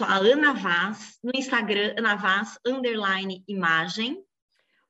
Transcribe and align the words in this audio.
sou 0.00 0.08
a 0.08 0.16
Ana 0.16 0.54
Vaz, 0.54 1.18
no 1.22 1.30
Instagram, 1.34 1.94
Ana 1.98 2.14
Vaz, 2.14 2.58
underline 2.66 3.44
imagem. 3.46 4.24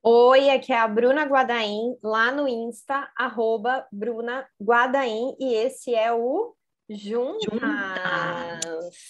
Oi, 0.04 0.50
aqui 0.50 0.72
é 0.72 0.78
a 0.78 0.86
Bruna 0.86 1.24
Guadaim, 1.24 1.98
lá 2.00 2.30
no 2.30 2.46
Insta, 2.46 3.10
arroba 3.18 3.84
Bruna 3.90 4.46
Guadaim, 4.62 5.34
e 5.40 5.52
esse 5.52 5.92
é 5.96 6.12
o 6.12 6.54
Juntas. 6.88 7.42
Juntas. 7.42 9.00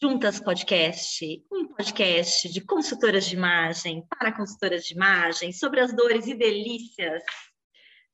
Juntas 0.00 0.38
Podcast, 0.38 1.44
um 1.50 1.66
podcast 1.66 2.48
de 2.48 2.60
consultoras 2.60 3.26
de 3.26 3.34
imagem 3.34 4.06
para 4.08 4.30
consultoras 4.30 4.84
de 4.84 4.94
imagem, 4.94 5.50
sobre 5.50 5.80
as 5.80 5.92
dores 5.92 6.28
e 6.28 6.34
delícias 6.34 7.24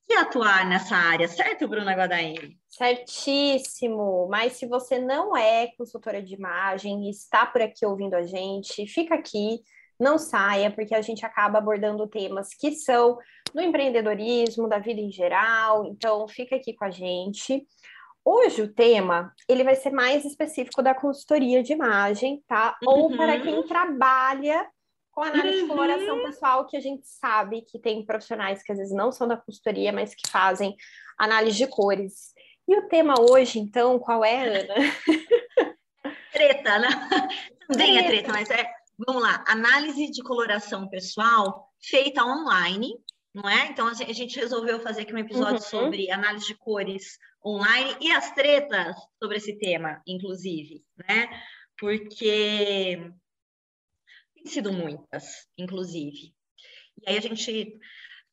de 0.09 0.15
atuar 0.17 0.67
nessa 0.67 0.97
área, 0.97 1.27
certo, 1.27 1.67
Bruna 1.67 1.95
Guadaim? 1.95 2.59
Certíssimo. 2.69 4.29
Mas 4.31 4.55
se 4.55 4.67
você 4.67 4.99
não 4.99 5.37
é 5.37 5.69
consultora 5.79 6.23
de 6.23 6.35
imagem 6.35 7.07
e 7.07 7.11
está 7.11 7.47
por 7.47 7.63
aqui 7.63 7.87
ouvindo 7.87 8.15
a 8.15 8.23
gente, 8.23 8.87
fica 8.87 9.15
aqui, 9.15 9.61
não 9.99 10.19
saia, 10.19 10.71
porque 10.71 10.95
a 10.95 11.01
gente 11.01 11.25
acaba 11.25 11.59
abordando 11.59 12.07
temas 12.07 12.49
que 12.55 12.73
são 12.73 13.17
do 13.55 13.61
empreendedorismo, 13.61 14.69
da 14.69 14.79
vida 14.79 15.01
em 15.01 15.11
geral. 15.11 15.87
Então, 15.87 16.27
fica 16.29 16.57
aqui 16.57 16.75
com 16.75 16.85
a 16.85 16.91
gente. 16.91 17.67
Hoje 18.25 18.63
o 18.63 18.73
tema 18.73 19.33
ele 19.49 19.65
vai 19.65 19.75
ser 19.75 19.91
mais 19.91 20.25
específico 20.25 20.83
da 20.83 20.95
consultoria 20.95 21.63
de 21.63 21.75
imagem, 21.75 22.43
tá? 22.49 22.77
Uhum. 22.83 22.93
Ou 22.93 23.17
para 23.17 23.41
quem 23.41 23.63
trabalha 23.67 24.67
com 25.15 25.23
análise 25.23 25.61
uhum. 25.61 25.63
de 25.63 25.69
coloração 25.69 26.23
pessoal, 26.25 26.67
que 26.67 26.77
a 26.77 26.81
gente 26.81 27.07
sabe 27.07 27.63
que 27.63 27.79
tem 27.79 28.05
profissionais 28.05 28.63
que 28.63 28.73
às 28.73 28.79
vezes 28.79 28.93
não 28.93 29.13
são 29.13 29.29
da 29.29 29.37
consultoria, 29.37 29.93
mas 29.93 30.15
que 30.15 30.29
fazem 30.29 30.75
análise 31.17 31.57
de 31.57 31.67
cores. 31.69 32.35
E 32.67 32.77
o 32.77 32.89
tema 32.89 33.15
hoje, 33.21 33.61
então, 33.61 33.99
qual 33.99 34.25
é, 34.25 34.61
Ana? 34.61 34.75
Treta, 36.33 36.79
né? 36.81 36.89
Também 37.69 37.99
é 37.99 38.03
treta, 38.03 38.33
mas 38.33 38.51
é, 38.51 38.69
vamos 39.07 39.23
lá, 39.23 39.45
análise 39.47 40.11
de 40.11 40.23
coloração 40.23 40.89
pessoal 40.89 41.71
feita 41.81 42.25
online, 42.25 42.93
não 43.33 43.49
é? 43.49 43.69
Então, 43.69 43.87
a 43.87 43.95
gente 43.95 44.39
resolveu 44.41 44.81
fazer 44.81 45.03
aqui 45.03 45.15
um 45.15 45.19
episódio 45.19 45.55
uhum. 45.55 45.61
sobre 45.61 46.11
análise 46.11 46.47
de 46.47 46.55
cores 46.55 47.19
online 47.45 47.97
e 48.01 48.11
as 48.11 48.33
tretas 48.33 48.97
sobre 49.23 49.37
esse 49.37 49.57
tema, 49.59 50.03
inclusive, 50.07 50.83
né? 51.09 51.29
Porque 51.79 53.13
sido 54.45 54.73
muitas, 54.73 55.47
inclusive. 55.57 56.35
E 57.03 57.11
aí 57.11 57.19
a 57.19 57.21
gente 57.21 57.79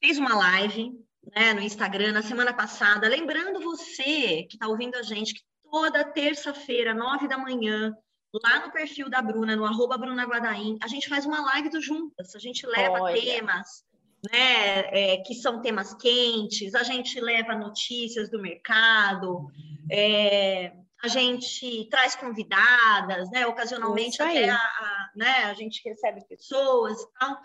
fez 0.02 0.18
uma 0.18 0.36
live 0.36 0.92
né, 1.36 1.54
no 1.54 1.62
Instagram 1.62 2.12
na 2.12 2.22
semana 2.22 2.54
passada, 2.54 3.08
lembrando 3.08 3.62
você 3.62 4.44
que 4.44 4.56
está 4.56 4.68
ouvindo 4.68 4.96
a 4.96 5.04
gente 5.04 5.34
que 5.34 5.42
toda 5.70 6.04
terça-feira, 6.04 6.94
nove 6.94 7.28
da 7.28 7.38
manhã, 7.38 7.96
lá 8.44 8.66
no 8.66 8.72
perfil 8.72 9.10
da 9.10 9.22
Bruna, 9.22 9.56
no 9.56 9.66
arroba 9.66 9.98
Bruna 9.98 10.26
Guadaim, 10.26 10.78
a 10.82 10.88
gente 10.88 11.08
faz 11.08 11.26
uma 11.26 11.42
live 11.42 11.70
do 11.70 11.82
Juntas, 11.82 12.36
a 12.36 12.40
gente 12.40 12.66
leva 12.66 13.02
Olha. 13.02 13.20
temas, 13.22 13.84
né, 14.32 14.80
é, 14.92 15.18
que 15.18 15.34
são 15.36 15.62
temas 15.62 15.94
quentes, 15.96 16.76
a 16.76 16.84
gente 16.84 17.20
leva 17.20 17.56
notícias 17.56 18.30
do 18.30 18.42
mercado, 18.42 19.48
é, 19.90 20.74
a 21.04 21.08
gente 21.08 21.88
traz 21.90 22.16
convidadas, 22.16 23.30
né, 23.32 23.48
ocasionalmente 23.48 24.22
até 24.22 24.50
a, 24.50 24.56
a, 24.56 25.10
né, 25.16 25.44
a 25.46 25.54
gente 25.54 25.82
recebe 25.84 26.24
pessoas 26.28 27.02
e 27.02 27.08
tal. 27.20 27.38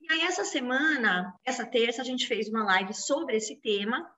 E 0.00 0.12
aí, 0.12 0.22
essa 0.22 0.44
semana, 0.44 1.32
essa 1.44 1.64
terça, 1.64 2.02
a 2.02 2.04
gente 2.04 2.26
fez 2.26 2.48
uma 2.48 2.64
live 2.64 2.92
sobre 2.92 3.36
esse 3.36 3.56
tema 3.56 4.10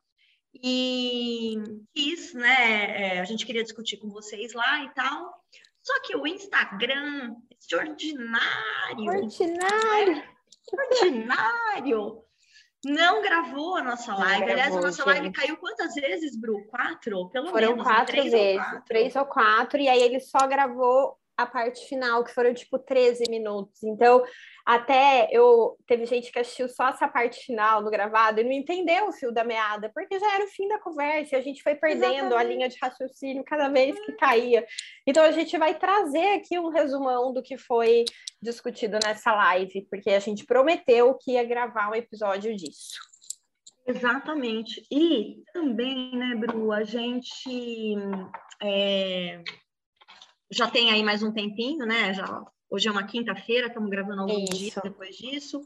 e 0.54 1.56
quis, 1.94 2.32
né? 2.32 3.16
É, 3.16 3.20
a 3.20 3.24
gente 3.24 3.44
queria 3.44 3.62
discutir 3.62 3.98
com 3.98 4.08
vocês 4.08 4.54
lá 4.54 4.82
e 4.82 4.90
tal. 4.94 5.44
Só 5.82 6.00
que 6.00 6.16
o 6.16 6.26
Instagram, 6.26 7.36
esse 7.60 7.76
ordinário. 7.76 9.04
Ordinário. 10.72 12.24
Né? 12.84 12.92
Não 12.94 13.22
gravou 13.22 13.76
a 13.76 13.82
nossa 13.82 14.14
live. 14.14 14.44
Gravou, 14.44 14.52
Aliás, 14.52 14.76
a 14.76 14.80
nossa 14.80 14.96
gente. 15.04 15.06
live 15.06 15.32
caiu 15.32 15.56
quantas 15.56 15.94
vezes, 15.94 16.36
Bru? 16.36 16.64
Quatro? 16.66 17.28
Pelo 17.30 17.50
foram 17.50 17.68
menos. 17.70 17.82
Foram 17.82 17.96
quatro 17.96 18.22
vezes. 18.22 18.34
Ou 18.34 18.56
quatro. 18.56 18.82
Três 18.86 19.16
ou 19.16 19.26
quatro. 19.26 19.80
E 19.80 19.88
aí 19.88 20.02
ele 20.02 20.20
só 20.20 20.46
gravou 20.46 21.16
a 21.36 21.46
parte 21.46 21.86
final, 21.88 22.22
que 22.22 22.32
foram 22.32 22.54
tipo 22.54 22.78
13 22.78 23.24
minutos. 23.28 23.82
Então, 23.82 24.22
até 24.66 25.28
eu 25.30 25.76
teve 25.86 26.06
gente 26.06 26.32
que 26.32 26.38
assistiu 26.38 26.68
só 26.68 26.88
essa 26.88 27.06
parte 27.06 27.44
final 27.44 27.84
do 27.84 27.90
gravado 27.90 28.40
e 28.40 28.44
não 28.44 28.52
entendeu 28.52 29.08
o 29.08 29.12
fio 29.12 29.30
da 29.30 29.44
meada, 29.44 29.90
porque 29.94 30.18
já 30.18 30.34
era 30.34 30.44
o 30.44 30.48
fim 30.48 30.66
da 30.68 30.78
conversa 30.78 31.34
e 31.34 31.38
a 31.38 31.42
gente 31.42 31.62
foi 31.62 31.74
perdendo 31.74 32.04
Exatamente. 32.04 32.34
a 32.34 32.42
linha 32.42 32.68
de 32.68 32.78
raciocínio 32.80 33.44
cada 33.44 33.68
vez 33.68 33.98
que 34.06 34.12
caía. 34.12 34.64
Então 35.06 35.22
a 35.22 35.32
gente 35.32 35.58
vai 35.58 35.78
trazer 35.78 36.36
aqui 36.36 36.58
um 36.58 36.70
resumão 36.70 37.30
do 37.32 37.42
que 37.42 37.58
foi 37.58 38.06
discutido 38.40 38.98
nessa 39.04 39.34
live, 39.34 39.86
porque 39.90 40.10
a 40.10 40.20
gente 40.20 40.46
prometeu 40.46 41.14
que 41.20 41.32
ia 41.32 41.44
gravar 41.44 41.90
um 41.90 41.94
episódio 41.94 42.56
disso. 42.56 42.98
Exatamente. 43.86 44.82
E 44.90 45.42
também, 45.52 46.16
né, 46.16 46.34
Bru, 46.36 46.72
a 46.72 46.84
gente 46.84 47.96
é, 48.62 49.42
já 50.50 50.70
tem 50.70 50.90
aí 50.90 51.02
mais 51.02 51.22
um 51.22 51.32
tempinho, 51.32 51.84
né? 51.84 52.14
Já 52.14 52.42
Hoje 52.70 52.88
é 52.88 52.90
uma 52.90 53.06
quinta-feira, 53.06 53.68
estamos 53.68 53.90
gravando 53.90 54.22
alguns 54.22 54.50
Isso. 54.50 54.58
dias 54.58 54.74
depois 54.82 55.16
disso. 55.16 55.60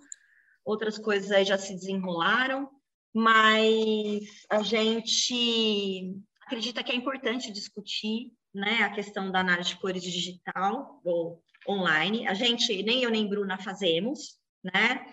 Outras 0.64 0.98
coisas 0.98 1.30
aí 1.30 1.44
já 1.44 1.56
se 1.56 1.72
desenrolaram, 1.74 2.68
mas 3.14 4.44
a 4.50 4.62
gente 4.62 6.14
acredita 6.42 6.82
que 6.82 6.92
é 6.92 6.94
importante 6.94 7.52
discutir 7.52 8.32
né, 8.54 8.82
a 8.82 8.90
questão 8.90 9.30
da 9.30 9.40
análise 9.40 9.70
de 9.70 9.80
cores 9.80 10.02
digital 10.02 11.00
ou 11.04 11.42
online. 11.68 12.26
A 12.26 12.34
gente, 12.34 12.82
nem 12.82 13.02
eu 13.02 13.10
nem 13.10 13.28
Bruna 13.28 13.58
fazemos, 13.58 14.38
né? 14.62 15.04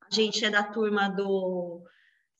A 0.00 0.14
gente 0.14 0.44
é 0.44 0.50
da 0.50 0.62
turma 0.62 1.08
do 1.08 1.82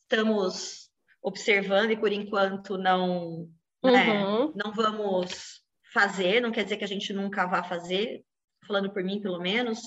estamos 0.03 0.91
observando 1.23 1.91
e 1.91 1.97
por 1.97 2.13
enquanto 2.13 2.77
não, 2.77 3.49
né, 3.83 4.25
uhum. 4.25 4.47
né, 4.49 4.53
não 4.55 4.73
vamos 4.73 5.63
fazer, 5.93 6.41
não 6.41 6.53
quer 6.53 6.65
dizer 6.65 6.77
que 6.77 6.85
a 6.85 6.89
gente 6.89 7.13
nunca 7.13 7.47
vá 7.47 7.63
fazer, 7.63 8.25
falando 8.65 8.91
por 8.91 9.03
mim, 9.03 9.21
pelo 9.21 9.41
menos, 9.41 9.81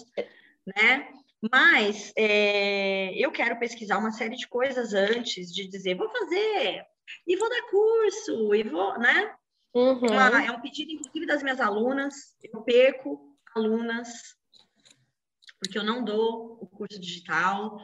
né? 0.65 1.09
Mas 1.51 2.11
é, 2.17 3.13
eu 3.15 3.31
quero 3.31 3.59
pesquisar 3.59 3.97
uma 3.97 4.11
série 4.11 4.35
de 4.35 4.47
coisas 4.47 4.93
antes 4.93 5.53
de 5.53 5.67
dizer, 5.67 5.95
vou 5.95 6.09
fazer, 6.09 6.83
e 7.25 7.37
vou 7.37 7.49
dar 7.49 7.69
curso, 7.69 8.55
e 8.55 8.63
vou, 8.63 8.97
né? 8.97 9.35
Uhum. 9.73 10.05
É, 10.07 10.29
uma, 10.29 10.45
é 10.45 10.51
um 10.51 10.61
pedido, 10.61 10.91
inclusive, 10.91 11.25
das 11.25 11.43
minhas 11.43 11.59
alunas. 11.59 12.35
Eu 12.43 12.61
perco 12.61 13.35
alunas, 13.55 14.35
porque 15.59 15.77
eu 15.77 15.83
não 15.83 16.03
dou 16.03 16.57
o 16.59 16.67
curso 16.67 16.99
digital, 16.99 17.79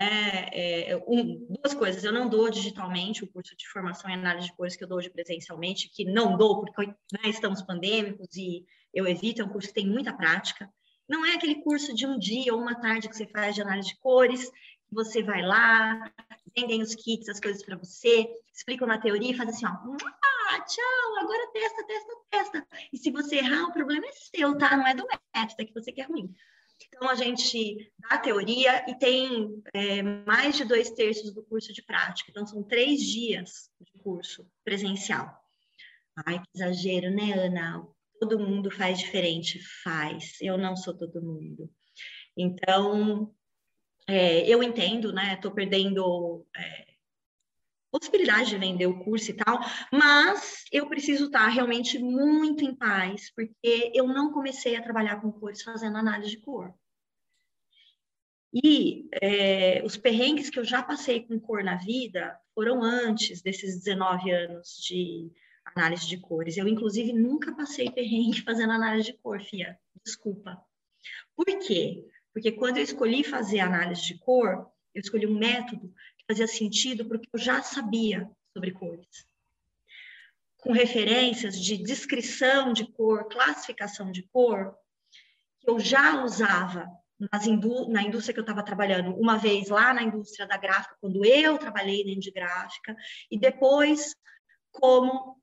né? 0.00 0.48
É, 0.52 1.04
um, 1.06 1.46
duas 1.50 1.74
coisas, 1.74 2.04
eu 2.04 2.12
não 2.12 2.28
dou 2.28 2.48
digitalmente 2.48 3.24
o 3.24 3.26
curso 3.26 3.56
de 3.56 3.68
formação 3.68 4.08
em 4.08 4.14
análise 4.14 4.46
de 4.46 4.56
cores 4.56 4.76
que 4.76 4.84
eu 4.84 4.88
dou 4.88 4.98
hoje 4.98 5.10
presencialmente, 5.10 5.90
que 5.90 6.04
não 6.04 6.36
dou 6.36 6.64
porque 6.64 6.86
né, 6.86 7.20
estamos 7.24 7.62
pandêmicos 7.62 8.34
e 8.36 8.64
eu 8.92 9.06
evito, 9.06 9.42
é 9.42 9.44
um 9.44 9.48
curso 9.48 9.68
que 9.68 9.74
tem 9.74 9.86
muita 9.86 10.12
prática. 10.12 10.72
Não 11.08 11.24
é 11.24 11.34
aquele 11.34 11.62
curso 11.62 11.94
de 11.94 12.06
um 12.06 12.18
dia 12.18 12.54
ou 12.54 12.60
uma 12.60 12.74
tarde 12.74 13.08
que 13.08 13.16
você 13.16 13.26
faz 13.26 13.54
de 13.54 13.62
análise 13.62 13.88
de 13.88 13.98
cores, 13.98 14.50
você 14.90 15.22
vai 15.22 15.42
lá, 15.42 16.12
vendem 16.56 16.82
os 16.82 16.94
kits, 16.94 17.28
as 17.28 17.40
coisas 17.40 17.62
para 17.64 17.76
você, 17.76 18.28
explicam 18.54 18.86
na 18.86 18.98
teoria 18.98 19.30
e 19.30 19.36
faz 19.36 19.48
assim, 19.48 19.66
ó, 19.66 19.70
ah, 19.70 20.60
tchau, 20.60 21.16
agora 21.20 21.50
testa, 21.52 21.84
testa, 21.86 22.12
testa. 22.30 22.68
E 22.92 22.98
se 22.98 23.10
você 23.10 23.36
errar, 23.36 23.64
o 23.64 23.72
problema 23.72 24.06
é 24.06 24.12
seu, 24.12 24.56
tá? 24.56 24.76
Não 24.76 24.86
é 24.86 24.94
do 24.94 25.06
método, 25.06 25.62
é 25.62 25.64
que 25.64 25.74
você 25.74 25.92
quer 25.92 26.08
ruim. 26.08 26.34
Então, 26.88 27.08
a 27.08 27.14
gente 27.14 27.90
dá 27.98 28.16
a 28.16 28.18
teoria 28.18 28.90
e 28.90 28.98
tem 28.98 29.62
é, 29.72 30.02
mais 30.02 30.56
de 30.56 30.64
dois 30.64 30.90
terços 30.90 31.32
do 31.32 31.42
curso 31.42 31.72
de 31.72 31.82
prática. 31.82 32.30
Então, 32.30 32.46
são 32.46 32.62
três 32.62 33.00
dias 33.00 33.70
de 33.80 33.92
curso 34.02 34.46
presencial. 34.64 35.32
Ai, 36.26 36.40
que 36.40 36.48
exagero, 36.54 37.10
né, 37.10 37.32
Ana? 37.32 37.86
Todo 38.22 38.38
mundo 38.38 38.70
faz 38.70 39.00
diferente. 39.00 39.58
Faz. 39.82 40.40
Eu 40.40 40.56
não 40.56 40.76
sou 40.76 40.96
todo 40.96 41.20
mundo. 41.20 41.68
Então, 42.36 43.34
é, 44.08 44.48
eu 44.48 44.62
entendo, 44.62 45.12
né? 45.12 45.34
Estou 45.34 45.50
perdendo 45.50 46.46
é, 46.56 46.86
possibilidade 47.90 48.50
de 48.50 48.58
vender 48.58 48.86
o 48.86 49.02
curso 49.04 49.32
e 49.32 49.34
tal, 49.34 49.58
mas 49.92 50.64
eu 50.70 50.88
preciso 50.88 51.26
estar 51.26 51.48
realmente 51.48 51.98
muito 51.98 52.64
em 52.64 52.74
paz, 52.74 53.32
porque 53.34 53.90
eu 53.92 54.06
não 54.06 54.32
comecei 54.32 54.76
a 54.76 54.82
trabalhar 54.82 55.20
com 55.20 55.32
cores 55.32 55.62
fazendo 55.62 55.98
análise 55.98 56.30
de 56.30 56.38
cor. 56.38 56.72
E 58.54 59.08
é, 59.20 59.82
os 59.84 59.96
perrengues 59.96 60.48
que 60.48 60.60
eu 60.60 60.64
já 60.64 60.80
passei 60.80 61.26
com 61.26 61.40
cor 61.40 61.64
na 61.64 61.76
vida 61.76 62.38
foram 62.54 62.82
antes 62.82 63.42
desses 63.42 63.82
19 63.82 64.30
anos 64.30 64.76
de 64.80 65.32
análise 65.74 66.06
de 66.06 66.18
cores. 66.18 66.56
Eu, 66.56 66.68
inclusive, 66.68 67.12
nunca 67.12 67.54
passei 67.54 67.90
perrengue 67.90 68.42
fazendo 68.44 68.72
análise 68.72 69.12
de 69.12 69.18
cor, 69.18 69.40
Fia. 69.40 69.78
Desculpa. 70.04 70.60
Por 71.34 71.46
quê? 71.60 72.04
Porque 72.32 72.52
quando 72.52 72.78
eu 72.78 72.82
escolhi 72.82 73.22
fazer 73.24 73.60
análise 73.60 74.02
de 74.02 74.18
cor, 74.18 74.70
eu 74.94 75.00
escolhi 75.00 75.26
um 75.26 75.38
método 75.38 75.92
que 76.16 76.24
fazia 76.26 76.46
sentido 76.46 77.04
porque 77.06 77.28
eu 77.32 77.38
já 77.38 77.62
sabia 77.62 78.30
sobre 78.52 78.72
cores. 78.72 79.26
com 80.58 80.72
referências 80.72 81.60
de 81.60 81.76
descrição 81.76 82.72
de 82.72 82.86
cor, 82.92 83.28
classificação 83.28 84.12
de 84.12 84.22
cor, 84.28 84.76
que 85.60 85.68
eu 85.68 85.80
já 85.80 86.22
usava 86.22 86.86
indú 87.46 87.88
na 87.88 88.02
indústria 88.02 88.32
que 88.32 88.40
eu 88.40 88.44
estava 88.44 88.64
trabalhando, 88.64 89.14
uma 89.16 89.36
vez 89.36 89.68
lá 89.68 89.92
na 89.92 90.02
indústria 90.02 90.46
da 90.46 90.56
gráfica, 90.56 90.96
quando 91.00 91.24
eu 91.24 91.58
trabalhei 91.58 92.04
dentro 92.04 92.20
de 92.20 92.30
gráfica, 92.30 92.96
e 93.30 93.38
depois 93.38 94.14
como 94.70 95.41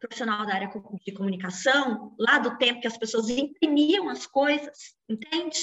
profissional 0.00 0.46
da 0.46 0.54
área 0.54 0.72
de 1.04 1.12
comunicação, 1.12 2.14
lá 2.18 2.38
do 2.38 2.56
tempo 2.56 2.80
que 2.80 2.86
as 2.86 2.96
pessoas 2.96 3.28
imprimiam 3.28 4.08
as 4.08 4.26
coisas, 4.26 4.94
entende? 5.08 5.58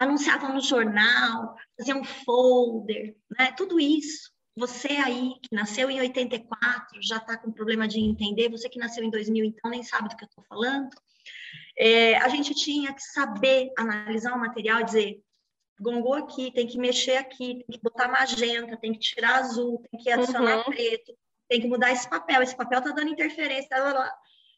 Anunciavam 0.00 0.54
no 0.54 0.60
jornal, 0.60 1.54
faziam 1.78 2.02
folder, 2.02 3.14
né? 3.38 3.52
Tudo 3.52 3.78
isso. 3.78 4.32
Você 4.56 4.88
aí, 4.88 5.34
que 5.42 5.54
nasceu 5.54 5.90
em 5.90 6.00
84, 6.00 7.02
já 7.02 7.16
está 7.16 7.36
com 7.36 7.52
problema 7.52 7.86
de 7.86 8.00
entender, 8.00 8.48
você 8.48 8.68
que 8.68 8.78
nasceu 8.78 9.04
em 9.04 9.10
2000, 9.10 9.44
então 9.44 9.70
nem 9.70 9.82
sabe 9.82 10.08
do 10.08 10.16
que 10.16 10.24
eu 10.24 10.28
estou 10.28 10.44
falando. 10.44 10.88
É, 11.76 12.16
a 12.18 12.28
gente 12.28 12.54
tinha 12.54 12.94
que 12.94 13.02
saber 13.02 13.72
analisar 13.76 14.32
o 14.32 14.38
material 14.38 14.80
e 14.80 14.84
dizer, 14.84 15.22
gongou 15.80 16.14
aqui, 16.14 16.52
tem 16.52 16.66
que 16.66 16.78
mexer 16.78 17.16
aqui, 17.16 17.64
tem 17.66 17.78
que 17.78 17.82
botar 17.82 18.08
magenta, 18.08 18.76
tem 18.76 18.92
que 18.92 19.00
tirar 19.00 19.36
azul, 19.36 19.82
tem 19.90 20.00
que 20.00 20.10
adicionar 20.10 20.58
uhum. 20.58 20.64
preto, 20.64 21.12
tem 21.48 21.60
que 21.60 21.68
mudar 21.68 21.92
esse 21.92 22.08
papel, 22.08 22.42
esse 22.42 22.56
papel 22.56 22.78
está 22.78 22.92
dando 22.92 23.10
interferência, 23.10 23.68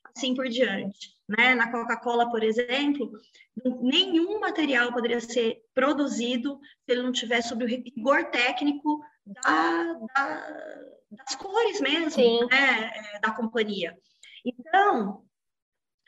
assim 0.04 0.34
por 0.34 0.48
diante. 0.48 1.16
Né? 1.28 1.54
Na 1.54 1.70
Coca-Cola, 1.70 2.30
por 2.30 2.42
exemplo, 2.42 3.10
nenhum 3.80 4.38
material 4.40 4.92
poderia 4.92 5.20
ser 5.20 5.60
produzido 5.74 6.60
se 6.84 6.92
ele 6.92 7.02
não 7.02 7.12
tivesse 7.12 7.48
sob 7.48 7.64
o 7.64 7.68
rigor 7.68 8.26
técnico 8.26 9.00
da, 9.26 9.92
da, 10.14 10.46
das 11.10 11.34
cores 11.34 11.80
mesmo, 11.80 12.46
né? 12.46 12.92
É, 13.14 13.20
da 13.20 13.32
companhia. 13.32 13.96
Então, 14.44 15.24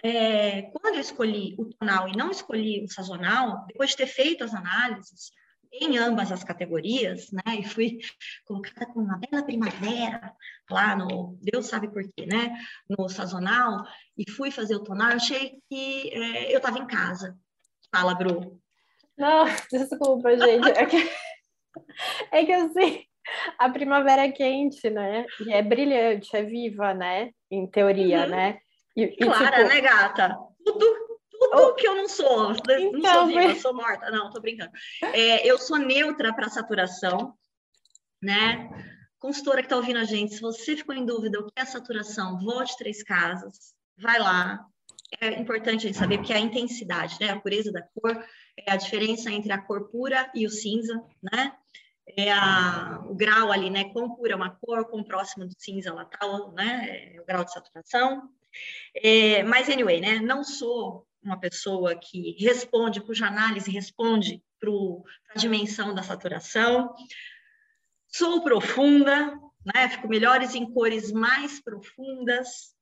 é, 0.05 0.63
quando 0.63 0.95
eu 0.95 1.01
escolhi 1.01 1.57
o 1.59 1.65
tonal 1.65 2.09
e 2.09 2.17
não 2.17 2.31
escolhi 2.31 2.85
o 2.85 2.89
sazonal, 2.89 3.65
depois 3.67 3.91
de 3.91 3.97
ter 3.97 4.07
feito 4.07 4.45
as 4.45 4.55
análises 4.55 5.33
em 5.73 5.99
ambas 5.99 6.33
as 6.33 6.43
categorias, 6.43 7.31
né, 7.31 7.57
e 7.59 7.65
fui 7.65 7.99
colocada 8.47 8.87
com 8.87 9.01
uma 9.01 9.19
bela 9.19 9.43
primavera 9.43 10.35
lá 10.71 10.97
no, 10.97 11.39
Deus 11.41 11.67
sabe 11.67 11.89
por 11.89 12.03
quê, 12.03 12.27
né, 12.27 12.57
no 12.89 13.09
sazonal, 13.09 13.85
e 14.17 14.31
fui 14.31 14.51
fazer 14.51 14.77
o 14.77 14.83
tonal, 14.83 15.13
achei 15.13 15.61
que 15.69 16.11
é, 16.13 16.53
eu 16.53 16.59
estava 16.59 16.79
em 16.79 16.87
casa. 16.87 17.39
Fala, 17.95 18.15
Bru. 18.15 18.61
Não, 19.17 19.47
desculpa, 19.71 20.37
gente. 20.37 20.69
É 20.71 20.87
que, 20.87 20.97
é 22.31 22.45
que 22.45 22.53
assim, 22.53 23.05
a 23.59 23.69
primavera 23.69 24.27
é 24.27 24.33
quente, 24.33 24.89
né? 24.91 25.27
E 25.41 25.53
é 25.53 25.63
brilhante, 25.63 26.37
é 26.37 26.43
viva, 26.43 26.95
né? 26.95 27.31
Em 27.51 27.67
teoria, 27.67 28.25
uhum. 28.25 28.29
né? 28.29 28.61
E, 28.97 29.09
Clara, 29.17 29.59
tipo... 29.59 29.69
né, 29.69 29.81
gata? 29.81 30.39
Tudo, 30.65 31.08
tudo 31.39 31.75
que 31.77 31.87
eu 31.87 31.95
não 31.95 32.09
sou. 32.09 32.53
Então, 32.53 32.93
não 32.93 33.15
sou 33.15 33.27
viva, 33.27 33.55
sou 33.57 33.75
morta. 33.75 34.11
Não, 34.11 34.31
tô 34.31 34.41
brincando. 34.41 34.73
É, 35.03 35.47
eu 35.47 35.59
sou 35.59 35.79
neutra 35.79 36.33
para 36.33 36.49
saturação, 36.49 37.35
né? 38.23 38.69
Consultora 39.19 39.59
que 39.59 39.67
está 39.67 39.77
ouvindo 39.77 39.99
a 39.99 40.05
gente, 40.05 40.35
se 40.35 40.41
você 40.41 40.77
ficou 40.77 40.95
em 40.95 41.05
dúvida 41.05 41.41
o 41.41 41.47
que 41.47 41.53
é 41.57 41.65
saturação, 41.65 42.39
volte 42.39 42.77
três 42.77 43.03
casas, 43.03 43.75
vai 43.97 44.19
lá. 44.19 44.65
É 45.21 45.41
importante 45.41 45.79
a 45.79 45.89
gente 45.89 45.99
saber 45.99 46.19
porque 46.19 46.33
é 46.33 46.37
a 46.37 46.41
intensidade, 46.41 47.17
né? 47.21 47.31
A 47.31 47.41
pureza 47.41 47.73
da 47.73 47.83
cor 47.83 48.25
é 48.57 48.71
a 48.71 48.77
diferença 48.77 49.31
entre 49.31 49.53
a 49.53 49.59
cor 49.61 49.89
pura 49.89 50.31
e 50.35 50.47
o 50.47 50.51
cinza, 50.51 51.03
né? 51.23 51.53
É 52.17 52.31
a, 52.33 53.03
o 53.07 53.15
grau 53.15 53.51
ali, 53.51 53.71
né? 53.71 53.91
Quão 53.93 54.15
pura 54.15 54.33
é 54.35 54.37
uma 54.37 54.51
cor, 54.51 54.85
quão 54.87 55.03
próximo 55.03 55.47
do 55.47 55.55
cinza 55.59 55.89
ela 55.89 56.05
tá, 56.05 56.27
né? 56.53 57.15
É 57.15 57.21
o 57.21 57.25
grau 57.25 57.45
de 57.45 57.53
saturação. 57.53 58.29
É, 58.95 59.43
mas, 59.43 59.69
anyway, 59.69 60.01
né, 60.01 60.21
não 60.21 60.43
sou 60.43 61.08
uma 61.23 61.39
pessoa 61.39 61.95
que 61.97 62.37
responde, 62.39 63.01
cuja 63.01 63.27
análise 63.27 63.71
responde 63.71 64.43
para 64.61 64.71
a 65.35 65.39
dimensão 65.39 65.95
da 65.95 66.03
saturação. 66.03 66.95
Sou 68.09 68.43
profunda, 68.43 69.39
né, 69.75 69.89
fico 69.89 70.09
melhores 70.09 70.55
em 70.55 70.73
cores 70.73 71.13
mais 71.13 71.63
profundas, 71.63 72.75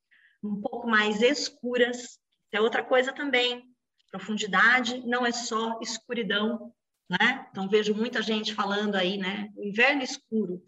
um 0.42 0.60
pouco 0.60 0.86
mais 0.86 1.22
escuras. 1.22 2.18
É 2.52 2.60
outra 2.60 2.82
coisa 2.82 3.12
também. 3.12 3.64
Profundidade 4.10 5.04
não 5.06 5.26
é 5.26 5.32
só 5.32 5.78
escuridão, 5.82 6.72
né? 7.10 7.46
Então 7.50 7.68
vejo 7.68 7.94
muita 7.94 8.22
gente 8.22 8.54
falando 8.54 8.94
aí, 8.94 9.18
né? 9.18 9.50
O 9.56 9.64
inverno 9.64 10.02
escuro 10.02 10.62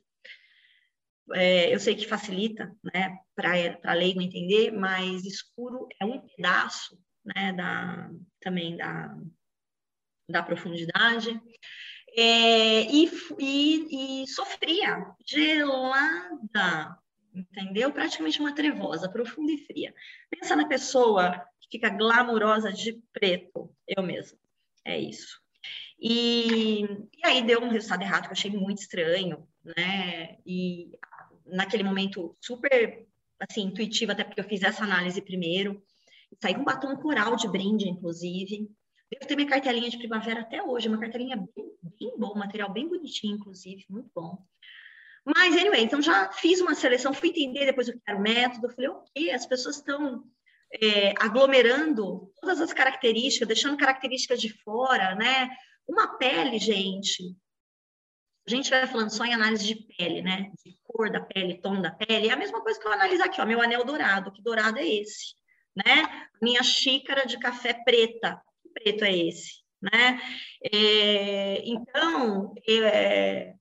é, 1.35 1.75
eu 1.75 1.79
sei 1.79 1.95
que 1.95 2.07
facilita, 2.07 2.75
né, 2.83 3.19
para 3.35 3.51
a 3.85 3.95
leigo 3.95 4.21
entender, 4.21 4.71
mas 4.71 5.25
escuro 5.25 5.87
é 6.01 6.05
um 6.05 6.21
pedaço, 6.21 6.99
né, 7.35 7.53
da, 7.53 8.11
também 8.41 8.77
da, 8.77 9.17
da 10.29 10.43
profundidade. 10.43 11.41
É, 12.17 12.83
e, 12.91 13.11
e, 13.39 14.23
e 14.23 14.27
sofria, 14.29 15.07
gelada, 15.27 16.99
entendeu? 17.35 17.93
Praticamente 17.93 18.41
uma 18.41 18.55
trevosa, 18.55 19.11
profunda 19.11 19.53
e 19.53 19.59
fria. 19.59 19.95
Pensa 20.31 20.57
na 20.57 20.67
pessoa 20.67 21.45
que 21.61 21.69
fica 21.73 21.91
glamurosa 21.91 22.73
de 22.73 23.01
preto, 23.13 23.71
eu 23.87 24.03
mesma. 24.03 24.39
É 24.85 24.99
isso. 24.99 25.41
E, 26.01 26.85
e 26.85 27.27
aí 27.27 27.43
deu 27.43 27.61
um 27.61 27.69
resultado 27.69 28.03
errado 28.03 28.23
que 28.23 28.29
eu 28.29 28.33
achei 28.33 28.51
muito 28.51 28.81
estranho, 28.81 29.47
né? 29.65 30.39
E 30.47 30.93
naquele 31.45 31.83
momento 31.83 32.37
super 32.41 33.07
assim 33.39 33.63
intuitiva, 33.63 34.13
até 34.13 34.25
porque 34.25 34.41
eu 34.41 34.49
fiz 34.49 34.63
essa 34.63 34.85
análise 34.85 35.21
primeiro. 35.21 35.83
Com 36.31 36.61
um 36.61 36.65
batom 36.65 36.97
coral 36.97 37.37
de 37.37 37.49
brinde, 37.49 37.89
inclusive. 37.89 38.69
Devo 39.11 39.27
ter 39.27 39.37
minha 39.37 39.49
cartelinha 39.49 39.89
de 39.89 39.99
primavera 39.99 40.41
até 40.41 40.63
hoje, 40.63 40.89
uma 40.89 40.99
cartelinha 40.99 41.37
bem, 41.37 41.71
bem 41.99 42.19
boa, 42.19 42.35
um 42.35 42.39
material 42.39 42.73
bem 42.73 42.89
bonitinho, 42.89 43.37
inclusive, 43.37 43.87
muito 43.89 44.11
bom. 44.15 44.39
Mas, 45.25 45.57
anyway, 45.57 45.83
então 45.83 46.01
já 46.01 46.31
fiz 46.33 46.61
uma 46.61 46.75
seleção, 46.75 47.13
fui 47.13 47.31
entender 47.31 47.67
depois 47.67 47.89
o 47.89 47.93
que 47.93 48.01
era 48.07 48.19
o 48.19 48.21
método, 48.21 48.69
falei, 48.71 48.91
ok, 48.91 49.31
as 49.31 49.47
pessoas 49.47 49.77
estão 49.77 50.25
é, 50.81 51.15
aglomerando 51.19 52.31
todas 52.41 52.61
as 52.61 52.73
características, 52.73 53.49
deixando 53.49 53.79
características 53.79 54.41
de 54.41 54.51
fora, 54.63 55.15
né? 55.15 55.49
Uma 55.87 56.19
pele, 56.19 56.59
gente, 56.59 57.35
a 58.49 58.51
gente 58.51 58.71
vai 58.71 58.87
falando 58.87 59.11
só 59.11 59.27
em 59.27 59.35
análise 59.35 59.67
de 59.67 59.75
pele, 59.75 60.23
né? 60.23 60.51
De 60.65 60.79
cor 60.83 61.11
da 61.11 61.21
pele, 61.21 61.61
tom 61.61 61.83
da 61.83 61.91
pele. 61.91 62.29
É 62.29 62.33
a 62.33 62.37
mesma 62.37 62.63
coisa 62.63 62.81
que 62.81 62.87
eu 62.87 62.93
analiso 62.93 63.23
aqui, 63.23 63.43
ó. 63.43 63.45
Meu 63.45 63.61
anel 63.61 63.85
dourado. 63.85 64.33
Que 64.33 64.43
dourado 64.43 64.79
é 64.79 64.87
esse? 64.87 65.35
Né? 65.85 66.29
Minha 66.43 66.63
xícara 66.63 67.27
de 67.27 67.39
café 67.39 67.73
preta. 67.73 68.43
Que 68.63 68.69
preto 68.71 69.05
é 69.05 69.17
esse? 69.17 69.63
Né? 69.81 70.21
É, 70.73 71.63
então, 71.65 72.55
é, 72.69 73.55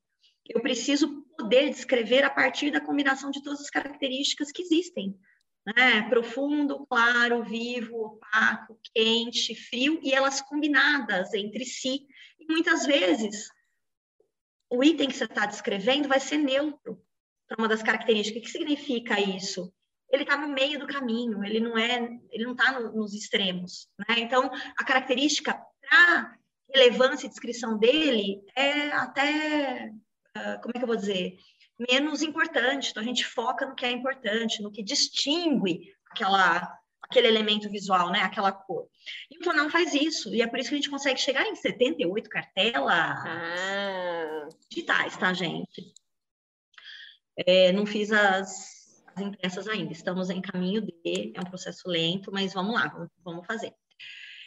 eu 0.48 0.62
preciso 0.62 1.24
poder 1.38 1.70
descrever 1.70 2.24
a 2.24 2.30
partir 2.30 2.72
da 2.72 2.82
combinação 2.82 3.30
de 3.30 3.44
todas 3.44 3.62
as 3.62 3.70
características 3.70 4.52
que 4.52 4.64
existem. 4.64 5.16
Né? 5.66 6.10
Profundo, 6.10 6.88
claro, 6.88 7.44
vivo, 7.44 7.98
opaco, 7.98 8.80
quente, 8.96 9.54
frio, 9.54 10.00
e 10.02 10.14
elas 10.14 10.42
combinadas 10.42 11.34
entre 11.34 11.66
si. 11.66 12.08
E 12.40 12.46
muitas 12.52 12.86
vezes 12.86 13.50
o 14.70 14.84
item 14.84 15.08
que 15.10 15.16
você 15.16 15.26
está 15.26 15.46
descrevendo 15.46 16.08
vai 16.08 16.20
ser 16.20 16.38
neutro 16.38 17.00
para 17.48 17.58
uma 17.60 17.68
das 17.68 17.84
características. 17.84 18.42
O 18.42 18.46
que 18.46 18.52
significa 18.52 19.20
isso? 19.20 19.72
Ele 20.10 20.24
está 20.24 20.38
no 20.38 20.48
meio 20.48 20.80
do 20.80 20.88
caminho, 20.88 21.44
ele 21.44 21.60
não 21.60 21.78
é, 21.78 22.18
ele 22.32 22.46
não 22.46 22.54
está 22.54 22.80
no, 22.80 22.94
nos 22.94 23.14
extremos. 23.14 23.90
Né? 24.00 24.20
Então, 24.20 24.50
a 24.78 24.84
característica 24.84 25.54
para 25.82 26.38
relevância 26.74 27.26
e 27.26 27.30
descrição 27.30 27.78
dele 27.78 28.42
é 28.56 28.92
até, 28.92 29.92
uh, 30.38 30.62
como 30.62 30.72
é 30.76 30.78
que 30.78 30.84
eu 30.84 30.88
vou 30.88 30.96
dizer, 30.96 31.38
menos 31.90 32.22
importante. 32.22 32.92
Então, 32.92 33.04
a 33.04 33.06
gente 33.06 33.26
foca 33.26 33.66
no 33.66 33.76
que 33.76 33.86
é 33.86 33.92
importante, 33.92 34.62
no 34.62 34.72
que 34.72 34.84
distingue 34.84 35.94
aquela 36.10 36.78
aquele 37.10 37.28
elemento 37.28 37.70
visual, 37.70 38.12
né? 38.12 38.20
Aquela 38.20 38.52
cor. 38.52 38.88
E 39.32 39.38
o 39.38 39.42
Tonal 39.42 39.70
faz 39.70 39.94
isso, 39.94 40.34
e 40.34 40.42
é 40.42 40.48
por 40.48 40.60
isso 40.60 40.70
que 40.70 40.76
a 40.76 40.78
gente 40.78 40.90
consegue 40.90 41.20
chegar 41.20 41.46
em 41.46 41.56
78 41.56 42.30
cartelas 42.30 42.94
ah. 42.94 44.48
digitais, 44.70 45.16
tá, 45.16 45.34
gente? 45.34 45.94
É, 47.38 47.72
não 47.72 47.86
fiz 47.86 48.12
as, 48.12 48.77
impressas 49.20 49.68
ainda, 49.68 49.92
estamos 49.92 50.30
em 50.30 50.42
caminho 50.42 50.82
de, 50.82 51.34
é 51.36 51.40
um 51.40 51.50
processo 51.50 51.90
lento, 51.90 52.32
mas 52.32 52.54
vamos 52.54 52.76
lá, 52.76 52.88
vamos, 52.88 53.10
vamos 53.24 53.46
fazer. 53.46 53.74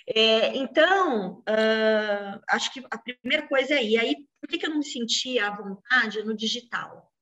É, 0.06 0.56
então, 0.56 1.38
uh, 1.40 2.40
acho 2.48 2.72
que 2.72 2.84
a 2.90 2.98
primeira 2.98 3.46
coisa 3.46 3.74
é 3.74 3.78
aí. 3.78 3.96
Aí, 3.96 4.16
por 4.40 4.48
que, 4.48 4.58
que 4.58 4.66
eu 4.66 4.70
não 4.70 4.78
me 4.78 4.84
sentia 4.84 5.46
à 5.46 5.56
vontade 5.56 6.22
no 6.24 6.34
digital? 6.34 7.12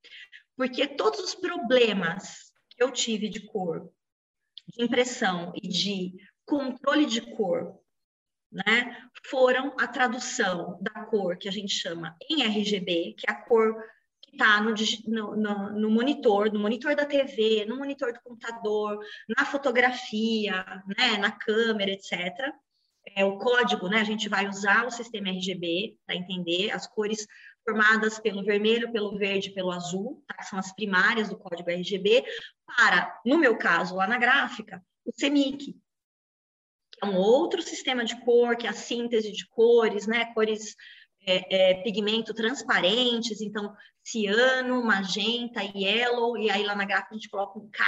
Porque 0.56 0.86
todos 0.86 1.20
os 1.20 1.34
problemas 1.34 2.52
que 2.70 2.82
eu 2.82 2.90
tive 2.90 3.28
de 3.28 3.40
cor 3.46 3.90
de 4.68 4.84
impressão 4.84 5.52
e 5.54 5.68
de 5.68 6.14
controle 6.44 7.06
de 7.06 7.20
cor, 7.36 7.78
né, 8.50 9.08
foram 9.26 9.74
a 9.78 9.86
tradução 9.86 10.78
da 10.80 11.04
cor 11.06 11.36
que 11.36 11.48
a 11.48 11.52
gente 11.52 11.72
chama 11.72 12.16
em 12.30 12.42
RGB, 12.42 13.14
que 13.18 13.28
é 13.28 13.32
a 13.32 13.42
cor 13.42 13.76
está 14.38 14.60
no, 14.60 15.36
no, 15.36 15.70
no, 15.72 15.90
monitor, 15.90 16.52
no 16.52 16.60
monitor 16.60 16.94
da 16.94 17.04
TV, 17.04 17.66
no 17.66 17.76
monitor 17.76 18.12
do 18.12 18.20
computador, 18.20 18.98
na 19.36 19.44
fotografia, 19.44 20.64
né, 20.96 21.18
na 21.18 21.32
câmera, 21.32 21.90
etc. 21.90 22.16
É 23.16 23.24
o 23.24 23.38
código, 23.38 23.88
né? 23.88 24.00
A 24.00 24.04
gente 24.04 24.28
vai 24.28 24.48
usar 24.48 24.86
o 24.86 24.90
sistema 24.90 25.30
RGB 25.30 25.96
para 26.06 26.14
entender 26.14 26.70
as 26.70 26.86
cores 26.86 27.26
formadas 27.64 28.18
pelo 28.18 28.44
vermelho, 28.44 28.92
pelo 28.92 29.18
verde, 29.18 29.50
pelo 29.50 29.72
azul, 29.72 30.22
tá? 30.26 30.36
que 30.36 30.44
são 30.44 30.58
as 30.58 30.72
primárias 30.72 31.28
do 31.28 31.36
código 31.36 31.70
RGB, 31.70 32.24
para, 32.64 33.20
no 33.24 33.38
meu 33.38 33.58
caso, 33.58 33.96
lá 33.96 34.06
na 34.06 34.18
gráfica, 34.18 34.82
o 35.04 35.12
CMYK, 35.12 35.74
que 36.92 37.00
é 37.02 37.06
um 37.06 37.16
outro 37.16 37.62
sistema 37.62 38.04
de 38.04 38.18
cor, 38.20 38.56
que 38.56 38.66
é 38.66 38.70
a 38.70 38.74
síntese 38.74 39.32
de 39.32 39.46
cores, 39.48 40.06
né? 40.06 40.32
Cores 40.32 40.76
é, 41.30 41.46
é, 41.50 41.74
pigmento 41.82 42.32
transparentes, 42.32 43.40
então 43.40 43.74
ciano, 44.02 44.82
magenta, 44.82 45.62
yellow, 45.62 46.36
e 46.38 46.50
aí 46.50 46.64
lá 46.64 46.74
na 46.74 46.84
gráfica 46.84 47.10
a 47.10 47.14
gente 47.14 47.28
coloca 47.28 47.58
um 47.58 47.70
K, 47.70 47.84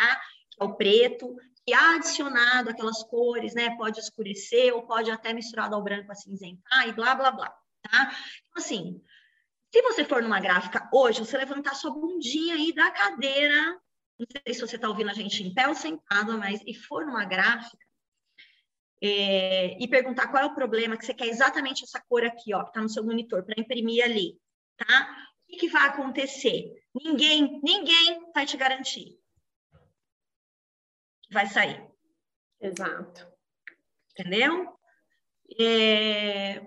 que 0.50 0.62
é 0.62 0.64
o 0.64 0.74
preto, 0.74 1.34
que 1.64 1.72
adicionado 1.72 2.70
aquelas 2.70 3.02
cores, 3.04 3.54
né? 3.54 3.76
Pode 3.76 3.98
escurecer 4.00 4.74
ou 4.74 4.86
pode 4.86 5.10
até 5.10 5.32
misturado 5.32 5.74
ao 5.74 5.82
branco 5.82 6.12
acinzentar 6.12 6.88
e 6.88 6.92
blá, 6.92 7.14
blá, 7.14 7.30
blá, 7.30 7.48
tá? 7.82 8.12
Então, 8.48 8.56
assim, 8.56 9.00
se 9.72 9.82
você 9.82 10.04
for 10.04 10.22
numa 10.22 10.40
gráfica 10.40 10.88
hoje, 10.92 11.20
você 11.20 11.38
levantar 11.38 11.74
sua 11.74 11.92
bundinha 11.92 12.56
aí 12.56 12.72
da 12.74 12.90
cadeira, 12.90 13.80
não 14.18 14.26
sei 14.44 14.54
se 14.54 14.60
você 14.60 14.76
está 14.76 14.88
ouvindo 14.88 15.10
a 15.10 15.14
gente 15.14 15.42
em 15.42 15.54
pé 15.54 15.68
ou 15.68 15.74
sentado, 15.74 16.36
mas 16.36 16.60
e 16.66 16.74
for 16.74 17.06
numa 17.06 17.24
gráfica, 17.24 17.78
é, 19.02 19.82
e 19.82 19.88
perguntar 19.88 20.28
qual 20.28 20.42
é 20.42 20.46
o 20.46 20.54
problema, 20.54 20.96
que 20.96 21.06
você 21.06 21.14
quer 21.14 21.28
exatamente 21.28 21.84
essa 21.84 22.00
cor 22.00 22.24
aqui, 22.24 22.54
ó, 22.54 22.62
que 22.62 22.70
está 22.70 22.80
no 22.80 22.88
seu 22.88 23.04
monitor, 23.04 23.44
para 23.44 23.60
imprimir 23.60 24.04
ali, 24.04 24.38
tá? 24.76 25.26
O 25.44 25.52
que, 25.52 25.58
que 25.58 25.68
vai 25.68 25.88
acontecer? 25.88 26.72
Ninguém, 26.94 27.60
ninguém 27.62 28.30
vai 28.34 28.46
te 28.46 28.56
garantir 28.56 29.20
que 31.30 31.34
vai 31.34 31.46
sair. 31.46 31.88
Exato. 32.60 33.26
Entendeu? 34.10 34.76
É, 35.58 36.60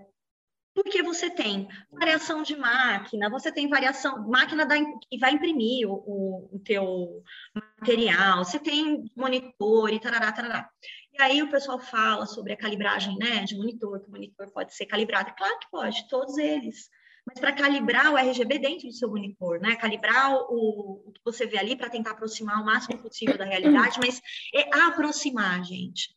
porque 0.73 1.03
você 1.03 1.29
tem 1.29 1.67
variação 1.91 2.41
de 2.41 2.55
máquina, 2.55 3.29
você 3.29 3.51
tem 3.51 3.69
variação, 3.69 4.27
máquina 4.27 4.65
da, 4.65 4.75
que 4.75 5.17
vai 5.19 5.33
imprimir 5.33 5.87
o, 5.87 5.93
o, 5.93 6.55
o 6.55 6.59
teu 6.59 7.23
material, 7.53 8.43
você 8.43 8.57
tem 8.57 9.03
monitor 9.15 9.91
e 9.91 9.99
tarará, 9.99 10.31
tarará. 10.31 10.69
E 11.13 11.21
aí 11.21 11.43
o 11.43 11.49
pessoal 11.49 11.79
fala 11.79 12.25
sobre 12.25 12.53
a 12.53 12.57
calibragem 12.57 13.15
né, 13.17 13.43
de 13.43 13.55
monitor, 13.55 13.99
que 13.99 14.07
o 14.07 14.11
monitor 14.11 14.51
pode 14.51 14.73
ser 14.73 14.85
calibrado. 14.87 15.33
Claro 15.37 15.59
que 15.59 15.69
pode, 15.69 16.07
todos 16.07 16.37
eles. 16.37 16.89
Mas 17.25 17.39
para 17.39 17.53
calibrar 17.53 18.11
o 18.11 18.17
RGB 18.17 18.59
dentro 18.59 18.87
do 18.87 18.93
seu 18.93 19.09
monitor, 19.09 19.59
né? 19.59 19.75
Calibrar 19.77 20.33
o, 20.33 21.03
o 21.05 21.11
que 21.13 21.21
você 21.23 21.45
vê 21.45 21.57
ali 21.57 21.75
para 21.75 21.89
tentar 21.89 22.11
aproximar 22.11 22.61
o 22.61 22.65
máximo 22.65 22.97
possível 22.97 23.37
da 23.37 23.45
realidade, 23.45 23.99
mas 23.99 24.21
é 24.53 24.67
aproximar, 24.75 25.63
gente. 25.63 26.13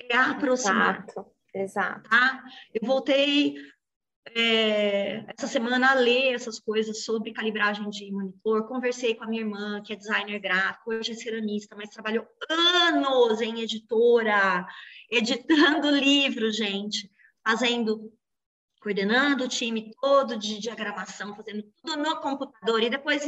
É 0.00 0.16
aproximar. 0.16 1.04
Exato, 1.04 1.32
exato. 1.54 2.10
Tá? 2.10 2.42
Eu 2.74 2.86
voltei 2.88 3.54
é, 4.34 5.24
essa 5.28 5.46
semana 5.46 5.92
a 5.92 5.94
ler 5.94 6.34
essas 6.34 6.58
coisas 6.58 7.04
sobre 7.04 7.32
calibragem 7.32 7.88
de 7.90 8.10
monitor. 8.10 8.66
Conversei 8.66 9.14
com 9.14 9.24
a 9.24 9.26
minha 9.26 9.42
irmã, 9.42 9.82
que 9.82 9.92
é 9.92 9.96
designer 9.96 10.38
gráfico, 10.38 10.92
hoje 10.92 11.12
é 11.12 11.14
ceramista, 11.14 11.76
mas 11.76 11.90
trabalhou 11.90 12.26
anos 12.50 13.40
em 13.40 13.60
editora, 13.60 14.66
editando 15.10 15.90
livro, 15.90 16.50
gente, 16.50 17.10
fazendo, 17.46 18.12
coordenando 18.80 19.44
o 19.44 19.48
time 19.48 19.92
todo 20.00 20.36
de 20.36 20.58
diagramação, 20.58 21.34
fazendo 21.34 21.64
tudo 21.82 21.96
no 21.96 22.20
computador 22.20 22.82
e 22.82 22.90
depois 22.90 23.22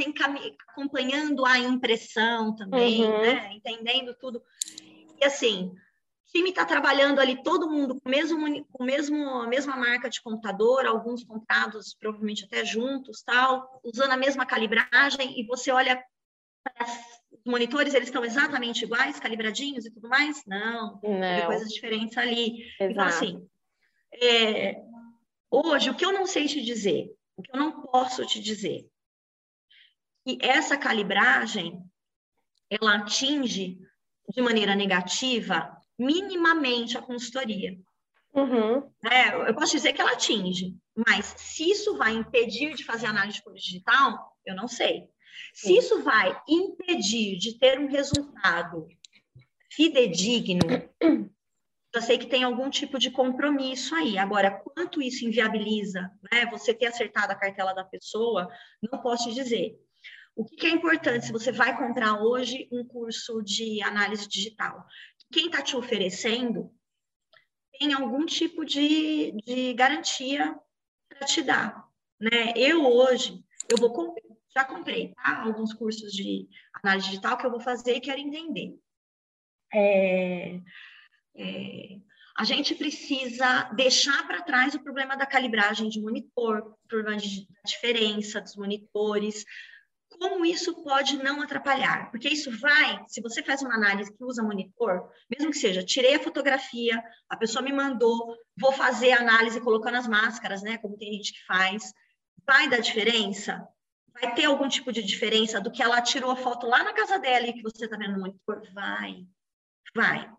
acompanhando 0.69 1.45
a 1.45 1.59
impressão 1.59 2.55
também, 2.55 3.05
uhum. 3.05 3.23
né? 3.23 3.53
Entendendo 3.53 4.15
tudo. 4.15 4.43
E 5.21 5.25
assim, 5.25 5.73
time 6.33 6.51
está 6.51 6.65
trabalhando 6.65 7.19
ali, 7.19 7.43
todo 7.43 7.69
mundo 7.69 8.01
com, 8.01 8.09
mesmo, 8.09 8.65
com 8.73 8.85
mesmo, 8.85 9.29
a 9.41 9.47
mesma 9.47 9.77
marca 9.77 10.09
de 10.09 10.23
computador, 10.23 10.87
alguns 10.87 11.25
comprados 11.25 11.95
provavelmente 11.95 12.45
até 12.45 12.65
juntos, 12.65 13.23
tal, 13.23 13.81
usando 13.85 14.13
a 14.13 14.17
mesma 14.17 14.47
calibragem, 14.47 15.41
e 15.41 15.45
você 15.45 15.71
olha 15.71 16.03
os 17.33 17.45
monitores, 17.45 17.95
eles 17.95 18.09
estão 18.09 18.25
exatamente 18.25 18.85
iguais, 18.85 19.19
calibradinhos 19.19 19.87
e 19.87 19.91
tudo 19.91 20.09
mais? 20.09 20.45
Não, 20.47 21.01
Não. 21.03 21.21
tem 21.21 21.47
coisas 21.47 21.69
diferentes 21.69 22.17
ali. 22.17 22.63
Exato. 22.79 22.93
Então, 22.93 23.05
assim, 23.05 23.49
é, 24.23 24.83
hoje, 25.51 25.91
o 25.91 25.95
que 25.95 26.05
eu 26.05 26.13
não 26.13 26.27
sei 26.27 26.47
te 26.47 26.61
dizer, 26.61 27.13
o 27.37 27.43
que 27.43 27.51
eu 27.55 27.59
não 27.59 27.83
posso 27.83 28.25
te 28.27 28.41
dizer, 28.41 28.87
que 30.25 30.39
essa 30.43 30.77
calibragem, 30.77 31.83
ela 32.69 32.97
atinge 32.97 33.79
de 34.29 34.43
maneira 34.43 34.77
negativa 34.77 35.80
minimamente 36.01 36.97
a 36.97 37.03
consultoria. 37.03 37.79
Uhum. 38.33 38.91
É, 39.05 39.49
eu 39.49 39.55
posso 39.55 39.73
dizer 39.73 39.93
que 39.93 40.01
ela 40.01 40.13
atinge, 40.13 40.75
mas 41.07 41.35
se 41.37 41.71
isso 41.71 41.97
vai 41.97 42.15
impedir 42.15 42.75
de 42.75 42.85
fazer 42.85 43.07
análise 43.07 43.39
de 43.39 43.43
cor 43.43 43.55
digital, 43.55 44.35
eu 44.47 44.55
não 44.55 44.67
sei. 44.67 45.09
Se 45.53 45.77
isso 45.77 46.03
vai 46.03 46.41
impedir 46.49 47.37
de 47.37 47.59
ter 47.59 47.79
um 47.79 47.89
resultado 47.89 48.89
fidedigno, 49.71 50.61
eu 51.95 52.03
sei 52.03 52.19
que 52.19 52.27
tem 52.27 52.45
algum 52.45 52.71
tipo 52.71 52.99
de 52.99 53.11
compromisso 53.11 53.95
aí. 53.95 54.17
Agora, 54.17 54.51
quanto 54.51 55.03
isso 55.03 55.25
inviabiliza 55.25 56.11
né, 56.33 56.47
você 56.47 56.73
ter 56.73 56.87
acertado 56.87 57.33
a 57.33 57.37
cartela 57.37 57.75
da 57.75 57.85
pessoa, 57.85 58.49
não 58.91 59.01
posso 59.03 59.33
dizer. 59.35 59.77
O 60.37 60.45
que, 60.45 60.57
que 60.57 60.67
é 60.67 60.71
importante 60.71 61.27
se 61.27 61.33
você 61.33 61.53
vai 61.53 61.77
comprar 61.77 62.23
hoje 62.23 62.69
um 62.73 62.85
curso 62.85 63.43
de 63.43 63.83
análise 63.83 64.29
digital? 64.29 64.87
Quem 65.33 65.47
está 65.47 65.63
te 65.63 65.77
oferecendo 65.77 66.73
tem 67.79 67.93
algum 67.93 68.27
tipo 68.27 68.65
de, 68.65 69.33
de 69.45 69.73
garantia 69.75 70.55
para 71.09 71.27
te 71.27 71.43
dar. 71.43 71.89
Né? 72.19 72.53
Eu 72.57 72.85
hoje, 72.85 73.43
eu 73.71 73.79
vou 73.79 74.15
já 74.55 74.65
comprei 74.65 75.15
tá? 75.15 75.43
alguns 75.43 75.73
cursos 75.73 76.13
de 76.13 76.49
análise 76.83 77.09
digital 77.09 77.39
que 77.39 77.47
eu 77.47 77.51
vou 77.51 77.61
fazer 77.61 77.97
e 77.97 78.01
quero 78.01 78.21
entender. 78.21 78.77
É, 79.73 80.61
é, 81.37 81.97
a 82.37 82.45
gente 82.45 82.75
precisa 82.75 83.65
deixar 83.75 84.27
para 84.27 84.43
trás 84.43 84.75
o 84.75 84.83
problema 84.83 85.17
da 85.17 85.27
calibragem 85.27 85.89
de 85.89 86.01
monitor, 86.01 86.75
problema 86.89 87.17
de, 87.17 87.47
da 87.47 87.63
diferença 87.65 88.41
dos 88.41 88.57
monitores, 88.57 89.45
como 90.21 90.45
isso 90.45 90.83
pode 90.83 91.17
não 91.17 91.41
atrapalhar? 91.41 92.11
Porque 92.11 92.29
isso 92.29 92.51
vai, 92.59 93.03
se 93.09 93.23
você 93.23 93.43
faz 93.43 93.63
uma 93.63 93.75
análise 93.75 94.15
que 94.15 94.23
usa 94.23 94.43
monitor, 94.43 95.11
mesmo 95.31 95.51
que 95.51 95.57
seja, 95.57 95.83
tirei 95.83 96.17
a 96.17 96.23
fotografia, 96.23 97.03
a 97.27 97.39
pessoa 97.39 97.65
me 97.65 97.73
mandou, 97.73 98.37
vou 98.55 98.71
fazer 98.71 99.13
a 99.13 99.21
análise 99.21 99.59
colocando 99.63 99.97
as 99.97 100.07
máscaras, 100.07 100.63
né? 100.63 100.77
Como 100.77 100.99
tem 100.99 101.15
gente 101.15 101.33
que 101.33 101.47
faz, 101.47 101.95
vai 102.47 102.69
dar 102.69 102.81
diferença? 102.81 103.67
Vai 104.13 104.35
ter 104.35 104.45
algum 104.45 104.69
tipo 104.69 104.93
de 104.93 105.03
diferença 105.03 105.59
do 105.59 105.71
que 105.71 105.83
ela 105.83 106.03
tirou 106.03 106.31
a 106.31 106.37
foto 106.37 106.67
lá 106.67 106.85
na 106.85 106.93
casa 106.93 107.19
dela 107.19 107.47
e 107.47 107.55
que 107.55 107.63
você 107.63 107.87
está 107.87 107.97
vendo 107.97 108.13
no 108.13 108.21
monitor? 108.21 108.63
Vai, 108.75 109.25
vai. 109.97 110.31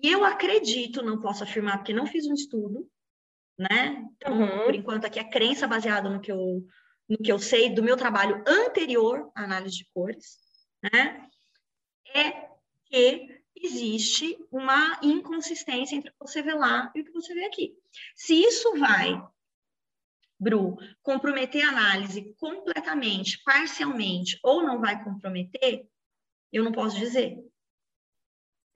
E 0.00 0.12
eu 0.12 0.24
acredito, 0.24 1.02
não 1.02 1.20
posso 1.20 1.42
afirmar 1.42 1.78
porque 1.78 1.92
não 1.92 2.06
fiz 2.06 2.24
um 2.24 2.34
estudo, 2.34 2.88
né? 3.58 4.06
Então, 4.16 4.40
uhum. 4.40 4.64
por 4.64 4.74
enquanto 4.76 5.06
aqui 5.06 5.18
é 5.18 5.24
crença 5.24 5.66
baseada 5.66 6.08
no 6.08 6.20
que 6.20 6.30
eu 6.30 6.64
no 7.10 7.18
que 7.18 7.32
eu 7.32 7.40
sei 7.40 7.74
do 7.74 7.82
meu 7.82 7.96
trabalho 7.96 8.42
anterior 8.46 9.32
à 9.34 9.42
análise 9.42 9.78
de 9.78 9.90
cores, 9.92 10.38
né, 10.80 11.28
é 12.14 12.48
que 12.86 13.42
existe 13.56 14.38
uma 14.50 14.98
inconsistência 15.02 15.96
entre 15.96 16.10
o 16.10 16.12
que 16.12 16.18
você 16.20 16.40
vê 16.40 16.54
lá 16.54 16.90
e 16.94 17.00
o 17.00 17.04
que 17.04 17.12
você 17.12 17.34
vê 17.34 17.44
aqui. 17.44 17.76
Se 18.14 18.34
isso 18.34 18.78
vai, 18.78 19.20
Bru, 20.38 20.78
comprometer 21.02 21.64
a 21.64 21.68
análise 21.68 22.32
completamente, 22.38 23.42
parcialmente, 23.44 24.38
ou 24.42 24.62
não 24.62 24.80
vai 24.80 25.02
comprometer, 25.02 25.86
eu 26.52 26.64
não 26.64 26.72
posso 26.72 26.96
dizer. 26.96 27.38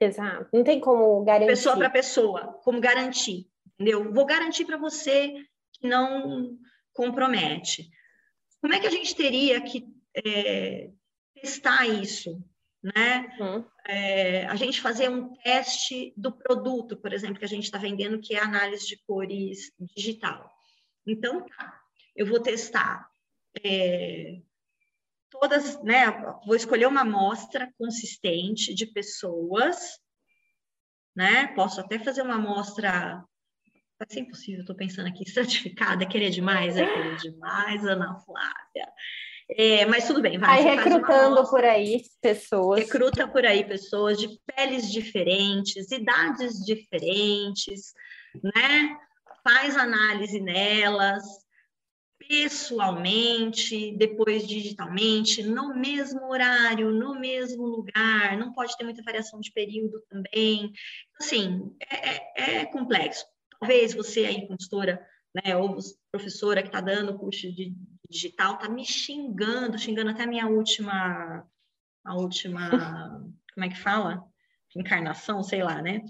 Exato. 0.01 0.49
Não 0.53 0.65
tem 0.65 0.81
como 0.81 1.25
garantir. 1.25 1.53
Pessoa 1.53 1.77
para 1.77 1.89
pessoa, 1.89 2.61
como 2.65 2.81
garantir, 2.81 3.49
entendeu? 3.75 4.13
Vou 4.13 4.27
garantir 4.27 4.65
para 4.65 4.77
você 4.77 5.33
que 5.73 5.87
não 5.87 6.59
compromete. 6.93 7.91
Como 8.65 8.73
é 8.73 8.81
que 8.81 8.87
a 8.87 8.91
gente 8.91 9.15
teria 9.15 9.61
que 9.61 9.87
é, 10.25 10.91
testar 11.35 11.87
isso? 11.87 12.43
Né? 12.83 13.37
Uhum. 13.39 13.63
É, 13.87 14.47
a 14.47 14.57
gente 14.57 14.81
fazer 14.81 15.11
um 15.11 15.35
teste 15.35 16.15
do 16.17 16.33
produto, 16.33 16.97
por 16.97 17.13
exemplo, 17.13 17.39
que 17.39 17.45
a 17.45 17.49
gente 17.49 17.65
está 17.65 17.77
vendendo, 17.77 18.19
que 18.19 18.35
é 18.35 18.43
análise 18.43 18.87
de 18.87 18.97
cores 19.07 19.71
digital. 19.95 20.51
Então, 21.07 21.45
tá, 21.45 21.79
eu 22.17 22.25
vou 22.25 22.41
testar 22.41 23.07
é, 23.63 24.41
todas, 25.29 25.83
né? 25.83 26.11
Vou 26.47 26.57
escolher 26.57 26.87
uma 26.87 27.03
amostra 27.03 27.71
consistente 27.77 28.73
de 28.73 28.87
pessoas, 28.87 30.01
né? 31.15 31.49
Posso 31.49 31.83
até 31.83 31.99
fazer 31.99 32.23
uma 32.23 32.37
amostra 32.37 33.23
vai 34.05 34.15
ser 34.15 34.21
impossível, 34.21 34.61
estou 34.61 34.77
pensando 34.77 35.09
aqui, 35.09 35.25
estratificada, 35.27 36.07
querer 36.07 36.31
demais, 36.31 36.77
é 36.77 36.87
querer 36.87 37.17
demais, 37.17 37.85
Ana 37.85 38.19
Flávia. 38.21 38.93
É, 39.51 39.85
mas 39.85 40.07
tudo 40.07 40.23
bem, 40.23 40.39
vai. 40.39 40.63
Vai 40.63 40.77
recrutando 40.77 41.49
por 41.51 41.63
aí 41.65 42.03
pessoas. 42.21 42.81
Recruta 42.81 43.29
por 43.29 43.45
aí 43.45 43.63
pessoas 43.63 44.19
de 44.19 44.29
peles 44.47 44.91
diferentes, 44.91 45.91
idades 45.91 46.65
diferentes, 46.65 47.93
né? 48.43 48.97
Faz 49.43 49.77
análise 49.77 50.41
nelas, 50.41 51.23
pessoalmente, 52.27 53.95
depois 53.99 54.47
digitalmente, 54.47 55.43
no 55.43 55.75
mesmo 55.75 56.27
horário, 56.31 56.91
no 56.91 57.21
mesmo 57.21 57.67
lugar, 57.67 58.39
não 58.39 58.51
pode 58.51 58.75
ter 58.79 58.85
muita 58.85 59.03
variação 59.03 59.41
de 59.41 59.53
período 59.53 60.01
também. 60.09 60.73
Assim, 61.21 61.71
é, 61.91 62.17
é, 62.17 62.61
é 62.61 62.65
complexo. 62.65 63.27
Talvez 63.65 63.95
você 63.95 64.27
aí, 64.27 64.47
consultora, 64.47 65.03
né, 65.35 65.57
ou 65.57 65.79
professora 66.13 66.61
que 66.61 66.69
está 66.69 66.83
dando 66.83 67.19
curso 67.19 67.51
de 67.51 67.75
digital, 68.11 68.55
está 68.55 68.69
me 68.69 68.85
xingando, 68.85 69.79
xingando 69.79 70.11
até 70.11 70.25
a 70.25 70.27
minha 70.27 70.47
última, 70.47 71.47
a 72.05 72.15
última, 72.15 72.69
como 73.55 73.65
é 73.65 73.69
que 73.71 73.81
fala? 73.81 74.23
Encarnação, 74.77 75.43
sei 75.43 75.63
lá, 75.63 75.81
né? 75.81 76.03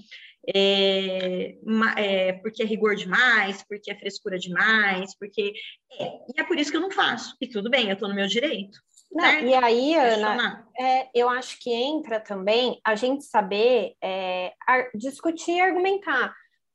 É, 0.53 1.57
é, 1.97 2.33
porque 2.33 2.63
é 2.65 2.67
rigor 2.67 2.97
demais, 2.97 3.63
porque 3.63 3.93
é 3.93 3.99
frescura 3.99 4.37
demais, 4.37 5.17
porque. 5.17 5.53
É, 5.93 6.05
e 6.07 6.41
é 6.41 6.45
por 6.45 6.59
isso 6.59 6.73
que 6.73 6.77
eu 6.77 6.81
não 6.81 6.91
faço. 6.91 7.37
E 7.41 7.47
tudo 7.47 7.71
bem, 7.71 7.87
eu 7.87 7.93
estou 7.95 8.09
no 8.09 8.17
meu 8.17 8.27
direito. 8.27 8.81
Não, 9.13 9.39
e 9.41 9.55
aí, 9.55 9.95
Ana, 9.95 10.67
é, 10.77 11.09
eu 11.15 11.29
acho 11.29 11.61
que 11.61 11.71
entra 11.71 12.19
também 12.19 12.81
a 12.83 12.97
gente 12.97 13.23
saber 13.25 13.95
é, 14.03 14.53
discutir 14.95 15.53
e 15.53 15.61
argumentar. 15.61 16.35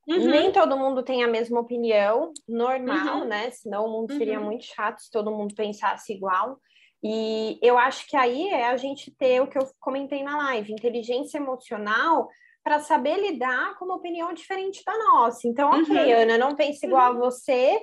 Uhum. 0.09 0.27
Nem 0.27 0.51
todo 0.51 0.75
mundo 0.75 1.03
tem 1.03 1.23
a 1.23 1.27
mesma 1.27 1.59
opinião, 1.59 2.33
normal, 2.47 3.19
uhum. 3.19 3.25
né? 3.25 3.51
Senão 3.51 3.85
o 3.85 3.91
mundo 3.91 4.17
seria 4.17 4.39
uhum. 4.39 4.45
muito 4.45 4.65
chato 4.65 4.99
se 4.99 5.11
todo 5.11 5.31
mundo 5.31 5.53
pensasse 5.53 6.13
igual. 6.13 6.59
E 7.03 7.59
eu 7.61 7.77
acho 7.77 8.07
que 8.07 8.17
aí 8.17 8.49
é 8.49 8.65
a 8.69 8.75
gente 8.75 9.15
ter 9.15 9.39
o 9.41 9.47
que 9.47 9.57
eu 9.57 9.69
comentei 9.79 10.23
na 10.23 10.35
live, 10.37 10.73
inteligência 10.73 11.37
emocional 11.37 12.27
para 12.63 12.79
saber 12.79 13.17
lidar 13.17 13.77
com 13.77 13.85
uma 13.85 13.95
opinião 13.95 14.33
diferente 14.33 14.83
da 14.83 14.97
nossa. 14.97 15.47
Então, 15.47 15.69
ok, 15.69 15.95
uhum. 15.95 16.21
Ana, 16.21 16.37
não 16.37 16.55
pense 16.55 16.85
igual 16.85 17.13
uhum. 17.13 17.17
a 17.17 17.29
você, 17.29 17.79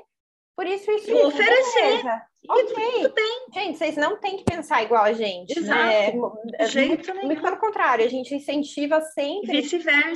por 0.57 0.67
isso 0.67 0.91
isso. 0.91 1.13
Vou 1.13 1.27
oferecer. 1.27 2.03
Ok. 2.49 3.03
Tudo 3.03 3.15
bem. 3.15 3.47
Gente, 3.53 3.79
vocês 3.79 3.97
não 3.97 4.17
têm 4.19 4.37
que 4.37 4.45
pensar 4.45 4.83
igual 4.83 5.05
a 5.05 5.13
gente. 5.13 5.61
Né? 5.61 6.09
Exato. 6.09 6.39
Né? 6.59 6.67
Jeito 6.67 7.15
muito, 7.15 7.27
muito 7.27 7.43
pelo 7.43 7.57
contrário, 7.59 8.05
a 8.05 8.09
gente 8.09 8.35
incentiva 8.35 9.01
sempre 9.01 9.63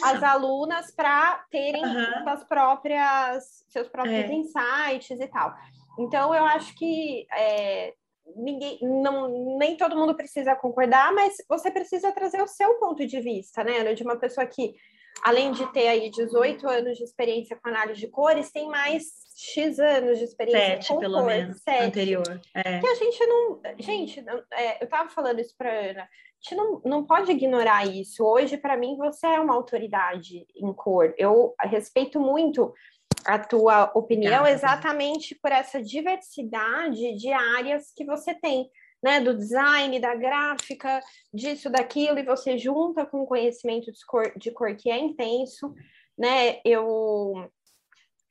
as 0.02 0.22
alunas 0.22 0.90
para 0.92 1.44
terem 1.50 1.84
uhum. 1.84 2.22
suas 2.22 2.44
próprias, 2.44 3.64
seus 3.68 3.88
próprios 3.88 4.30
é. 4.30 4.32
insights 4.32 5.20
e 5.20 5.26
tal. 5.26 5.52
Então, 5.98 6.34
eu 6.34 6.44
acho 6.44 6.74
que 6.76 7.26
é, 7.36 7.92
ninguém, 8.36 8.78
não, 8.82 9.58
nem 9.58 9.76
todo 9.76 9.96
mundo 9.96 10.14
precisa 10.14 10.54
concordar, 10.54 11.12
mas 11.12 11.36
você 11.48 11.70
precisa 11.70 12.12
trazer 12.12 12.42
o 12.42 12.46
seu 12.46 12.74
ponto 12.74 13.06
de 13.06 13.20
vista, 13.20 13.64
né, 13.64 13.92
de 13.92 14.02
uma 14.02 14.16
pessoa 14.16 14.46
que, 14.46 14.74
além 15.22 15.52
de 15.52 15.66
ter 15.72 15.88
aí 15.88 16.10
18 16.10 16.68
anos 16.68 16.96
de 16.96 17.04
experiência 17.04 17.56
com 17.56 17.68
análise 17.68 18.00
de 18.00 18.08
cores, 18.08 18.50
tem 18.50 18.68
mais 18.68 19.04
X 19.36 19.78
anos 19.78 20.18
de 20.18 20.24
experiência 20.24 20.76
sete, 20.76 20.88
com 20.88 20.98
pelo 20.98 21.20
cores, 21.20 21.36
menos, 21.36 21.62
sete, 21.62 21.82
anterior. 21.82 22.40
É. 22.54 22.78
Que 22.78 22.86
a 22.86 22.94
gente 22.94 23.26
não, 23.26 23.60
gente, 23.78 24.24
é, 24.52 24.82
eu 24.82 24.84
estava 24.84 25.08
falando 25.08 25.40
isso 25.40 25.54
para 25.56 25.70
Ana, 25.70 26.02
a 26.02 26.06
gente 26.42 26.54
não, 26.54 26.80
não 26.84 27.04
pode 27.04 27.30
ignorar 27.32 27.86
isso. 27.86 28.24
Hoje, 28.24 28.56
para 28.56 28.76
mim, 28.76 28.96
você 28.96 29.26
é 29.26 29.40
uma 29.40 29.54
autoridade 29.54 30.46
em 30.56 30.72
cor. 30.72 31.14
Eu 31.18 31.54
respeito 31.60 32.18
muito 32.18 32.72
a 33.24 33.38
tua 33.38 33.90
opinião 33.94 34.46
exatamente 34.46 35.34
por 35.34 35.52
essa 35.52 35.82
diversidade 35.82 37.14
de 37.16 37.32
áreas 37.32 37.92
que 37.94 38.04
você 38.04 38.34
tem, 38.34 38.70
né? 39.02 39.20
Do 39.20 39.36
design, 39.36 39.98
da 39.98 40.14
gráfica, 40.14 41.00
disso, 41.32 41.70
daquilo, 41.70 42.18
e 42.18 42.24
você 42.24 42.58
junta 42.58 43.06
com 43.06 43.26
conhecimento 43.26 43.90
de 43.90 44.04
cor, 44.06 44.32
de 44.36 44.50
cor 44.50 44.74
que 44.76 44.90
é 44.90 44.98
intenso, 44.98 45.74
né? 46.18 46.60
Eu 46.64 47.50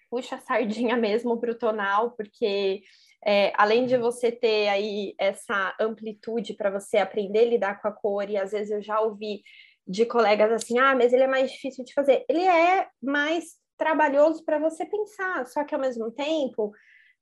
puxo 0.09 0.35
a 0.35 0.39
sardinha 0.39 0.95
mesmo 0.97 1.39
para 1.39 1.51
o 1.51 1.57
tonal, 1.57 2.11
porque 2.11 2.81
é, 3.25 3.51
além 3.55 3.85
de 3.85 3.97
você 3.97 4.31
ter 4.31 4.69
aí 4.69 5.13
essa 5.17 5.75
amplitude 5.79 6.53
para 6.53 6.69
você 6.69 6.97
aprender 6.97 7.39
a 7.39 7.49
lidar 7.49 7.81
com 7.81 7.87
a 7.87 7.91
cor, 7.91 8.29
e 8.29 8.37
às 8.37 8.51
vezes 8.51 8.71
eu 8.71 8.81
já 8.81 8.99
ouvi 8.99 9.41
de 9.87 10.05
colegas 10.05 10.51
assim, 10.51 10.77
ah, 10.77 10.95
mas 10.95 11.11
ele 11.13 11.23
é 11.23 11.27
mais 11.27 11.51
difícil 11.51 11.83
de 11.83 11.93
fazer. 11.93 12.23
Ele 12.29 12.43
é 12.43 12.87
mais 13.01 13.57
trabalhoso 13.75 14.43
para 14.45 14.59
você 14.59 14.85
pensar, 14.85 15.47
só 15.47 15.63
que 15.63 15.73
ao 15.73 15.81
mesmo 15.81 16.11
tempo, 16.11 16.71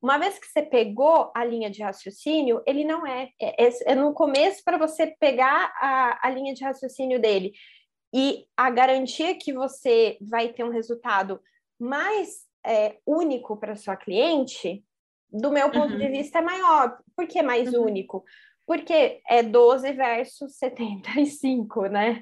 uma 0.01 0.17
vez 0.17 0.37
que 0.37 0.47
você 0.47 0.61
pegou 0.61 1.31
a 1.35 1.43
linha 1.43 1.69
de 1.69 1.81
raciocínio, 1.81 2.61
ele 2.65 2.83
não 2.83 3.05
é. 3.05 3.29
É, 3.41 3.65
é, 3.65 3.69
é 3.87 3.95
no 3.95 4.13
começo 4.13 4.63
para 4.63 4.77
você 4.77 5.07
pegar 5.19 5.73
a, 5.75 6.27
a 6.27 6.29
linha 6.29 6.53
de 6.53 6.63
raciocínio 6.63 7.19
dele. 7.19 7.53
E 8.13 8.45
a 8.55 8.69
garantia 8.69 9.37
que 9.37 9.51
você 9.51 10.17
vai 10.21 10.49
ter 10.49 10.63
um 10.63 10.69
resultado 10.69 11.41
mais 11.79 12.45
é, 12.65 12.97
único 13.05 13.57
para 13.57 13.75
sua 13.75 13.95
cliente, 13.95 14.83
do 15.31 15.51
meu 15.51 15.69
ponto 15.69 15.93
uhum. 15.93 15.99
de 15.99 16.07
vista, 16.09 16.39
é 16.39 16.41
maior. 16.41 16.97
Por 17.15 17.27
que 17.27 17.41
mais 17.41 17.73
uhum. 17.73 17.85
único? 17.85 18.23
Porque 18.65 19.21
é 19.27 19.41
12 19.43 19.93
versus 19.93 20.57
75, 20.57 21.87
né? 21.87 22.21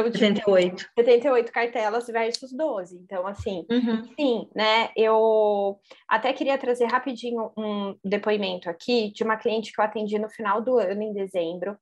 Então, 0.00 0.12
78. 0.12 0.76
Tipo, 0.76 0.92
78 0.98 1.52
cartelas 1.52 2.06
versus 2.06 2.52
12. 2.52 2.96
Então, 2.96 3.26
assim, 3.26 3.66
uhum. 3.70 4.04
sim, 4.14 4.50
né? 4.54 4.90
Eu 4.94 5.78
até 6.06 6.32
queria 6.32 6.58
trazer 6.58 6.86
rapidinho 6.86 7.50
um 7.56 7.96
depoimento 8.04 8.68
aqui 8.68 9.10
de 9.12 9.24
uma 9.24 9.36
cliente 9.36 9.72
que 9.72 9.80
eu 9.80 9.84
atendi 9.84 10.18
no 10.18 10.28
final 10.28 10.60
do 10.60 10.78
ano, 10.78 11.02
em 11.02 11.12
dezembro, 11.12 11.78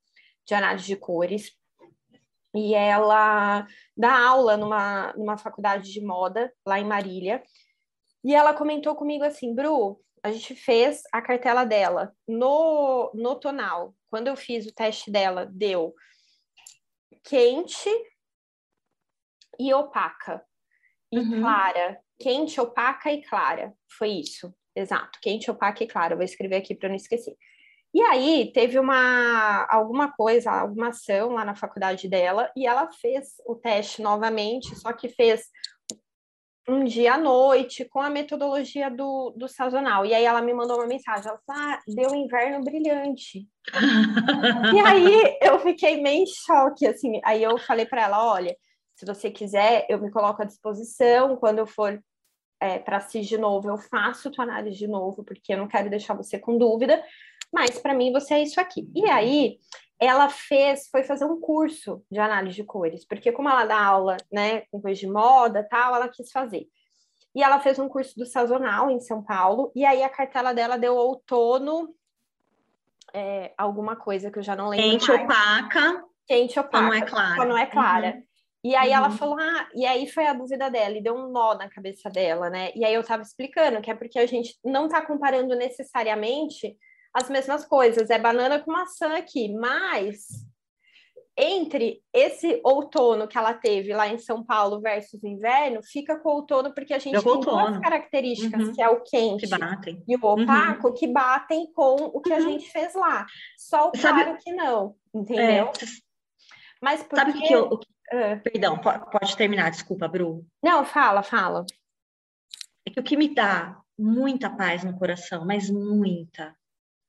de 0.46 0.54
análise 0.54 0.86
de 0.86 0.96
cores. 0.96 1.50
E 2.54 2.72
ela 2.74 3.66
dá 3.96 4.16
aula 4.28 4.56
numa, 4.56 5.12
numa 5.16 5.36
faculdade 5.36 5.92
de 5.92 6.00
moda 6.00 6.52
lá 6.64 6.78
em 6.78 6.84
Marília. 6.84 7.42
E 8.24 8.32
ela 8.32 8.54
comentou 8.54 8.94
comigo 8.94 9.24
assim, 9.24 9.52
Bru, 9.52 10.00
a 10.22 10.30
gente 10.30 10.54
fez 10.54 11.02
a 11.12 11.20
cartela 11.20 11.64
dela 11.64 12.12
no, 12.26 13.10
no 13.12 13.34
tonal. 13.34 13.92
Quando 14.08 14.28
eu 14.28 14.36
fiz 14.36 14.66
o 14.66 14.74
teste 14.74 15.10
dela, 15.10 15.46
deu 15.52 15.92
quente 17.22 17.90
e 19.58 19.72
opaca. 19.72 20.42
E 21.12 21.18
uhum. 21.18 21.40
clara. 21.40 22.00
Quente, 22.18 22.60
opaca 22.60 23.12
e 23.12 23.22
clara. 23.22 23.72
Foi 23.98 24.08
isso. 24.08 24.54
Exato. 24.74 25.18
Quente, 25.20 25.50
opaca 25.50 25.84
e 25.84 25.86
clara. 25.86 26.16
Vou 26.16 26.24
escrever 26.24 26.56
aqui 26.56 26.74
para 26.74 26.88
não 26.88 26.96
esquecer. 26.96 27.36
E 27.94 28.02
aí 28.02 28.50
teve 28.52 28.76
uma 28.76 29.66
alguma 29.70 30.10
coisa, 30.10 30.50
alguma 30.50 30.88
ação 30.88 31.34
lá 31.34 31.44
na 31.44 31.54
faculdade 31.54 32.08
dela 32.08 32.50
e 32.56 32.66
ela 32.66 32.90
fez 32.90 33.34
o 33.46 33.54
teste 33.54 34.02
novamente, 34.02 34.74
só 34.74 34.92
que 34.92 35.08
fez 35.08 35.48
um 36.68 36.84
dia 36.84 37.14
à 37.14 37.18
noite 37.18 37.84
com 37.84 38.00
a 38.00 38.08
metodologia 38.08 38.90
do, 38.90 39.34
do 39.36 39.48
sazonal. 39.48 40.06
E 40.06 40.14
aí 40.14 40.24
ela 40.24 40.40
me 40.40 40.54
mandou 40.54 40.78
uma 40.78 40.86
mensagem, 40.86 41.28
ela 41.28 41.40
falou, 41.46 41.62
ah, 41.62 41.80
deu 41.86 42.14
inverno 42.14 42.64
brilhante. 42.64 43.46
e 44.74 44.80
aí 44.80 45.38
eu 45.42 45.58
fiquei 45.60 46.00
meio 46.00 46.22
em 46.22 46.26
choque, 46.26 46.86
assim. 46.86 47.20
Aí 47.24 47.42
eu 47.42 47.58
falei 47.58 47.84
para 47.84 48.02
ela, 48.02 48.32
olha, 48.32 48.56
se 48.96 49.04
você 49.04 49.30
quiser, 49.30 49.86
eu 49.88 50.00
me 50.00 50.10
coloco 50.10 50.42
à 50.42 50.44
disposição. 50.44 51.36
Quando 51.36 51.58
eu 51.58 51.66
for 51.66 52.02
é, 52.60 52.78
para 52.78 53.00
CIS 53.00 53.26
de 53.26 53.36
novo, 53.36 53.68
eu 53.68 53.76
faço 53.76 54.30
tua 54.30 54.44
análise 54.44 54.78
de 54.78 54.86
novo, 54.86 55.22
porque 55.22 55.52
eu 55.52 55.58
não 55.58 55.68
quero 55.68 55.90
deixar 55.90 56.14
você 56.14 56.38
com 56.38 56.56
dúvida. 56.56 57.02
Mas 57.52 57.78
para 57.78 57.94
mim 57.94 58.12
você 58.12 58.34
é 58.34 58.42
isso 58.42 58.60
aqui. 58.60 58.88
E 58.94 59.08
aí 59.10 59.58
ela 59.98 60.28
fez, 60.28 60.88
foi 60.88 61.02
fazer 61.02 61.24
um 61.24 61.40
curso 61.40 62.02
de 62.10 62.18
análise 62.18 62.56
de 62.56 62.64
cores, 62.64 63.04
porque 63.04 63.32
como 63.32 63.48
ela 63.48 63.64
dá 63.64 63.80
aula, 63.80 64.16
né, 64.30 64.62
com 64.70 64.80
coisa 64.80 65.00
de 65.00 65.06
moda, 65.06 65.66
tal, 65.68 65.94
ela 65.94 66.08
quis 66.08 66.30
fazer. 66.30 66.66
E 67.34 67.42
ela 67.42 67.60
fez 67.60 67.78
um 67.78 67.88
curso 67.88 68.16
do 68.16 68.26
sazonal 68.26 68.90
em 68.90 69.00
São 69.00 69.22
Paulo, 69.22 69.72
e 69.74 69.84
aí 69.84 70.02
a 70.02 70.08
cartela 70.08 70.52
dela 70.52 70.76
deu 70.76 70.94
outono, 70.94 71.94
é, 73.12 73.52
alguma 73.56 73.96
coisa 73.96 74.30
que 74.30 74.38
eu 74.38 74.42
já 74.42 74.56
não 74.56 74.68
lembro 74.68 74.84
Quente 74.84 75.08
mais. 75.08 75.22
opaca. 75.22 76.04
Quente 76.26 76.58
opaca. 76.58 76.82
Não 76.82 76.94
é 76.94 77.02
clara. 77.02 77.44
Não 77.44 77.58
é 77.58 77.66
clara. 77.66 78.14
Uhum. 78.16 78.22
E 78.64 78.74
aí 78.74 78.90
uhum. 78.90 78.96
ela 78.96 79.10
falou, 79.10 79.38
ah, 79.38 79.68
e 79.74 79.84
aí 79.84 80.08
foi 80.08 80.26
a 80.26 80.32
dúvida 80.32 80.70
dela, 80.70 80.96
e 80.96 81.02
deu 81.02 81.14
um 81.14 81.30
nó 81.30 81.54
na 81.54 81.68
cabeça 81.68 82.08
dela, 82.10 82.50
né? 82.50 82.72
E 82.74 82.84
aí 82.84 82.94
eu 82.94 83.04
tava 83.04 83.22
explicando 83.22 83.80
que 83.80 83.90
é 83.90 83.94
porque 83.94 84.18
a 84.18 84.26
gente 84.26 84.58
não 84.64 84.88
tá 84.88 85.04
comparando 85.04 85.54
necessariamente 85.54 86.76
as 87.14 87.30
mesmas 87.30 87.64
coisas, 87.64 88.10
é 88.10 88.18
banana 88.18 88.58
com 88.58 88.72
maçã 88.72 89.16
aqui, 89.16 89.54
mas 89.54 90.26
entre 91.36 92.00
esse 92.12 92.60
outono 92.64 93.26
que 93.26 93.36
ela 93.36 93.54
teve 93.54 93.92
lá 93.92 94.08
em 94.08 94.18
São 94.18 94.44
Paulo 94.44 94.80
versus 94.80 95.22
inverno, 95.24 95.80
fica 95.82 96.18
com 96.18 96.28
o 96.28 96.32
outono 96.34 96.72
porque 96.72 96.94
a 96.94 96.98
gente 96.98 97.20
tem 97.20 97.32
outono. 97.32 97.68
duas 97.68 97.78
características, 97.78 98.68
uhum. 98.68 98.72
que 98.72 98.82
é 98.82 98.88
o 98.88 99.00
quente 99.00 99.46
e 100.08 100.16
o 100.16 100.24
opaco, 100.24 100.88
uhum. 100.88 100.94
que 100.94 101.08
batem 101.08 101.72
com 101.72 101.96
o 101.96 102.20
que 102.20 102.30
uhum. 102.30 102.36
a 102.36 102.40
gente 102.40 102.70
fez 102.70 102.94
lá. 102.94 103.26
Só 103.56 103.88
o 103.88 103.92
claro 103.92 104.30
Sabe... 104.30 104.42
que 104.42 104.52
não, 104.52 104.94
entendeu? 105.12 105.66
É. 105.66 105.72
Mas 106.80 107.02
porque... 107.02 107.16
Sabe 107.16 107.30
o 107.30 107.40
que 107.40 107.52
eu... 107.52 107.68
Uh... 107.72 108.42
Perdão, 108.42 108.78
pode 108.78 109.36
terminar, 109.36 109.70
desculpa, 109.70 110.06
Bru. 110.06 110.46
Não, 110.62 110.84
fala, 110.84 111.22
fala. 111.22 111.64
É 112.86 112.90
que 112.90 113.00
o 113.00 113.02
que 113.02 113.16
me 113.16 113.34
dá 113.34 113.80
muita 113.98 114.50
paz 114.50 114.84
no 114.84 114.96
coração, 114.96 115.44
mas 115.44 115.70
muita, 115.70 116.54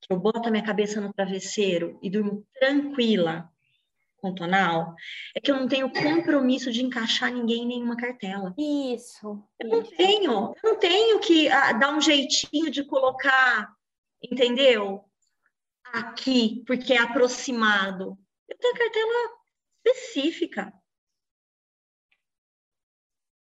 eu 0.09 0.19
boto 0.19 0.47
a 0.47 0.51
minha 0.51 0.63
cabeça 0.63 1.01
no 1.01 1.13
travesseiro 1.13 1.99
e 2.01 2.09
durmo 2.09 2.45
tranquila 2.59 3.49
com 4.25 4.33
tonal, 4.33 4.95
é 5.35 5.39
que 5.39 5.51
eu 5.51 5.55
não 5.55 5.67
tenho 5.67 5.91
compromisso 5.91 6.71
de 6.71 6.83
encaixar 6.83 7.31
ninguém 7.31 7.63
em 7.63 7.67
nenhuma 7.67 7.95
cartela. 7.95 8.55
Isso. 8.57 9.43
Eu 9.59 9.69
não 9.69 9.83
tenho, 9.83 10.31
eu 10.31 10.55
não 10.63 10.79
tenho 10.79 11.19
que 11.19 11.47
ah, 11.49 11.73
dar 11.73 11.95
um 11.95 12.01
jeitinho 12.01 12.71
de 12.71 12.83
colocar, 12.83 13.71
entendeu? 14.21 15.05
Aqui, 15.93 16.63
porque 16.65 16.93
é 16.93 16.97
aproximado. 16.97 18.17
Eu 18.49 18.57
tenho 18.57 18.75
cartela 18.75 19.29
específica. 19.85 20.73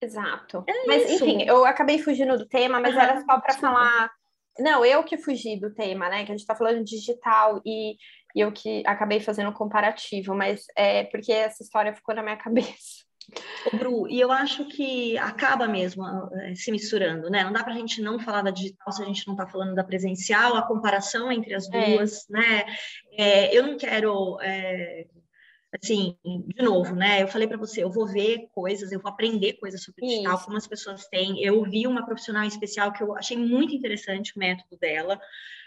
Exato. 0.00 0.64
É 0.68 0.86
mas, 0.86 1.10
isso. 1.10 1.24
enfim, 1.24 1.42
eu 1.42 1.64
acabei 1.64 1.98
fugindo 1.98 2.38
do 2.38 2.46
tema, 2.46 2.78
mas 2.78 2.96
ah, 2.96 3.02
era 3.02 3.20
só 3.24 3.40
para 3.40 3.54
falar. 3.54 4.10
Não, 4.58 4.84
eu 4.84 5.02
que 5.04 5.18
fugi 5.18 5.58
do 5.58 5.72
tema, 5.72 6.08
né? 6.08 6.24
Que 6.24 6.32
a 6.32 6.34
gente 6.34 6.40
está 6.40 6.54
falando 6.54 6.84
de 6.84 6.96
digital 6.96 7.60
e, 7.64 7.92
e, 8.34 8.40
eu 8.40 8.52
que 8.52 8.82
acabei 8.86 9.20
fazendo 9.20 9.50
um 9.50 9.54
comparativo, 9.54 10.34
mas 10.34 10.64
é 10.76 11.04
porque 11.04 11.32
essa 11.32 11.62
história 11.62 11.94
ficou 11.94 12.14
na 12.14 12.22
minha 12.22 12.36
cabeça. 12.36 13.06
Bru, 13.74 14.08
e 14.08 14.18
eu 14.18 14.32
acho 14.32 14.64
que 14.68 15.18
acaba 15.18 15.68
mesmo 15.68 16.02
é, 16.40 16.54
se 16.54 16.70
misturando, 16.70 17.28
né? 17.28 17.44
Não 17.44 17.52
dá 17.52 17.62
para 17.62 17.74
a 17.74 17.76
gente 17.76 18.00
não 18.00 18.18
falar 18.18 18.42
da 18.42 18.50
digital 18.50 18.90
se 18.90 19.02
a 19.02 19.06
gente 19.06 19.26
não 19.26 19.34
está 19.34 19.46
falando 19.46 19.74
da 19.74 19.84
presencial, 19.84 20.56
a 20.56 20.66
comparação 20.66 21.30
entre 21.30 21.54
as 21.54 21.70
é. 21.70 21.96
duas, 21.96 22.28
é. 22.30 22.32
né? 22.32 22.64
É, 23.12 23.56
eu 23.56 23.66
não 23.66 23.76
quero 23.76 24.38
é, 24.40 25.06
assim, 25.72 26.16
de 26.24 26.62
novo, 26.62 26.94
né? 26.94 27.22
Eu 27.22 27.28
falei 27.28 27.46
para 27.46 27.58
você, 27.58 27.82
eu 27.82 27.90
vou 27.90 28.06
ver 28.06 28.48
coisas, 28.52 28.90
eu 28.90 29.00
vou 29.00 29.10
aprender 29.10 29.54
coisas 29.54 29.82
sobre 29.82 30.06
digital, 30.06 30.34
Isso. 30.34 30.44
como 30.44 30.56
as 30.56 30.66
pessoas 30.66 31.06
têm. 31.08 31.42
Eu 31.42 31.62
vi 31.64 31.86
uma 31.86 32.04
profissional 32.04 32.44
especial 32.44 32.92
que 32.92 33.02
eu 33.02 33.16
achei 33.16 33.36
muito 33.36 33.74
interessante 33.74 34.34
o 34.34 34.38
método 34.38 34.78
dela, 34.78 35.20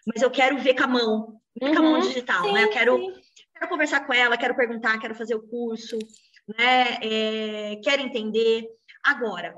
mas 0.07 0.21
eu 0.21 0.31
quero 0.31 0.57
ver 0.57 0.75
com 0.75 0.83
a 0.83 0.87
mão, 0.87 1.41
uhum. 1.61 1.73
com 1.73 1.79
a 1.79 1.81
mão 1.81 1.93
uhum. 1.93 2.07
digital, 2.07 2.45
sim, 2.45 2.53
né? 2.53 2.63
Eu 2.63 2.69
quero, 2.69 3.13
quero 3.53 3.69
conversar 3.69 4.05
com 4.05 4.13
ela, 4.13 4.37
quero 4.37 4.55
perguntar, 4.55 4.99
quero 4.99 5.13
fazer 5.15 5.35
o 5.35 5.47
curso, 5.47 5.99
né? 6.47 6.97
É, 7.01 7.75
quero 7.83 8.01
entender. 8.01 8.67
Agora, 9.03 9.55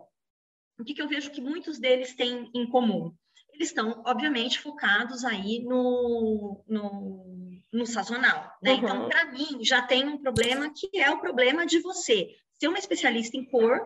o 0.77 0.83
que, 0.83 0.93
que 0.93 1.01
eu 1.01 1.07
vejo 1.07 1.31
que 1.31 1.41
muitos 1.41 1.79
deles 1.79 2.15
têm 2.15 2.49
em 2.53 2.67
comum? 2.67 3.13
Eles 3.53 3.69
estão, 3.69 4.01
obviamente, 4.05 4.59
focados 4.59 5.23
aí 5.23 5.63
no, 5.63 6.63
no 6.67 7.42
no 7.73 7.87
sazonal, 7.87 8.55
né? 8.61 8.73
Uhum. 8.73 8.77
Então, 8.77 9.09
para 9.09 9.25
mim, 9.31 9.63
já 9.63 9.81
tem 9.81 10.07
um 10.07 10.19
problema 10.19 10.71
que 10.71 10.89
é 10.99 11.09
o 11.09 11.19
problema 11.19 11.65
de 11.65 11.79
você 11.79 12.29
ser 12.59 12.67
uma 12.67 12.77
especialista 12.77 13.35
em 13.35 13.43
cor, 13.43 13.79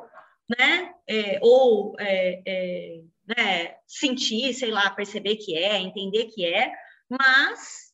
né? 0.57 0.93
É, 1.07 1.39
ou 1.41 1.95
é, 1.97 2.41
é, 2.45 3.01
né? 3.25 3.77
sentir, 3.87 4.53
sei 4.53 4.71
lá, 4.71 4.89
perceber 4.89 5.37
que 5.37 5.57
é, 5.57 5.79
entender 5.79 6.25
que 6.25 6.45
é, 6.45 6.71
mas 7.09 7.93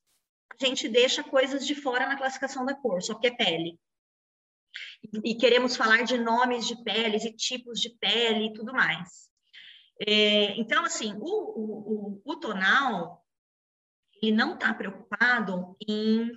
a 0.52 0.66
gente 0.66 0.90
deixa 0.90 1.24
coisas 1.24 1.66
de 1.66 1.76
fora 1.76 2.08
na 2.08 2.18
classificação 2.18 2.66
da 2.66 2.74
cor, 2.74 3.02
só 3.02 3.14
que 3.14 3.28
é 3.28 3.32
pele. 3.32 3.80
E, 5.04 5.32
e 5.32 5.36
queremos 5.36 5.76
falar 5.76 6.04
de 6.04 6.18
nomes 6.18 6.68
de 6.68 6.84
peles 6.84 7.24
e 7.24 7.32
tipos 7.32 7.80
de 7.80 7.90
pele 8.00 8.48
e 8.48 8.54
tudo 8.54 8.74
mais. 8.74 9.30
É, 10.08 10.60
então, 10.60 10.84
assim, 10.84 11.14
o, 11.20 11.22
o, 11.22 12.22
o, 12.26 12.34
o 12.34 12.36
tonal, 12.38 13.23
ele 14.24 14.36
não 14.36 14.54
está 14.54 14.74
preocupado 14.74 15.76
em 15.88 16.32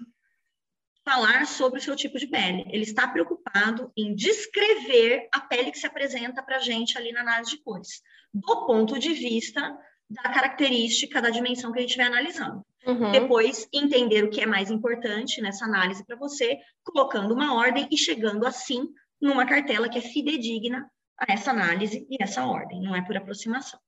falar 1.05 1.47
sobre 1.47 1.79
o 1.79 1.83
seu 1.83 1.95
tipo 1.95 2.19
de 2.19 2.27
pele. 2.27 2.65
Ele 2.69 2.83
está 2.83 3.07
preocupado 3.07 3.93
em 3.97 4.13
descrever 4.15 5.29
a 5.33 5.41
pele 5.41 5.71
que 5.71 5.79
se 5.79 5.87
apresenta 5.87 6.43
para 6.43 6.57
a 6.57 6.61
gente 6.61 6.99
ali 6.99 7.13
na 7.13 7.21
análise 7.21 7.53
de 7.53 7.63
cores, 7.63 8.03
do 8.35 8.67
ponto 8.67 8.99
de 8.99 9.13
vista 9.13 9.79
da 10.11 10.23
característica, 10.23 11.23
da 11.23 11.31
dimensão 11.31 11.73
que 11.73 11.79
a 11.79 11.83
gente 11.83 11.97
vai 11.97 12.07
analisando. 12.07 12.65
Uhum. 12.85 13.13
Depois, 13.13 13.69
entender 13.73 14.25
o 14.25 14.31
que 14.31 14.41
é 14.41 14.47
mais 14.47 14.71
importante 14.71 15.41
nessa 15.41 15.65
análise 15.65 16.05
para 16.05 16.17
você, 16.17 16.59
colocando 16.83 17.35
uma 17.35 17.55
ordem 17.55 17.89
e 17.91 17.97
chegando 17.97 18.45
assim 18.45 18.89
numa 19.21 19.47
cartela 19.47 19.89
que 19.89 19.99
é 19.99 20.03
fidedigna 20.03 20.89
a 21.19 21.33
essa 21.33 21.51
análise 21.51 22.07
e 22.11 22.23
essa 22.23 22.45
ordem, 22.45 22.83
não 22.83 22.95
é 22.95 23.03
por 23.03 23.17
aproximação. 23.17 23.79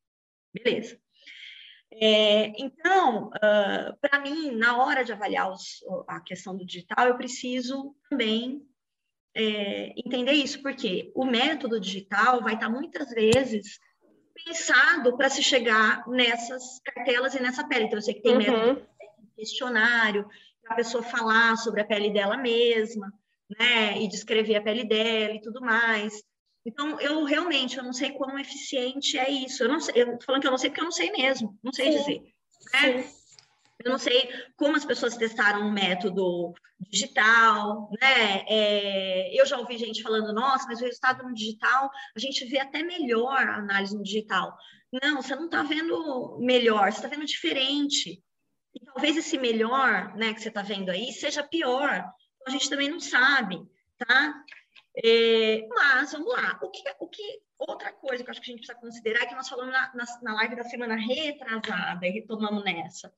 Beleza. 0.53 0.99
É, 2.01 2.53
então, 2.63 3.29
uh, 3.29 3.97
para 4.01 4.21
mim, 4.21 4.53
na 4.53 4.83
hora 4.83 5.05
de 5.05 5.13
avaliar 5.13 5.51
os, 5.51 5.85
a 6.07 6.21
questão 6.21 6.57
do 6.57 6.65
digital, 6.65 7.09
eu 7.09 7.17
preciso 7.17 7.95
também 8.09 8.63
é, 9.35 9.93
entender 9.97 10.33
isso, 10.33 10.63
porque 10.63 11.11
o 11.15 11.25
método 11.25 11.81
digital 11.81 12.41
vai 12.43 12.55
estar 12.55 12.69
muitas 12.69 13.11
vezes 13.11 13.79
pensado 14.45 15.17
para 15.17 15.29
se 15.29 15.43
chegar 15.43 16.07
nessas 16.09 16.81
cartelas 16.81 17.35
e 17.35 17.43
nessa 17.43 17.67
pele. 17.67 17.85
Então, 17.85 17.99
eu 17.99 18.03
sei 18.03 18.15
que 18.15 18.23
tem 18.23 18.33
uhum. 18.33 18.39
método 18.39 18.89
questionário, 19.37 20.29
para 20.63 20.75
a 20.75 20.77
pessoa 20.77 21.03
falar 21.03 21.57
sobre 21.57 21.81
a 21.81 21.85
pele 21.85 22.13
dela 22.13 22.37
mesma, 22.37 23.13
né, 23.59 24.01
e 24.01 24.09
descrever 24.09 24.57
a 24.57 24.63
pele 24.63 24.85
dela 24.85 25.35
e 25.35 25.41
tudo 25.41 25.61
mais. 25.61 26.23
Então, 26.69 27.01
eu 27.01 27.25
realmente 27.25 27.79
eu 27.79 27.83
não 27.83 27.95
sei 27.95 28.13
quão 28.13 28.39
eficiente 28.39 29.19
é 29.19 29.31
isso. 29.31 29.65
Eu 29.65 29.71
não 29.71 29.81
sei, 29.81 30.03
eu 30.03 30.19
tô 30.19 30.27
falando 30.27 30.43
que 30.43 30.47
eu 30.47 30.51
não 30.51 30.59
sei 30.59 30.69
porque 30.69 30.83
eu 30.83 30.85
não 30.85 30.93
sei 30.93 31.11
mesmo, 31.11 31.59
não 31.63 31.73
sei 31.73 31.91
Sim. 31.91 31.99
dizer. 31.99 32.35
Né? 32.75 33.11
Eu 33.83 33.91
não 33.93 33.99
sei 33.99 34.29
como 34.55 34.77
as 34.77 34.85
pessoas 34.85 35.17
testaram 35.17 35.67
o 35.67 35.73
método 35.73 36.53
digital, 36.91 37.91
né? 37.99 38.45
É, 38.47 39.41
eu 39.41 39.47
já 39.47 39.57
ouvi 39.57 39.79
gente 39.79 40.03
falando, 40.03 40.31
nossa, 40.31 40.67
mas 40.67 40.81
o 40.81 40.85
resultado 40.85 41.23
no 41.23 41.33
digital, 41.33 41.91
a 42.15 42.19
gente 42.21 42.45
vê 42.45 42.59
até 42.59 42.83
melhor 42.83 43.49
a 43.49 43.57
análise 43.57 43.97
no 43.97 44.03
digital. 44.03 44.55
Não, 45.03 45.23
você 45.23 45.35
não 45.35 45.47
está 45.47 45.63
vendo 45.63 46.37
melhor, 46.39 46.93
você 46.93 46.99
está 46.99 47.09
vendo 47.09 47.25
diferente. 47.25 48.23
E 48.75 48.85
talvez 48.85 49.17
esse 49.17 49.39
melhor, 49.39 50.15
né, 50.17 50.35
que 50.35 50.43
você 50.43 50.49
está 50.49 50.61
vendo 50.61 50.91
aí, 50.91 51.13
seja 51.13 51.43
pior. 51.43 51.95
Então, 51.95 52.47
a 52.47 52.51
gente 52.51 52.69
também 52.69 52.91
não 52.91 53.01
sabe, 53.01 53.59
tá? 53.97 54.35
É, 55.05 55.67
mas, 55.69 56.13
vamos 56.13 56.33
lá, 56.33 56.59
o 56.61 56.71
que, 56.71 56.83
o 56.99 57.09
que, 57.09 57.41
outra 57.59 57.93
coisa 57.93 58.25
que 58.25 58.29
eu 58.29 58.33
acho 58.33 58.41
que 58.41 58.51
a 58.51 58.55
gente 58.55 58.67
precisa 58.67 58.81
considerar 58.81 59.23
é 59.23 59.27
que 59.27 59.35
nós 59.35 59.49
falamos 59.49 59.73
na, 59.73 59.95
na, 59.95 60.05
na 60.23 60.35
live 60.35 60.57
da 60.57 60.65
semana 60.65 60.97
retrasada 60.97 62.07
e 62.07 62.11
retomamos 62.11 62.65
nessa. 62.65 63.13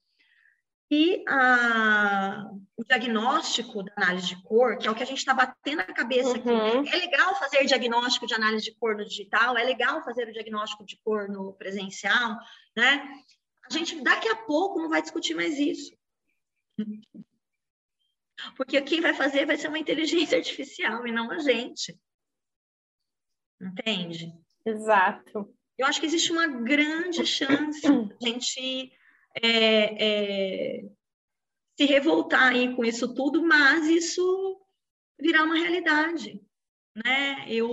E 0.93 1.25
a, 1.29 2.51
o 2.77 2.85
diagnóstico 2.85 3.85
da 3.85 3.93
análise 3.97 4.27
de 4.27 4.43
cor, 4.43 4.77
que 4.77 4.88
é 4.88 4.90
o 4.90 4.95
que 4.95 5.05
a 5.05 5.07
gente 5.07 5.19
está 5.19 5.33
batendo 5.33 5.81
a 5.81 5.85
cabeça 5.85 6.37
uhum. 6.37 6.81
aqui. 6.81 6.90
É 6.93 6.97
legal 6.97 7.35
fazer 7.37 7.64
diagnóstico 7.64 8.27
de 8.27 8.35
análise 8.35 8.64
de 8.64 8.75
cor 8.75 8.97
no 8.97 9.05
digital, 9.05 9.57
é 9.57 9.62
legal 9.62 10.05
fazer 10.05 10.29
o 10.29 10.33
diagnóstico 10.33 10.85
de 10.85 10.99
cor 11.03 11.29
no 11.29 11.53
presencial, 11.55 12.37
né? 12.77 13.09
A 13.71 13.73
gente 13.73 14.03
daqui 14.03 14.29
a 14.29 14.37
pouco 14.37 14.81
não 14.81 14.88
vai 14.88 15.01
discutir 15.01 15.35
mais 15.35 15.59
isso. 15.59 15.97
Porque 18.57 18.81
quem 18.83 19.00
vai 19.00 19.14
fazer 19.14 19.46
vai 19.46 19.57
ser 19.57 19.68
uma 19.68 19.79
inteligência 19.79 20.38
artificial 20.38 21.07
e 21.07 21.12
não 21.12 21.31
a 21.31 21.38
gente. 21.38 21.98
Entende? 23.61 24.33
Exato. 24.64 25.55
Eu 25.76 25.87
acho 25.87 26.00
que 26.00 26.07
existe 26.07 26.33
uma 26.33 26.46
grande 26.46 27.24
chance 27.24 27.81
de 27.81 27.88
a 27.88 28.29
gente 28.29 28.92
é, 29.42 30.79
é, 30.79 30.85
se 31.79 31.85
revoltar 31.87 32.53
aí 32.53 32.74
com 32.74 32.85
isso 32.85 33.14
tudo, 33.14 33.42
mas 33.42 33.87
isso 33.87 34.61
virar 35.18 35.44
uma 35.44 35.57
realidade. 35.57 36.40
Né? 36.94 37.46
Eu, 37.48 37.70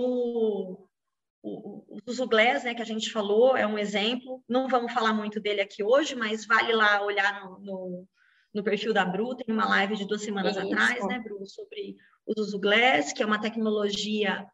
o, 1.42 2.00
o, 2.06 2.12
Zuglés, 2.12 2.64
né, 2.64 2.74
que 2.74 2.82
a 2.82 2.86
gente 2.86 3.10
falou, 3.10 3.56
é 3.56 3.66
um 3.66 3.78
exemplo. 3.78 4.42
Não 4.48 4.68
vamos 4.68 4.92
falar 4.92 5.12
muito 5.12 5.40
dele 5.40 5.60
aqui 5.60 5.82
hoje, 5.82 6.14
mas 6.14 6.46
vale 6.46 6.72
lá 6.72 7.02
olhar 7.02 7.44
no, 7.44 7.58
no 7.58 8.08
no 8.54 8.62
perfil 8.62 8.92
da 8.92 9.04
Bru, 9.04 9.34
tem 9.34 9.54
uma 9.54 9.68
live 9.68 9.96
de 9.96 10.06
duas 10.06 10.22
semanas 10.22 10.56
atrás, 10.56 11.06
né, 11.06 11.18
Bru, 11.18 11.46
sobre 11.46 11.96
o 12.26 12.32
Zuzu 12.34 12.58
Glass, 12.58 13.12
que 13.12 13.22
é 13.22 13.26
uma 13.26 13.40
tecnologia 13.40 14.46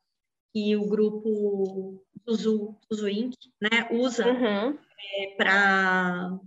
que 0.52 0.76
o 0.76 0.86
grupo 0.86 2.04
Zuzu, 2.28 2.76
Zuzu 2.92 3.08
Inc., 3.08 3.34
né, 3.60 3.88
usa 3.90 4.26
uhum. 4.26 4.78
é, 5.16 5.34
para 5.36 6.40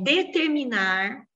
determinar 0.00 1.26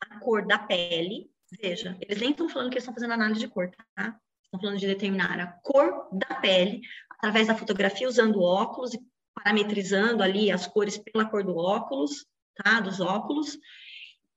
a 0.00 0.20
cor 0.20 0.46
da 0.46 0.58
pele. 0.58 1.30
Veja, 1.60 1.96
eles 2.00 2.20
nem 2.20 2.30
estão 2.30 2.48
falando 2.48 2.68
que 2.68 2.74
eles 2.74 2.82
estão 2.82 2.94
fazendo 2.94 3.12
análise 3.12 3.40
de 3.40 3.48
cor, 3.48 3.70
tá? 3.94 4.18
Estão 4.44 4.60
falando 4.60 4.78
de 4.78 4.86
determinar 4.86 5.38
a 5.38 5.46
cor 5.46 6.08
da 6.12 6.34
pele 6.36 6.80
através 7.10 7.46
da 7.46 7.54
fotografia, 7.54 8.08
usando 8.08 8.42
óculos 8.42 8.94
e 8.94 9.00
parametrizando 9.34 10.22
ali 10.22 10.50
as 10.50 10.66
cores 10.66 10.98
pela 10.98 11.24
cor 11.24 11.44
do 11.44 11.56
óculos, 11.56 12.26
tá? 12.56 12.80
Dos 12.80 13.00
óculos 13.00 13.58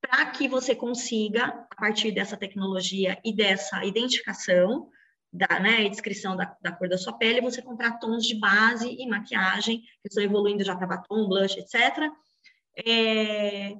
para 0.01 0.25
que 0.27 0.47
você 0.47 0.75
consiga, 0.75 1.45
a 1.69 1.75
partir 1.75 2.11
dessa 2.11 2.37
tecnologia 2.37 3.19
e 3.23 3.35
dessa 3.35 3.83
identificação, 3.83 4.89
da 5.31 5.59
né, 5.59 5.87
descrição 5.87 6.35
da, 6.35 6.55
da, 6.61 6.71
cor 6.71 6.89
da 6.89 6.97
sua 6.97 7.13
pele, 7.13 7.41
você 7.41 7.61
comprar 7.61 7.99
tons 7.99 8.25
de 8.25 8.39
base 8.39 8.89
e 8.89 9.07
maquiagem, 9.07 9.79
que 9.79 10.07
estão 10.07 10.23
evoluindo 10.23 10.63
já 10.63 10.75
para 10.75 10.87
batom, 10.87 11.27
blush, 11.27 11.57
etc., 11.57 12.09
é, 12.85 13.75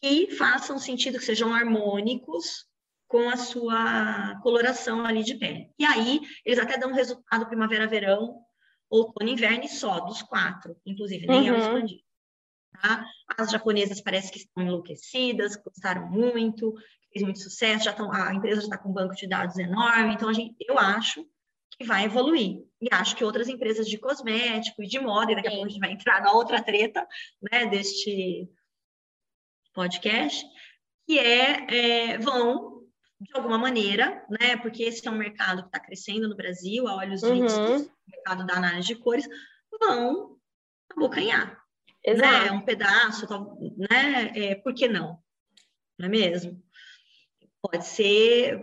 que 0.00 0.30
façam 0.36 0.78
sentido, 0.78 1.18
que 1.18 1.24
sejam 1.24 1.54
harmônicos 1.54 2.66
com 3.08 3.28
a 3.28 3.36
sua 3.36 4.38
coloração 4.42 5.04
ali 5.04 5.24
de 5.24 5.34
pele. 5.36 5.70
E 5.78 5.84
aí, 5.84 6.20
eles 6.44 6.58
até 6.58 6.76
dão 6.78 6.92
resultado 6.92 7.46
primavera-verão, 7.46 8.40
outono 8.90 9.30
e 9.30 9.32
inverno 9.32 9.68
só, 9.68 10.00
dos 10.00 10.22
quatro, 10.22 10.76
inclusive, 10.84 11.26
nem 11.26 11.50
uhum. 11.50 11.56
é 11.56 11.58
o 11.58 11.60
expandido. 11.60 12.02
Tá? 12.80 13.06
As 13.38 13.50
japonesas 13.50 14.00
parece 14.00 14.30
que 14.30 14.38
estão 14.38 14.62
enlouquecidas, 14.62 15.56
gostaram 15.56 16.08
muito, 16.10 16.74
fez 17.12 17.22
muito 17.24 17.38
sucesso, 17.38 17.84
já 17.84 17.92
estão, 17.92 18.12
a 18.12 18.34
empresa 18.34 18.60
já 18.60 18.66
está 18.66 18.78
com 18.78 18.90
um 18.90 18.92
banco 18.92 19.14
de 19.14 19.28
dados 19.28 19.56
enorme, 19.58 20.14
então 20.14 20.28
a 20.28 20.32
gente, 20.32 20.54
eu 20.60 20.78
acho 20.78 21.24
que 21.78 21.84
vai 21.84 22.04
evoluir. 22.04 22.64
E 22.80 22.88
acho 22.92 23.16
que 23.16 23.24
outras 23.24 23.48
empresas 23.48 23.88
de 23.88 23.98
cosmético 23.98 24.82
e 24.82 24.86
de 24.86 24.98
moda, 24.98 25.32
e 25.32 25.36
daqui 25.36 25.48
a 25.48 25.50
pouco 25.50 25.66
a 25.66 25.68
gente 25.68 25.80
vai 25.80 25.92
entrar 25.92 26.20
na 26.22 26.32
outra 26.32 26.62
treta 26.62 27.06
né, 27.50 27.66
deste 27.66 28.48
podcast, 29.72 30.44
que 31.06 31.18
é, 31.18 32.12
é, 32.12 32.18
vão, 32.18 32.82
de 33.20 33.30
alguma 33.34 33.58
maneira, 33.58 34.24
né, 34.28 34.56
porque 34.56 34.84
esse 34.84 35.06
é 35.06 35.10
um 35.10 35.16
mercado 35.16 35.62
que 35.62 35.68
está 35.68 35.80
crescendo 35.80 36.28
no 36.28 36.36
Brasil, 36.36 36.86
a 36.86 36.96
olhos 36.96 37.22
uhum. 37.22 37.42
vistos, 37.42 37.86
o 37.86 38.10
mercado 38.10 38.46
da 38.46 38.54
análise 38.54 38.88
de 38.88 38.96
cores, 38.96 39.28
vão 39.80 40.36
abocanhar. 40.90 41.63
Exato. 42.04 42.44
Né, 42.44 42.52
um 42.52 42.60
pedaço, 42.60 43.26
né, 43.76 44.32
é, 44.34 44.54
por 44.56 44.74
que 44.74 44.86
não? 44.86 45.18
Não 45.98 46.06
é 46.06 46.08
mesmo? 46.08 46.62
Pode 47.62 47.86
ser, 47.86 48.60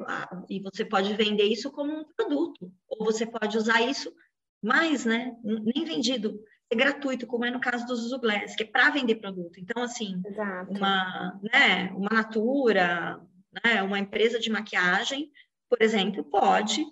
e 0.48 0.60
você 0.60 0.86
pode 0.86 1.14
vender 1.16 1.46
isso 1.46 1.72
como 1.72 1.92
um 1.92 2.06
produto, 2.16 2.72
ou 2.88 3.04
você 3.04 3.26
pode 3.26 3.58
usar 3.58 3.82
isso 3.82 4.14
mais, 4.62 5.06
né? 5.06 5.36
Nem 5.44 5.84
vendido, 5.84 6.40
é 6.70 6.76
gratuito, 6.76 7.26
como 7.26 7.44
é 7.44 7.50
no 7.50 7.60
caso 7.60 7.86
do 7.88 7.96
Zuzu 7.96 8.20
Glass, 8.20 8.56
que 8.56 8.64
é 8.64 8.66
para 8.66 8.92
vender 8.92 9.16
produto. 9.16 9.60
Então, 9.60 9.82
assim, 9.84 10.22
Exato. 10.26 10.72
uma, 10.72 11.40
né, 11.42 11.92
uma 11.94 12.10
Natura, 12.10 13.20
né, 13.64 13.82
uma 13.82 13.98
empresa 13.98 14.40
de 14.40 14.50
maquiagem, 14.50 15.32
por 15.68 15.82
exemplo, 15.82 16.24
pode 16.24 16.86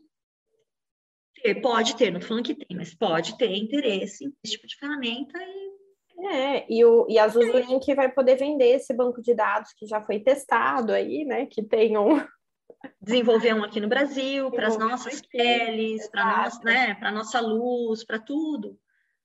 ter, 1.36 1.56
pode 1.62 1.96
ter, 1.96 2.12
não 2.12 2.18
estou 2.20 2.30
falando 2.30 2.46
que 2.46 2.56
tem, 2.56 2.76
mas 2.76 2.94
pode 2.94 3.38
ter 3.38 3.56
interesse 3.56 4.26
nesse 4.26 4.56
tipo 4.56 4.68
de 4.68 4.76
ferramenta 4.76 5.38
e 5.38 5.69
é, 6.28 6.66
e, 6.70 6.84
o, 6.84 7.06
e 7.10 7.18
a 7.18 7.28
Zuzulink 7.28 7.94
vai 7.94 8.10
poder 8.12 8.36
vender 8.36 8.76
esse 8.76 8.94
banco 8.94 9.22
de 9.22 9.34
dados 9.34 9.74
que 9.74 9.86
já 9.86 10.02
foi 10.02 10.20
testado 10.20 10.92
aí, 10.92 11.26
né? 11.26 11.46
Que 11.46 11.64
tem 11.64 11.98
um. 11.98 12.22
Desenvolver 13.02 13.54
um 13.56 13.64
aqui 13.64 13.80
no 13.80 13.90
Brasil, 13.90 14.50
para 14.52 14.68
as 14.68 14.78
nossas 14.78 15.22
peles, 15.22 16.08
para 16.10 16.44
nossa, 16.44 16.64
né, 16.64 16.94
para 16.96 17.12
nossa 17.12 17.40
luz, 17.42 18.06
para 18.06 18.20
tudo. 18.20 18.78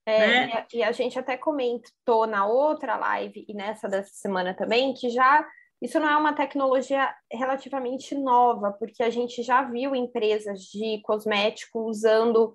É, 0.06 0.18
né? 0.26 0.48
e, 0.48 0.52
a, 0.52 0.66
e, 0.74 0.82
a, 0.82 0.92
gente 0.92 1.18
até 1.18 1.36
comentou 1.36 2.26
na 2.26 2.46
outra 2.46 2.96
live 2.96 3.44
e 3.48 3.54
nessa 3.54 3.88
dessa 3.88 4.12
semana 4.12 4.52
também 4.52 4.92
que 4.92 5.08
já 5.08 5.46
isso 5.80 6.00
não 6.00 6.08
é 6.08 6.16
uma 6.16 6.32
tecnologia 6.32 7.14
relativamente 7.30 8.14
nova, 8.14 8.72
porque 8.72 9.02
a 9.02 9.10
gente 9.10 9.42
já 9.42 9.62
viu 9.62 9.94
empresas 9.94 10.60
de 10.60 11.00
cosmético 11.02 11.80
usando 11.80 12.54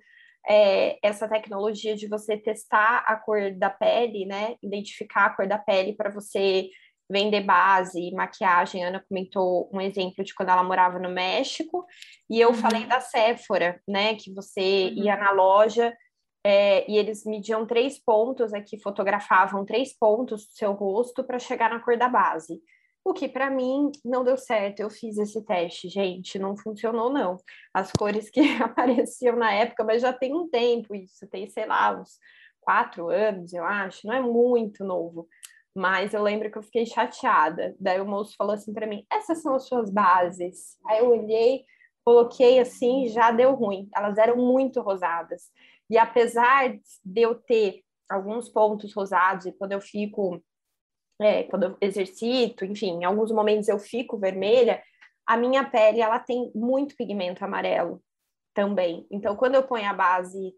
é, 0.50 0.98
essa 1.04 1.28
tecnologia 1.28 1.96
de 1.96 2.08
você 2.08 2.36
testar 2.36 3.04
a 3.06 3.16
cor 3.16 3.52
da 3.52 3.70
pele, 3.70 4.26
né? 4.26 4.56
Identificar 4.64 5.26
a 5.26 5.30
cor 5.30 5.48
da 5.48 5.60
pele 5.60 5.94
para 5.94 6.10
você 6.10 6.70
vender 7.12 7.42
base, 7.42 8.12
maquiagem. 8.12 8.84
A 8.84 8.88
Ana 8.88 9.06
comentou 9.08 9.70
um 9.72 9.80
exemplo 9.80 10.24
de 10.24 10.34
quando 10.34 10.50
ela 10.50 10.64
morava 10.64 10.98
no 10.98 11.10
México, 11.10 11.86
e 12.30 12.40
eu 12.40 12.50
uhum. 12.50 12.56
falei 12.56 12.86
da 12.86 13.00
Sephora, 13.00 13.80
né? 13.88 14.16
Que 14.16 14.34
você 14.34 14.92
uhum. 14.96 15.04
ia 15.04 15.16
na 15.16 15.32
loja 15.32 15.96
é, 16.44 16.90
e 16.90 16.98
eles 16.98 17.26
mediam 17.26 17.66
três 17.66 18.00
pontos 18.00 18.54
aqui, 18.54 18.82
fotografavam 18.82 19.66
três 19.66 19.96
pontos 19.96 20.48
do 20.48 20.54
seu 20.54 20.74
rosto 20.74 21.24
para 21.24 21.38
chegar 21.38 21.70
na 21.70 21.80
cor 21.80 21.96
da 21.96 22.10
base. 22.10 22.60
O 23.04 23.14
que 23.14 23.28
para 23.28 23.50
mim 23.50 23.92
não 24.04 24.24
deu 24.24 24.38
certo. 24.38 24.82
Eu 24.82 24.90
fiz 24.90 25.18
esse 25.18 25.44
teste, 25.46 25.88
gente, 25.90 26.38
não 26.38 26.56
funcionou 26.58 27.12
não. 27.12 27.38
As 27.74 27.92
cores 27.92 28.30
que 28.30 28.42
apareciam 28.62 29.36
na 29.36 29.52
época, 29.52 29.84
mas 29.84 30.02
já 30.02 30.14
tem 30.14 30.34
um 30.36 30.50
tempo 30.50 30.94
isso, 30.94 31.28
tem, 31.28 31.48
sei 31.50 31.66
lá, 31.66 32.00
uns 32.00 32.20
quatro 32.62 33.10
anos, 33.10 33.54
eu 33.54 33.64
acho, 33.64 34.06
não 34.06 34.14
é 34.14 34.22
muito 34.22 34.84
novo. 34.84 35.28
Mas 35.76 36.14
eu 36.14 36.22
lembro 36.22 36.52
que 36.52 36.58
eu 36.58 36.64
fiquei 36.64 36.86
chateada. 36.86 37.76
Daí 37.80 38.02
o 38.02 38.06
moço 38.06 38.36
falou 38.38 38.54
assim 38.54 38.74
para 38.74 38.88
mim: 38.88 39.06
essas 39.12 39.42
são 39.42 39.56
as 39.56 39.68
suas 39.68 39.90
bases. 39.90 40.78
Aí 40.86 41.00
eu 41.00 41.10
olhei, 41.10 41.64
coloquei 42.04 42.60
assim, 42.60 43.08
já 43.08 43.32
deu 43.32 43.54
ruim. 43.54 43.88
Elas 43.96 44.18
eram 44.18 44.36
muito 44.36 44.82
rosadas. 44.82 45.44
E 45.90 45.98
apesar 45.98 46.78
de 47.04 47.22
eu 47.22 47.36
ter 47.36 47.84
alguns 48.10 48.50
pontos 48.50 48.94
rosados, 48.94 49.46
e 49.46 49.52
quando 49.52 49.72
eu 49.72 49.82
fico 49.82 50.42
é, 51.20 51.44
quando 51.44 51.64
eu 51.64 51.78
exercito, 51.82 52.64
enfim, 52.64 53.00
em 53.02 53.04
alguns 53.04 53.32
momentos 53.32 53.68
eu 53.68 53.78
fico 53.78 54.18
vermelha, 54.18 54.82
a 55.26 55.38
minha 55.38 55.64
pele 55.64 56.02
ela 56.02 56.18
tem 56.18 56.52
muito 56.56 56.96
pigmento 56.96 57.44
amarelo 57.44 58.02
também. 58.54 59.06
Então, 59.12 59.36
quando 59.36 59.56
eu 59.56 59.64
ponho 59.64 59.88
a 59.88 59.94
base 59.94 60.54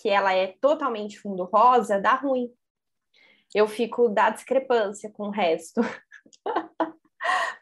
que 0.00 0.08
ela 0.08 0.34
é 0.34 0.48
totalmente 0.60 1.18
fundo 1.18 1.44
rosa, 1.44 2.00
dá 2.00 2.14
ruim. 2.14 2.50
Eu 3.54 3.68
fico 3.68 4.08
da 4.08 4.30
discrepância 4.30 5.10
com 5.10 5.28
o 5.28 5.30
resto. 5.30 5.80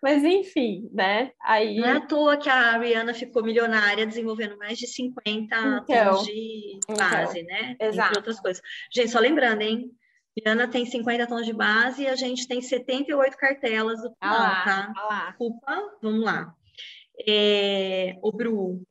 Mas 0.03 0.25
enfim, 0.25 0.89
né? 0.93 1.33
Aí... 1.43 1.77
Não 1.79 1.87
é 1.87 1.93
à 1.93 2.01
toa 2.01 2.37
que 2.39 2.49
a 2.49 2.79
Rihanna 2.79 3.13
ficou 3.13 3.43
milionária 3.43 4.07
desenvolvendo 4.07 4.57
mais 4.57 4.79
de 4.79 4.87
50 4.87 5.55
então, 5.55 5.85
tons 5.85 6.25
de 6.25 6.79
então, 6.79 6.97
base, 6.97 7.41
então, 7.41 7.55
né? 7.55 7.77
Exato. 7.79 8.09
Entre 8.09 8.19
outras 8.19 8.41
coisas. 8.41 8.63
Gente, 8.91 9.11
só 9.11 9.19
lembrando, 9.19 9.61
hein? 9.61 9.91
Diana 10.37 10.69
tem 10.69 10.87
50 10.87 11.27
tons 11.27 11.45
de 11.45 11.53
base 11.53 12.03
e 12.03 12.09
a 12.09 12.15
gente 12.15 12.47
tem 12.47 12.63
78 12.63 13.37
cartelas 13.37 14.01
do 14.01 14.15
final, 14.15 14.43
ah 14.43 14.65
tá? 14.65 14.93
Ah 14.97 15.27
Desculpa, 15.31 15.99
vamos 16.03 16.25
lá. 16.25 16.55
É, 17.27 18.17
o 18.23 18.33
Bru. 18.33 18.83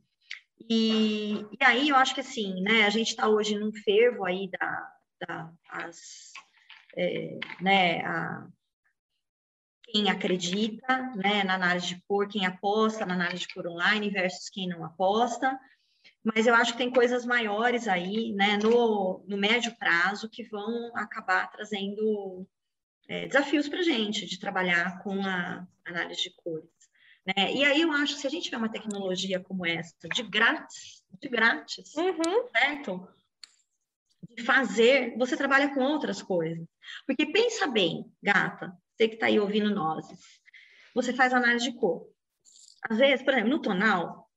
E, 0.70 1.46
e 1.60 1.64
aí 1.64 1.90
eu 1.90 1.96
acho 1.96 2.14
que 2.14 2.22
assim, 2.22 2.62
né? 2.62 2.86
A 2.86 2.90
gente 2.90 3.10
está 3.10 3.28
hoje 3.28 3.58
num 3.58 3.72
fervo 3.74 4.26
aí 4.26 4.50
da, 4.52 4.94
da 5.28 5.52
as, 5.70 6.32
é, 6.96 7.40
né, 7.62 8.06
a, 8.06 8.48
quem 9.86 10.10
acredita 10.10 11.12
né, 11.16 11.44
na 11.44 11.56
análise 11.56 11.88
de 11.88 12.02
cor, 12.08 12.28
quem 12.28 12.46
aposta 12.46 13.06
na 13.06 13.16
análise 13.16 13.48
de 13.48 13.54
cor 13.54 13.68
online 13.68 14.10
versus 14.10 14.50
quem 14.50 14.68
não 14.68 14.84
aposta 14.84 15.58
mas 16.24 16.46
eu 16.46 16.54
acho 16.54 16.74
que 16.74 16.78
tem 16.78 16.92
coisas 16.92 17.26
maiores 17.26 17.88
aí, 17.88 18.34
né, 18.34 18.58
no, 18.58 19.24
no 19.28 19.38
médio 19.38 19.76
prazo, 19.78 20.30
que 20.30 20.44
vão 20.44 20.92
acabar 20.96 21.50
trazendo 21.52 22.46
é, 23.08 23.26
desafios 23.26 23.68
para 23.68 23.80
a 23.80 23.84
gente 23.84 24.26
de 24.26 24.40
trabalhar 24.40 25.02
com 25.02 25.22
a 25.26 25.68
análise 25.86 26.24
de 26.24 26.36
cores. 26.36 26.70
Né? 27.26 27.54
E 27.54 27.64
aí 27.64 27.82
eu 27.82 27.92
acho 27.92 28.16
que 28.16 28.22
se 28.22 28.28
a 28.28 28.30
gente 28.30 28.44
tiver 28.44 28.58
uma 28.58 28.72
tecnologia 28.72 29.40
como 29.40 29.66
essa, 29.66 29.94
de 30.14 30.24
grátis, 30.24 31.04
de 31.22 31.30
grátis, 31.30 31.96
uhum. 31.96 32.48
certo? 32.50 33.08
De 34.36 34.44
fazer, 34.44 35.18
você 35.18 35.36
trabalha 35.38 35.74
com 35.74 35.82
outras 35.82 36.22
coisas. 36.22 36.68
Porque 37.06 37.26
pensa 37.26 37.68
bem, 37.68 38.12
gata, 38.22 38.78
você 38.96 39.08
que 39.08 39.16
está 39.16 39.28
aí 39.28 39.40
ouvindo 39.40 39.74
nós, 39.74 40.06
você 40.94 41.14
faz 41.14 41.34
análise 41.34 41.72
de 41.72 41.78
cor. 41.78 42.08
Às 42.90 42.98
vezes, 42.98 43.24
por 43.24 43.34
exemplo, 43.34 43.50
no 43.50 43.62
tonal, 43.62 44.29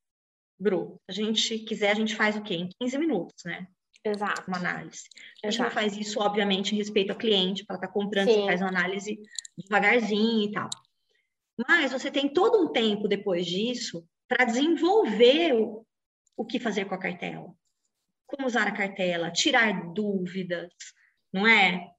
Bru, 0.59 1.01
a 1.09 1.13
gente 1.13 1.59
quiser, 1.61 1.91
a 1.91 1.95
gente 1.95 2.15
faz 2.15 2.37
o 2.37 2.43
quê? 2.43 2.55
Em 2.55 2.69
15 2.81 2.99
minutos, 2.99 3.45
né? 3.45 3.67
Exato. 4.05 4.45
Uma 4.49 4.59
análise. 4.59 5.05
A 5.43 5.47
gente 5.47 5.57
Exato. 5.57 5.63
não 5.63 5.71
faz 5.71 5.97
isso, 5.97 6.21
obviamente, 6.21 6.75
em 6.75 6.79
respeito 6.79 7.11
ao 7.11 7.19
cliente, 7.19 7.65
para 7.65 7.77
estar 7.77 7.87
tá 7.87 7.93
comprando, 7.93 8.29
Sim. 8.29 8.41
você 8.41 8.47
faz 8.47 8.61
uma 8.61 8.71
análise 8.71 9.21
devagarzinho 9.57 10.49
e 10.49 10.53
tal. 10.53 10.71
Mas 11.69 11.93
você 11.93 12.11
tem 12.11 12.33
todo 12.33 12.63
um 12.63 12.73
tempo 12.73 13.07
depois 13.07 13.47
disso 13.47 14.07
para 14.29 14.45
desenvolver 14.45 15.55
o, 15.55 15.87
o 16.37 16.45
que 16.45 16.59
fazer 16.59 16.87
com 16.87 16.95
a 16.95 16.99
cartela. 16.99 17.53
Como 18.27 18.47
usar 18.47 18.67
a 18.67 18.73
cartela, 18.73 19.31
tirar 19.31 19.93
dúvidas, 19.93 20.73
não 21.33 21.47
é? 21.47 21.91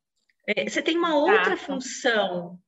é 0.48 0.68
você 0.68 0.82
tem 0.82 0.98
uma 0.98 1.16
outra 1.16 1.56
função 1.56 2.60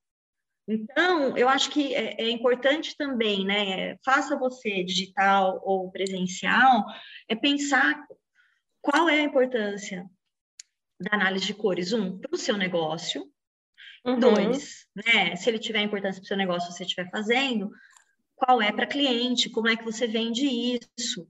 então, 0.67 1.37
eu 1.37 1.47
acho 1.47 1.69
que 1.69 1.93
é, 1.93 2.21
é, 2.21 2.29
importante 2.29 2.95
também, 2.97 3.45
né? 3.45 3.97
Faça 4.03 4.37
você 4.37 4.83
digital 4.83 5.61
ou 5.63 5.91
presencial, 5.91 6.83
é 7.29 7.35
pensar 7.35 8.03
qual 8.81 9.07
é 9.07 9.19
a 9.19 9.23
importância 9.23 10.05
da 10.99 11.15
análise 11.15 11.45
de 11.45 11.53
cores, 11.53 11.93
um, 11.93 12.17
para 12.17 12.33
o 12.33 12.37
seu 12.37 12.57
negócio, 12.57 13.29
uhum. 14.05 14.19
dois, 14.19 14.87
né? 14.95 15.35
Se 15.35 15.49
ele 15.49 15.59
tiver 15.59 15.81
importância 15.81 16.19
para 16.19 16.25
o 16.25 16.27
seu 16.27 16.37
negócio, 16.37 16.71
você 16.71 16.83
estiver 16.83 17.09
fazendo, 17.11 17.69
qual 18.35 18.61
é 18.61 18.71
para 18.71 18.87
cliente, 18.87 19.49
como 19.49 19.67
é 19.67 19.75
que 19.75 19.83
você 19.83 20.07
vende 20.07 20.47
isso? 20.47 21.27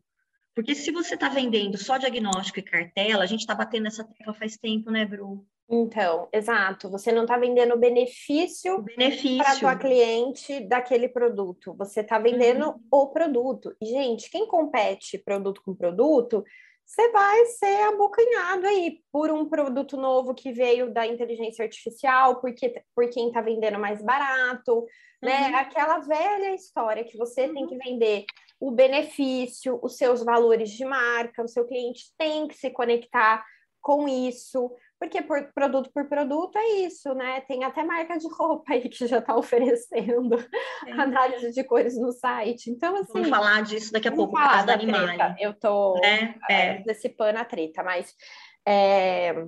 Porque 0.56 0.74
se 0.74 0.92
você 0.92 1.16
está 1.16 1.28
vendendo 1.28 1.78
só 1.78 1.98
diagnóstico 1.98 2.60
e 2.60 2.64
cartela, 2.64 3.24
a 3.24 3.28
gente 3.28 3.42
está 3.42 3.54
batendo 3.54 3.88
essa 3.88 4.06
tecla 4.06 4.34
faz 4.34 4.56
tempo, 4.56 4.90
né, 4.90 5.06
Bru? 5.06 5.46
Então, 5.70 6.30
exato. 6.32 6.90
Você 6.92 7.12
não 7.12 7.24
está 7.24 7.38
vendendo 7.38 7.78
benefício, 7.78 8.82
benefício. 8.84 9.38
para 9.38 9.54
a 9.54 9.60
tua 9.60 9.76
cliente 9.76 10.60
daquele 10.62 11.10
produto. 11.10 11.74
Você 11.78 12.02
está 12.02 12.20
vendendo 12.20 12.68
uhum. 12.68 12.80
o 12.92 13.08
produto. 13.08 13.76
E, 13.82 13.86
gente, 13.88 14.30
quem 14.30 14.48
compete 14.48 15.18
produto 15.18 15.62
com 15.64 15.76
produto, 15.76 16.44
você 16.86 17.12
vai 17.12 17.46
ser 17.46 17.82
abocanhado 17.88 18.68
aí 18.68 19.00
por 19.12 19.32
um 19.32 19.50
produto 19.50 19.98
novo 19.98 20.36
que 20.36 20.52
veio 20.52 20.94
da 20.94 21.06
inteligência 21.08 21.66
artificial, 21.66 22.40
porque 22.40 22.84
por 22.96 23.10
quem 23.10 23.28
está 23.28 23.42
vendendo 23.42 23.80
mais 23.80 24.04
barato, 24.04 24.86
né? 25.22 25.50
Uhum. 25.50 25.56
Aquela 25.56 26.00
velha 26.00 26.54
história 26.54 27.04
que 27.04 27.18
você 27.18 27.48
uhum. 27.48 27.54
tem 27.56 27.68
que 27.68 27.78
vender 27.78 28.26
o 28.60 28.70
benefício, 28.70 29.80
os 29.82 29.98
seus 29.98 30.24
valores 30.24 30.70
de 30.70 30.86
marca, 30.86 31.44
o 31.44 31.48
seu 31.48 31.66
cliente 31.66 32.14
tem 32.18 32.48
que 32.48 32.56
se 32.56 32.70
conectar 32.70 33.44
com 33.82 34.08
isso, 34.08 34.72
porque 35.00 35.22
por 35.22 35.52
produto 35.54 35.92
por 35.94 36.08
produto 36.08 36.58
é 36.58 36.68
isso, 36.86 37.14
né? 37.14 37.42
Tem 37.42 37.64
até 37.64 37.84
marca 37.84 38.18
de 38.18 38.28
roupa 38.28 38.74
aí 38.74 38.88
que 38.88 39.08
já 39.08 39.20
está 39.20 39.36
oferecendo 39.38 40.36
é. 40.88 40.92
análise 40.92 41.52
de 41.52 41.64
cores 41.64 41.98
no 41.98 42.12
site. 42.12 42.70
Então, 42.70 42.96
assim. 42.96 43.14
Vamos 43.14 43.30
falar 43.30 43.64
disso 43.64 43.92
daqui 43.92 44.08
a 44.08 44.12
pouco, 44.12 44.34
por 44.34 44.42
causa 44.42 44.66
da, 44.66 44.76
da 44.76 45.36
Eu 45.40 45.52
estou 45.52 45.98
é, 46.04 46.36
é. 46.50 46.78
antecipando 46.80 47.40
a 47.40 47.46
treta, 47.46 47.84
mas 47.84 48.14
é, 48.68 49.46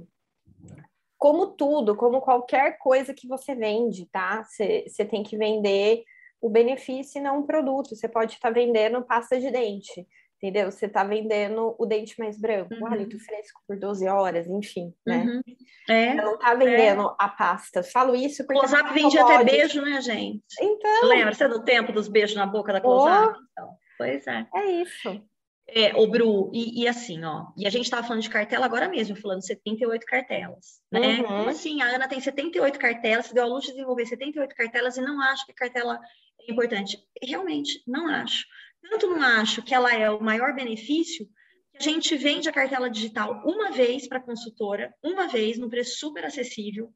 como 1.17 1.47
tudo, 1.47 1.95
como 1.95 2.21
qualquer 2.21 2.77
coisa 2.77 3.13
que 3.13 3.27
você 3.27 3.55
vende, 3.55 4.05
tá? 4.07 4.43
Você 4.43 5.05
tem 5.05 5.23
que 5.23 5.37
vender 5.37 6.03
o 6.39 6.49
benefício 6.49 7.19
e 7.19 7.21
não 7.21 7.39
o 7.39 7.47
produto. 7.47 7.95
Você 7.95 8.07
pode 8.07 8.33
estar 8.33 8.49
tá 8.49 8.53
vendendo 8.53 9.03
pasta 9.03 9.39
de 9.39 9.49
dente 9.49 10.05
entendeu? 10.37 10.71
Você 10.71 10.85
está 10.85 11.03
vendendo 11.03 11.75
o 11.77 11.85
dente 11.85 12.17
mais 12.19 12.39
branco, 12.39 12.73
uhum. 12.73 12.83
o 12.83 12.87
hálito 12.87 13.19
fresco 13.19 13.61
por 13.67 13.77
12 13.77 14.07
horas, 14.07 14.47
enfim, 14.47 14.93
né? 15.05 15.23
Uhum. 15.23 15.41
É, 15.89 16.09
Você 16.09 16.21
não 16.21 16.35
está 16.35 16.53
vendendo 16.53 17.07
é. 17.07 17.15
a 17.17 17.27
pasta. 17.27 17.83
Falo 17.83 18.15
isso 18.15 18.45
porque... 18.45 18.59
Close-up 18.59 18.93
vendia 18.93 19.23
até 19.23 19.43
beijo, 19.43 19.81
né, 19.81 20.01
gente? 20.01 20.43
Então... 20.61 21.07
Lembra? 21.07 21.33
Você 21.33 21.43
é 21.43 21.47
do 21.49 21.63
tempo 21.63 21.91
dos 21.91 22.07
beijos 22.07 22.35
na 22.35 22.45
boca 22.45 22.71
da 22.71 22.81
Close-up? 22.81 23.35
Oh, 23.37 23.41
então, 23.51 23.69
pois 23.97 24.27
é. 24.27 24.47
É 24.55 24.65
isso. 24.81 25.21
É, 25.69 25.93
o 25.95 26.07
Bru, 26.07 26.49
e, 26.53 26.83
e, 26.83 26.87
assim, 26.87 27.23
ó, 27.25 27.47
e 27.57 27.67
a 27.67 27.69
gente 27.69 27.83
estava 27.83 28.05
falando 28.07 28.21
de 28.21 28.29
cartela 28.29 28.65
agora 28.65 28.87
mesmo, 28.87 29.17
falando 29.17 29.45
78 29.45 30.05
cartelas, 30.05 30.81
né? 30.89 31.19
Uhum. 31.19 31.23
Como 31.23 31.49
assim? 31.49 31.81
A 31.81 31.87
Ana 31.87 32.07
tem 32.07 32.21
78 32.21 32.79
cartelas, 32.79 33.25
se 33.25 33.33
deu 33.33 33.43
a 33.43 33.47
luxo 33.47 33.67
de 33.67 33.73
desenvolver 33.73 34.05
78 34.05 34.55
cartelas 34.55 34.95
e 34.95 35.01
não 35.01 35.21
acha 35.21 35.45
que 35.45 35.53
cartela 35.53 35.99
é 36.39 36.51
importante. 36.51 36.97
Realmente, 37.21 37.83
não 37.85 38.07
acho 38.07 38.45
tanto 38.89 39.07
não 39.07 39.21
acho 39.21 39.61
que 39.61 39.73
ela 39.73 39.93
é 39.93 40.09
o 40.09 40.21
maior 40.21 40.53
benefício, 40.53 41.27
que 41.71 41.77
a 41.77 41.81
gente 41.81 42.15
vende 42.15 42.49
a 42.49 42.53
cartela 42.53 42.89
digital 42.89 43.41
uma 43.45 43.71
vez 43.71 44.07
para 44.07 44.17
a 44.17 44.23
consultora, 44.23 44.93
uma 45.03 45.27
vez, 45.27 45.57
no 45.57 45.69
preço 45.69 45.99
super 45.99 46.25
acessível, 46.25 46.93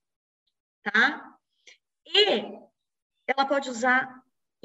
tá? 0.84 1.24
E 2.06 2.44
ela 3.28 3.46
pode 3.46 3.70
usar 3.70 4.22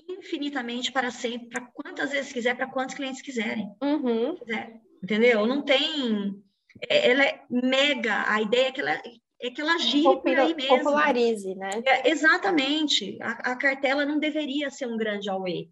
infinitamente 0.09 0.93
para 0.93 1.11
sempre, 1.11 1.49
para 1.49 1.67
quantas 1.67 2.11
vezes 2.11 2.33
quiser, 2.33 2.55
para 2.55 2.71
quantos 2.71 2.95
clientes 2.95 3.23
quiserem. 3.23 3.75
Uhum. 3.83 4.37
Quiser, 4.37 4.81
entendeu? 5.03 5.47
Não 5.47 5.63
tem. 5.63 6.43
É, 6.89 7.11
ela 7.11 7.25
é 7.25 7.45
mega. 7.51 8.31
A 8.31 8.41
ideia 8.43 8.69
é 8.69 8.73
que 8.73 8.81
ela, 8.81 9.03
é 9.41 9.51
que 9.51 9.61
ela 9.61 9.79
gire 9.79 10.05
Popula, 10.05 10.23
por 10.23 10.39
aí 10.39 10.55
mesmo. 10.55 10.77
Popularize, 10.77 11.55
né? 11.55 11.71
É, 11.87 12.11
exatamente. 12.11 13.19
A, 13.23 13.53
a, 13.53 13.57
cartela 13.57 14.05
não 14.05 14.19
deveria 14.19 14.71
ser 14.71 14.87
um 14.87 14.97
grande 14.97 15.31
away. 15.31 15.71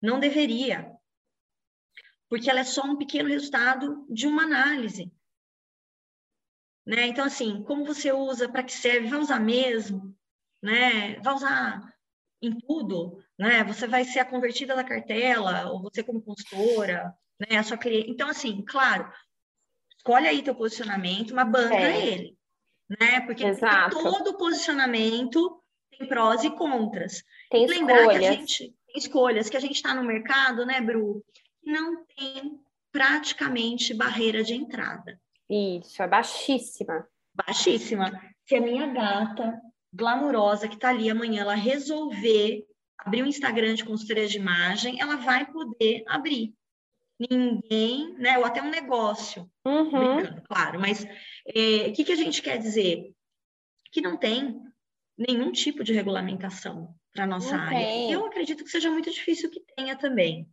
Não 0.00 0.20
deveria. 0.20 0.90
Porque 2.28 2.50
ela 2.50 2.60
é 2.60 2.64
só 2.64 2.82
um 2.82 2.96
pequeno 2.96 3.28
resultado 3.28 4.06
de 4.08 4.26
uma 4.26 4.42
análise. 4.42 5.12
Né? 6.84 7.06
Então, 7.06 7.24
assim, 7.24 7.62
como 7.62 7.84
você 7.84 8.12
usa, 8.12 8.48
para 8.48 8.62
que 8.62 8.72
serve? 8.72 9.08
Vai 9.08 9.20
usar 9.20 9.38
mesmo? 9.38 10.16
Né? 10.60 11.20
Vai 11.20 11.34
usar 11.34 11.80
em 12.40 12.58
tudo? 12.58 13.21
Né? 13.38 13.64
Você 13.64 13.86
vai 13.86 14.04
ser 14.04 14.20
a 14.20 14.24
convertida 14.24 14.74
da 14.74 14.84
cartela, 14.84 15.70
ou 15.70 15.82
você 15.82 16.02
como 16.02 16.22
consultora, 16.22 17.14
né? 17.40 17.58
a 17.58 17.62
sua 17.62 17.76
cliente. 17.76 18.10
Então, 18.10 18.28
assim, 18.28 18.62
claro, 18.64 19.10
escolhe 19.96 20.26
aí 20.26 20.42
teu 20.42 20.54
posicionamento, 20.54 21.34
mas 21.34 21.50
banca 21.50 21.74
é. 21.74 22.06
ele. 22.06 22.38
Né? 22.88 23.20
Porque 23.20 23.44
todo 23.90 24.36
posicionamento 24.36 25.62
tem 25.96 26.08
prós 26.08 26.44
e 26.44 26.50
contras. 26.50 27.22
Tem 27.50 27.66
Lembrar 27.66 28.00
escolhas. 28.00 28.18
que 28.20 28.26
a 28.26 28.32
gente 28.32 28.76
escolhas 28.94 29.48
que 29.48 29.56
a 29.56 29.60
gente 29.60 29.76
está 29.76 29.94
no 29.94 30.04
mercado, 30.04 30.66
né, 30.66 30.80
Bru? 30.80 31.24
Não 31.64 32.04
tem 32.04 32.60
praticamente 32.90 33.94
barreira 33.94 34.42
de 34.42 34.54
entrada. 34.54 35.18
Isso, 35.48 36.02
é 36.02 36.08
baixíssima. 36.08 37.06
Baixíssima. 37.34 38.10
Se 38.46 38.56
a 38.56 38.60
minha 38.60 38.86
gata 38.88 39.60
glamurosa 39.92 40.68
que 40.68 40.74
está 40.74 40.90
ali 40.90 41.08
amanhã, 41.08 41.42
ela 41.42 41.54
resolver 41.54 42.66
abrir 43.04 43.22
um 43.22 43.26
Instagram 43.26 43.74
de 43.74 43.84
consultoria 43.84 44.26
de 44.26 44.36
imagem, 44.38 45.00
ela 45.00 45.16
vai 45.16 45.50
poder 45.50 46.04
abrir. 46.06 46.54
Ninguém, 47.18 48.14
né? 48.14 48.38
Ou 48.38 48.44
até 48.44 48.62
um 48.62 48.70
negócio. 48.70 49.50
Uhum. 49.64 50.40
Claro. 50.44 50.80
Mas 50.80 51.04
é, 51.46 51.88
o 51.88 51.92
que, 51.92 52.04
que 52.04 52.12
a 52.12 52.16
gente 52.16 52.42
quer 52.42 52.58
dizer? 52.58 53.12
Que 53.92 54.00
não 54.00 54.16
tem 54.16 54.60
nenhum 55.16 55.52
tipo 55.52 55.84
de 55.84 55.92
regulamentação 55.92 56.94
para 57.12 57.24
a 57.24 57.26
nossa 57.26 57.56
área. 57.56 57.78
Tem. 57.78 58.12
Eu 58.12 58.26
acredito 58.26 58.64
que 58.64 58.70
seja 58.70 58.90
muito 58.90 59.10
difícil 59.10 59.50
que 59.50 59.60
tenha 59.76 59.96
também, 59.96 60.48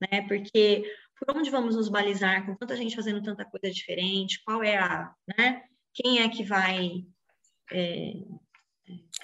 né? 0.00 0.22
Porque 0.28 0.84
por 1.18 1.36
onde 1.36 1.50
vamos 1.50 1.74
nos 1.74 1.88
balizar 1.88 2.44
com 2.44 2.54
tanta 2.54 2.76
gente 2.76 2.96
fazendo 2.96 3.22
tanta 3.22 3.44
coisa 3.44 3.72
diferente? 3.72 4.42
Qual 4.44 4.62
é 4.62 4.76
a, 4.76 5.12
né? 5.36 5.62
Quem 5.94 6.20
é 6.20 6.28
que 6.28 6.44
vai 6.44 7.04
é, 7.72 8.12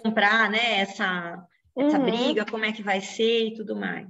comprar, 0.03 0.51
né? 0.51 0.81
Essa, 0.81 1.47
essa 1.81 1.99
uhum. 1.99 2.05
briga, 2.05 2.47
como 2.47 2.65
é 2.65 2.73
que 2.73 2.83
vai 2.83 3.01
ser 3.01 3.47
e 3.47 3.55
tudo 3.55 3.77
mais. 3.77 4.09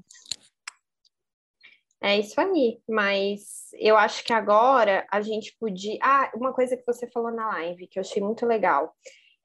É 2.02 2.18
isso 2.18 2.40
aí, 2.40 2.80
mas 2.88 3.68
eu 3.74 3.96
acho 3.96 4.24
que 4.24 4.32
agora 4.32 5.06
a 5.10 5.20
gente 5.20 5.54
podia. 5.58 5.98
Ah, 6.02 6.30
uma 6.34 6.52
coisa 6.52 6.76
que 6.76 6.86
você 6.86 7.06
falou 7.06 7.30
na 7.30 7.48
live 7.48 7.86
que 7.86 7.98
eu 7.98 8.00
achei 8.00 8.22
muito 8.22 8.46
legal 8.46 8.96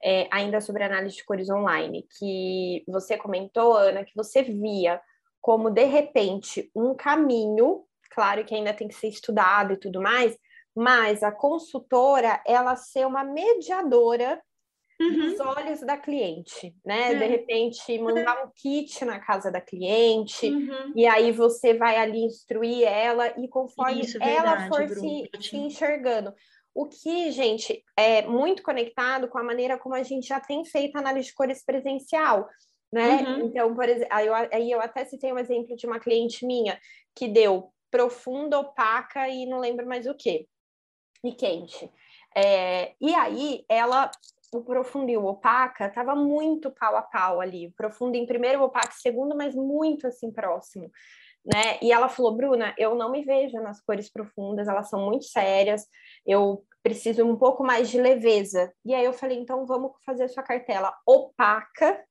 é, 0.02 0.26
ainda 0.30 0.60
sobre 0.60 0.82
análise 0.82 1.16
de 1.16 1.24
cores 1.24 1.50
online, 1.50 2.06
que 2.18 2.82
você 2.88 3.16
comentou, 3.16 3.76
Ana, 3.76 4.04
que 4.04 4.14
você 4.14 4.42
via 4.42 5.00
como, 5.40 5.70
de 5.70 5.84
repente, 5.84 6.70
um 6.74 6.94
caminho, 6.94 7.84
claro 8.10 8.44
que 8.44 8.54
ainda 8.54 8.74
tem 8.74 8.88
que 8.88 8.94
ser 8.94 9.08
estudado 9.08 9.74
e 9.74 9.76
tudo 9.76 10.00
mais, 10.00 10.36
mas 10.74 11.22
a 11.22 11.30
consultora, 11.30 12.42
ela 12.46 12.74
ser 12.74 13.06
uma 13.06 13.22
mediadora 13.22 14.40
uhum. 15.00 15.34
olhos 15.40 15.80
da 15.80 15.96
cliente, 15.96 16.74
né? 16.84 17.14
De 17.14 17.24
repente, 17.26 17.98
mandar 17.98 18.44
um 18.44 18.50
kit 18.54 19.04
na 19.04 19.18
casa 19.18 19.50
da 19.50 19.60
cliente, 19.60 20.48
uhum. 20.48 20.92
e 20.94 21.06
aí 21.06 21.32
você 21.32 21.74
vai 21.74 21.96
ali 21.96 22.24
instruir 22.24 22.86
ela, 22.86 23.28
e 23.38 23.48
conforme 23.48 24.00
Isso, 24.00 24.18
ela 24.20 24.56
verdade, 24.56 24.68
for 24.68 24.88
se, 24.88 25.30
se 25.40 25.56
enxergando. 25.56 26.34
O 26.74 26.86
que, 26.86 27.30
gente, 27.30 27.82
é 27.96 28.22
muito 28.26 28.62
conectado 28.62 29.28
com 29.28 29.38
a 29.38 29.44
maneira 29.44 29.78
como 29.78 29.94
a 29.94 30.02
gente 30.02 30.28
já 30.28 30.38
tem 30.38 30.64
feito 30.64 30.96
análise 30.96 31.28
de 31.28 31.34
cores 31.34 31.64
presencial, 31.64 32.48
né? 32.92 33.22
Uhum. 33.22 33.46
Então, 33.46 33.74
por 33.74 33.88
exemplo, 33.88 34.08
aí 34.10 34.26
eu, 34.26 34.34
aí 34.34 34.70
eu 34.70 34.80
até 34.80 35.04
citei 35.04 35.32
um 35.32 35.38
exemplo 35.38 35.74
de 35.76 35.86
uma 35.86 35.98
cliente 35.98 36.44
minha 36.46 36.78
que 37.14 37.28
deu 37.28 37.70
profunda, 37.90 38.58
opaca 38.58 39.28
e 39.28 39.46
não 39.46 39.58
lembro 39.58 39.86
mais 39.86 40.06
o 40.06 40.14
que, 40.14 40.46
e 41.24 41.32
quente. 41.32 41.90
É, 42.36 42.94
e 43.00 43.14
aí, 43.14 43.64
ela, 43.68 44.10
o 44.58 44.64
profundo 44.64 45.10
e 45.10 45.16
o 45.16 45.24
opaca, 45.24 45.88
tava 45.88 46.14
muito 46.14 46.70
pau 46.70 46.96
a 46.96 47.02
pau 47.02 47.40
ali. 47.40 47.68
O 47.68 47.72
profundo 47.72 48.16
em 48.16 48.26
primeiro, 48.26 48.60
o 48.60 48.64
opaca 48.64 48.94
em 48.94 49.00
segundo, 49.00 49.36
mas 49.36 49.54
muito 49.54 50.06
assim 50.06 50.30
próximo 50.30 50.90
né? 51.46 51.78
E 51.80 51.92
ela 51.92 52.08
falou, 52.08 52.34
Bruna, 52.34 52.74
eu 52.76 52.94
não 52.94 53.10
me 53.10 53.22
vejo 53.22 53.60
nas 53.60 53.80
cores 53.80 54.10
profundas, 54.10 54.66
elas 54.66 54.90
são 54.90 55.04
muito 55.04 55.26
sérias, 55.26 55.86
eu 56.26 56.64
preciso 56.82 57.24
um 57.24 57.36
pouco 57.36 57.62
mais 57.62 57.88
de 57.88 58.00
leveza. 58.00 58.72
E 58.84 58.92
aí 58.92 59.04
eu 59.04 59.12
falei, 59.12 59.38
então 59.38 59.64
vamos 59.64 59.92
fazer 60.04 60.24
a 60.24 60.28
sua 60.28 60.42
cartela 60.42 60.92
opaca, 61.06 62.04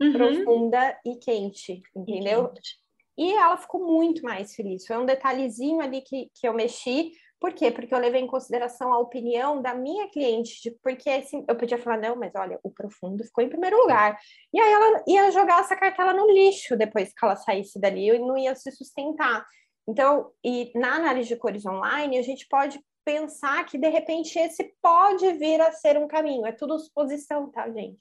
uhum. 0.00 0.12
profunda 0.12 0.98
e 1.06 1.16
quente, 1.16 1.82
entendeu? 1.96 2.44
E, 2.44 2.48
quente. 2.48 2.78
e 3.16 3.32
ela 3.32 3.56
ficou 3.56 3.86
muito 3.86 4.22
mais 4.22 4.54
feliz. 4.54 4.86
Foi 4.86 4.98
um 4.98 5.06
detalhezinho 5.06 5.80
ali 5.80 6.02
que, 6.02 6.30
que 6.34 6.46
eu 6.46 6.52
mexi, 6.52 7.12
por 7.40 7.54
quê? 7.54 7.70
Porque 7.70 7.94
eu 7.94 7.98
levei 7.98 8.20
em 8.20 8.26
consideração 8.26 8.92
a 8.92 8.98
opinião 8.98 9.62
da 9.62 9.74
minha 9.74 10.08
cliente, 10.10 10.60
de, 10.62 10.70
porque 10.82 11.08
assim, 11.08 11.42
eu 11.48 11.56
podia 11.56 11.78
falar, 11.78 11.96
não, 11.96 12.14
mas 12.14 12.32
olha, 12.34 12.60
o 12.62 12.70
profundo 12.70 13.24
ficou 13.24 13.42
em 13.42 13.48
primeiro 13.48 13.78
lugar. 13.78 14.18
E 14.52 14.60
aí 14.60 14.70
ela 14.70 15.02
ia 15.08 15.30
jogar 15.30 15.60
essa 15.60 15.74
cartela 15.74 16.12
no 16.12 16.30
lixo 16.30 16.76
depois 16.76 17.14
que 17.14 17.24
ela 17.24 17.36
saísse 17.36 17.80
dali 17.80 18.10
e 18.10 18.18
não 18.18 18.36
ia 18.36 18.54
se 18.54 18.70
sustentar. 18.70 19.46
Então, 19.88 20.30
e 20.44 20.70
na 20.74 20.96
análise 20.96 21.28
de 21.28 21.36
cores 21.36 21.64
online, 21.64 22.18
a 22.18 22.22
gente 22.22 22.46
pode 22.46 22.78
pensar 23.04 23.64
que 23.64 23.78
de 23.78 23.88
repente 23.88 24.38
esse 24.38 24.74
pode 24.82 25.32
vir 25.32 25.62
a 25.62 25.72
ser 25.72 25.96
um 25.96 26.06
caminho. 26.06 26.44
É 26.44 26.52
tudo 26.52 26.78
suposição, 26.78 27.50
tá, 27.50 27.70
gente? 27.70 27.98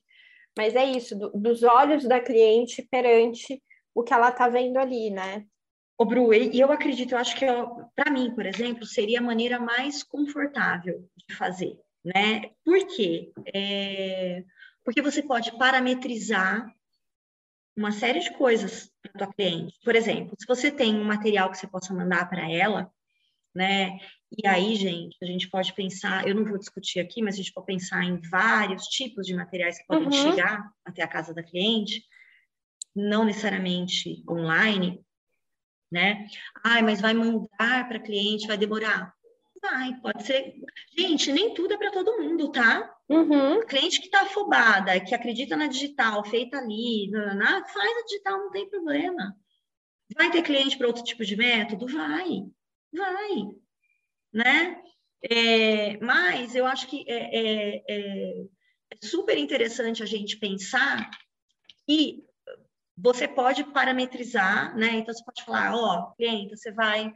Mas 0.57 0.75
é 0.75 0.83
isso, 0.83 1.17
do, 1.17 1.31
dos 1.31 1.63
olhos 1.63 2.03
da 2.03 2.19
cliente 2.19 2.85
perante 2.91 3.63
o 3.95 4.03
que 4.03 4.13
ela 4.13 4.29
está 4.29 4.49
vendo 4.49 4.77
ali, 4.77 5.09
né? 5.09 5.45
Ô, 6.01 6.05
Bru, 6.05 6.33
e 6.33 6.57
eu 6.57 6.71
acredito, 6.71 7.11
eu 7.11 7.17
acho 7.17 7.35
que 7.35 7.45
para 7.93 8.09
mim, 8.09 8.33
por 8.33 8.45
exemplo, 8.45 8.85
seria 8.85 9.19
a 9.19 9.21
maneira 9.21 9.59
mais 9.59 10.01
confortável 10.01 11.05
de 11.27 11.35
fazer, 11.35 11.77
né? 12.05 12.51
Por 12.63 12.87
quê? 12.87 13.33
É... 13.53 14.45
Porque 14.81 15.01
você 15.01 15.21
pode 15.21 15.51
parametrizar 15.57 16.73
uma 17.75 17.91
série 17.91 18.21
de 18.21 18.31
coisas 18.37 18.89
para 19.01 19.11
a 19.11 19.17
tua 19.17 19.33
cliente. 19.33 19.77
Por 19.83 19.93
exemplo, 19.93 20.37
se 20.39 20.47
você 20.47 20.71
tem 20.71 20.95
um 20.95 21.03
material 21.03 21.51
que 21.51 21.57
você 21.57 21.67
possa 21.67 21.93
mandar 21.93 22.29
para 22.29 22.49
ela, 22.49 22.89
né? 23.53 23.99
E 24.37 24.47
aí, 24.47 24.77
gente, 24.77 25.17
a 25.21 25.25
gente 25.25 25.49
pode 25.49 25.73
pensar, 25.73 26.25
eu 26.25 26.33
não 26.33 26.45
vou 26.45 26.57
discutir 26.57 27.01
aqui, 27.01 27.21
mas 27.21 27.35
a 27.35 27.39
gente 27.39 27.51
pode 27.51 27.67
pensar 27.67 28.05
em 28.05 28.21
vários 28.21 28.85
tipos 28.85 29.27
de 29.27 29.33
materiais 29.33 29.77
que 29.77 29.85
podem 29.85 30.05
uhum. 30.05 30.11
chegar 30.13 30.71
até 30.85 31.03
a 31.03 31.07
casa 31.09 31.33
da 31.33 31.43
cliente, 31.43 32.05
não 32.95 33.25
necessariamente 33.25 34.23
online, 34.29 35.03
né? 35.91 36.27
Ai, 36.63 36.81
mas 36.81 37.01
vai 37.01 37.13
mandar 37.13 37.87
para 37.87 37.99
cliente, 37.99 38.47
vai 38.47 38.57
demorar. 38.57 39.13
Vai, 39.61 39.93
pode 40.01 40.23
ser. 40.23 40.55
Gente, 40.97 41.31
nem 41.31 41.53
tudo 41.53 41.73
é 41.73 41.77
para 41.77 41.91
todo 41.91 42.21
mundo, 42.21 42.51
tá? 42.51 42.95
Uhum. 43.09 43.65
Cliente 43.65 43.99
que 43.99 44.05
está 44.05 44.21
afobada, 44.21 44.99
que 44.99 45.13
acredita 45.13 45.57
na 45.57 45.67
digital, 45.67 46.23
feita 46.23 46.57
ali, 46.57 47.09
na, 47.11 47.65
faz 47.65 47.97
a 47.97 48.05
digital, 48.05 48.37
não 48.37 48.51
tem 48.51 48.69
problema. 48.69 49.35
Vai 50.15 50.31
ter 50.31 50.43
cliente 50.43 50.77
para 50.77 50.87
outro 50.87 51.03
tipo 51.03 51.25
de 51.25 51.35
método? 51.35 51.87
Vai, 51.87 52.43
vai, 52.93 53.47
né? 54.33 54.81
É, 55.21 55.97
mas 55.97 56.55
eu 56.55 56.65
acho 56.65 56.87
que 56.87 57.03
é, 57.07 57.15
é, 57.15 57.83
é, 57.89 58.41
é 58.91 59.05
super 59.05 59.37
interessante 59.37 60.01
a 60.01 60.05
gente 60.05 60.37
pensar 60.37 61.09
que 61.85 62.23
você 63.01 63.27
pode 63.27 63.63
parametrizar, 63.65 64.75
né? 64.75 64.97
Então 64.97 65.13
você 65.13 65.23
pode 65.23 65.43
falar, 65.43 65.75
ó, 65.75 65.99
oh, 65.99 66.15
cliente, 66.15 66.57
você 66.57 66.71
vai 66.71 67.13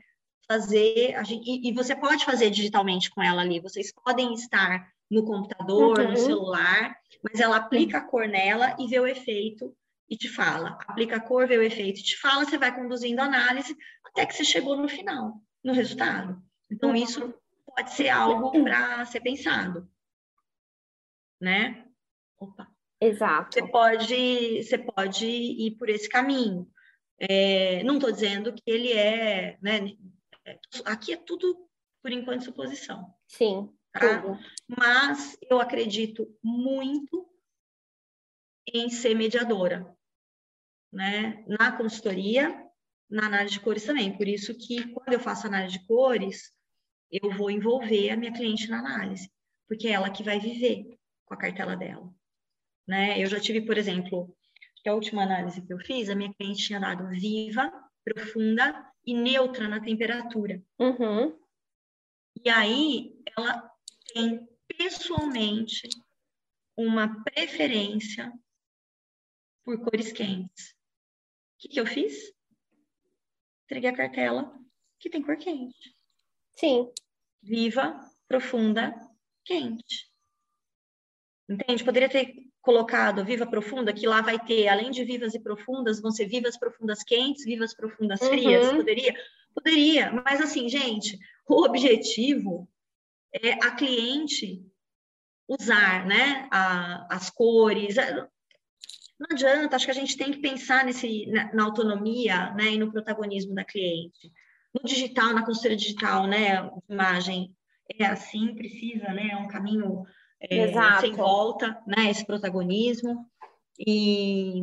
fazer, 0.47 1.15
gente, 1.25 1.49
e, 1.49 1.69
e, 1.69 1.73
você 1.73 1.95
pode 1.95 2.25
fazer 2.25 2.49
digitalmente 2.49 3.09
com 3.09 3.21
ela 3.21 3.41
ali. 3.41 3.59
Vocês 3.59 3.91
podem 3.93 4.33
estar 4.33 4.87
no 5.09 5.23
computador, 5.23 5.99
uhum. 5.99 6.11
no 6.11 6.17
celular, 6.17 6.95
mas 7.23 7.39
ela 7.39 7.57
aplica 7.57 7.99
a 7.99 8.01
cor 8.01 8.27
nela 8.27 8.75
e 8.79 8.87
vê 8.87 8.99
o 8.99 9.07
efeito 9.07 9.75
e 10.09 10.17
te 10.17 10.29
fala. 10.29 10.77
Aplica 10.87 11.17
a 11.17 11.19
cor, 11.19 11.47
vê 11.47 11.57
o 11.57 11.63
efeito 11.63 11.99
e 11.99 12.03
te 12.03 12.17
fala, 12.17 12.45
você 12.45 12.57
vai 12.57 12.73
conduzindo 12.73 13.21
a 13.21 13.25
análise 13.25 13.75
até 14.03 14.25
que 14.25 14.33
você 14.33 14.43
chegou 14.43 14.75
no 14.75 14.87
final, 14.87 15.41
no 15.63 15.73
resultado. 15.73 16.41
Então, 16.71 16.89
uhum. 16.89 16.95
isso 16.95 17.33
pode 17.65 17.93
ser 17.93 18.09
algo 18.09 18.51
para 18.63 19.05
ser 19.05 19.21
pensado, 19.21 19.89
né? 21.41 21.85
Opa. 22.39 22.72
Exato. 23.03 23.53
Você 23.53 23.67
pode, 23.67 24.63
você 24.63 24.77
pode 24.77 25.25
ir 25.25 25.71
por 25.77 25.89
esse 25.89 26.07
caminho. 26.07 26.69
É, 27.19 27.83
não 27.83 27.95
estou 27.95 28.11
dizendo 28.11 28.53
que 28.53 28.63
ele 28.65 28.93
é, 28.93 29.57
né? 29.61 29.93
Aqui 30.85 31.13
é 31.13 31.17
tudo 31.17 31.67
por 32.01 32.11
enquanto 32.11 32.45
suposição. 32.45 33.13
Sim. 33.27 33.69
Tá? 33.91 34.23
Mas 34.67 35.37
eu 35.49 35.59
acredito 35.59 36.27
muito 36.41 37.29
em 38.73 38.89
ser 38.89 39.13
mediadora, 39.15 39.95
né? 40.91 41.43
Na 41.47 41.71
consultoria, 41.73 42.65
na 43.09 43.27
análise 43.27 43.55
de 43.55 43.59
cores 43.59 43.83
também. 43.83 44.17
Por 44.17 44.27
isso 44.27 44.57
que 44.57 44.91
quando 44.93 45.13
eu 45.13 45.19
faço 45.19 45.45
análise 45.45 45.77
de 45.77 45.85
cores, 45.85 46.53
eu 47.11 47.31
vou 47.31 47.51
envolver 47.51 48.09
a 48.09 48.17
minha 48.17 48.33
cliente 48.33 48.69
na 48.69 48.79
análise, 48.79 49.29
porque 49.67 49.87
é 49.87 49.91
ela 49.91 50.09
que 50.09 50.23
vai 50.23 50.39
viver 50.39 50.97
com 51.25 51.33
a 51.33 51.37
cartela 51.37 51.75
dela. 51.75 52.09
Né? 52.87 53.21
Eu 53.21 53.27
já 53.27 53.39
tive, 53.39 53.61
por 53.61 53.77
exemplo, 53.77 54.35
a 54.85 54.93
última 54.93 55.23
análise 55.23 55.61
que 55.61 55.73
eu 55.73 55.79
fiz, 55.79 56.09
a 56.09 56.15
minha 56.15 56.33
cliente 56.33 56.65
tinha 56.65 56.79
dado 56.79 57.07
viva, 57.09 57.71
profunda 58.03 58.91
e 59.05 59.13
neutra 59.13 59.67
na 59.67 59.79
temperatura. 59.79 60.61
Uhum. 60.79 61.37
E 62.43 62.49
aí, 62.49 63.15
ela 63.37 63.71
tem 64.13 64.47
pessoalmente 64.77 65.87
uma 66.75 67.23
preferência 67.23 68.31
por 69.63 69.79
cores 69.83 70.11
quentes. 70.11 70.71
O 70.71 70.75
que, 71.59 71.67
que 71.69 71.79
eu 71.79 71.85
fiz? 71.85 72.33
Entreguei 73.65 73.89
a 73.89 73.95
cartela 73.95 74.53
que 74.99 75.09
tem 75.09 75.21
cor 75.21 75.37
quente. 75.37 75.95
Sim. 76.55 76.91
Viva, 77.41 77.99
profunda, 78.27 78.93
quente. 79.45 80.11
Entende? 81.47 81.83
Poderia 81.83 82.09
ter 82.09 82.42
colocado 82.63 83.23
viva 83.23 83.45
profunda, 83.45 83.93
que 83.93 84.07
lá 84.07 84.21
vai 84.21 84.39
ter, 84.39 84.67
além 84.67 84.89
de 84.89 85.03
vivas 85.03 85.35
e 85.35 85.39
profundas, 85.39 86.01
vão 86.01 86.09
ser 86.09 86.25
vivas 86.25 86.57
profundas 86.57 87.03
quentes, 87.03 87.45
vivas 87.45 87.75
profundas 87.75 88.19
frias. 88.19 88.69
Uhum. 88.69 88.77
Poderia? 88.77 89.13
Poderia. 89.53 90.11
Mas 90.11 90.41
assim, 90.41 90.67
gente, 90.67 91.19
o 91.47 91.63
objetivo 91.63 92.67
é 93.31 93.53
a 93.53 93.71
cliente 93.71 94.65
usar, 95.47 96.07
né, 96.07 96.47
a, 96.51 97.15
as 97.15 97.29
cores. 97.29 97.95
Não 99.19 99.27
adianta, 99.31 99.75
acho 99.75 99.85
que 99.85 99.91
a 99.91 99.95
gente 99.95 100.17
tem 100.17 100.31
que 100.31 100.39
pensar 100.39 100.83
nesse, 100.83 101.27
na, 101.27 101.53
na 101.53 101.65
autonomia, 101.65 102.51
né, 102.53 102.71
e 102.71 102.79
no 102.79 102.91
protagonismo 102.91 103.53
da 103.53 103.63
cliente 103.63 104.31
no 104.73 104.81
digital, 104.83 105.33
na 105.33 105.45
consultoria 105.45 105.77
digital, 105.77 106.25
né, 106.25 106.69
imagem 106.89 107.55
é 107.99 108.05
assim, 108.05 108.55
precisa, 108.55 109.07
né, 109.09 109.29
é 109.31 109.37
um 109.37 109.47
caminho 109.47 110.03
é, 110.49 110.99
sem 110.99 111.13
volta, 111.13 111.81
né, 111.87 112.09
esse 112.09 112.25
protagonismo, 112.25 113.25
e, 113.79 114.61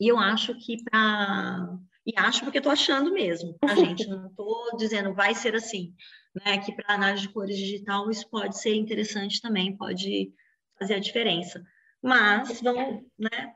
e 0.00 0.08
eu 0.08 0.18
acho 0.18 0.54
que 0.58 0.82
para... 0.84 1.78
E 2.06 2.12
acho 2.16 2.42
porque 2.42 2.58
estou 2.58 2.72
achando 2.72 3.12
mesmo, 3.12 3.56
a 3.62 3.68
tá, 3.68 3.74
gente, 3.74 4.08
não 4.08 4.28
estou 4.28 4.76
dizendo 4.76 5.14
vai 5.14 5.34
ser 5.34 5.54
assim, 5.54 5.94
né, 6.34 6.58
que 6.58 6.72
para 6.72 6.94
análise 6.94 7.26
de 7.26 7.32
cores 7.32 7.56
digital 7.56 8.10
isso 8.10 8.28
pode 8.30 8.58
ser 8.58 8.74
interessante 8.74 9.40
também, 9.40 9.76
pode 9.76 10.32
fazer 10.78 10.94
a 10.94 11.00
diferença. 11.00 11.62
Mas 12.02 12.62
vamos, 12.62 13.04
né, 13.18 13.52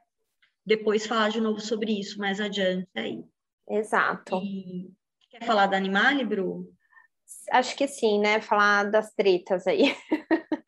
depois 0.64 1.06
falar 1.06 1.30
de 1.30 1.40
novo 1.40 1.60
sobre 1.60 1.98
isso 1.98 2.18
mais 2.18 2.40
adiante 2.40 2.88
aí. 2.94 3.24
Exato. 3.68 4.36
E 4.42 4.92
quer 5.30 5.44
falar 5.44 5.66
da 5.66 5.76
Animale, 5.76 6.24
Bru? 6.24 6.70
Acho 7.50 7.76
que 7.76 7.86
sim, 7.88 8.20
né? 8.20 8.40
Falar 8.40 8.90
das 8.90 9.12
tretas 9.14 9.66
aí. 9.66 9.94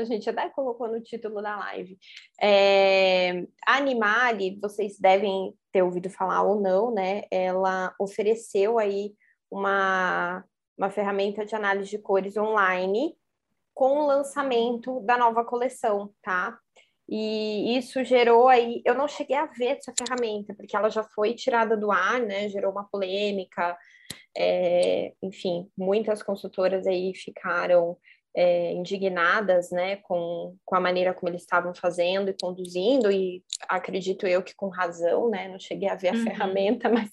a 0.00 0.04
gente 0.04 0.30
até 0.30 0.48
colocou 0.48 0.88
no 0.88 1.00
título 1.00 1.42
da 1.42 1.56
live. 1.56 1.98
É, 2.40 3.46
a 3.66 3.76
Animale, 3.76 4.58
vocês 4.60 4.98
devem 4.98 5.52
ter 5.72 5.82
ouvido 5.82 6.08
falar 6.08 6.42
ou 6.42 6.60
não, 6.60 6.94
né? 6.94 7.24
Ela 7.30 7.94
ofereceu 7.98 8.78
aí 8.78 9.12
uma, 9.50 10.44
uma 10.76 10.90
ferramenta 10.90 11.44
de 11.44 11.54
análise 11.54 11.90
de 11.90 11.98
cores 11.98 12.36
online 12.36 13.16
com 13.74 13.98
o 13.98 14.06
lançamento 14.06 15.00
da 15.00 15.18
nova 15.18 15.44
coleção, 15.44 16.12
tá? 16.22 16.56
E 17.08 17.76
isso 17.76 18.04
gerou 18.04 18.48
aí, 18.48 18.82
eu 18.84 18.94
não 18.94 19.08
cheguei 19.08 19.36
a 19.36 19.46
ver 19.46 19.78
essa 19.78 19.92
ferramenta, 19.96 20.54
porque 20.54 20.76
ela 20.76 20.90
já 20.90 21.02
foi 21.02 21.34
tirada 21.34 21.76
do 21.76 21.90
ar, 21.90 22.20
né? 22.20 22.48
Gerou 22.48 22.70
uma 22.70 22.84
polêmica, 22.84 23.76
é, 24.36 25.14
enfim, 25.22 25.68
muitas 25.76 26.22
consultoras 26.22 26.86
aí 26.86 27.14
ficaram 27.14 27.96
é, 28.36 28.72
indignadas, 28.72 29.70
né, 29.70 29.96
com, 29.96 30.56
com 30.64 30.76
a 30.76 30.80
maneira 30.80 31.12
como 31.12 31.30
eles 31.30 31.42
estavam 31.42 31.74
fazendo 31.74 32.30
e 32.30 32.36
conduzindo, 32.40 33.10
e 33.10 33.42
acredito 33.68 34.26
eu 34.26 34.42
que 34.42 34.54
com 34.54 34.68
razão, 34.68 35.28
né, 35.30 35.48
não 35.48 35.58
cheguei 35.58 35.88
a 35.88 35.94
ver 35.94 36.08
a 36.08 36.12
uhum. 36.12 36.22
ferramenta, 36.22 36.88
mas 36.90 37.10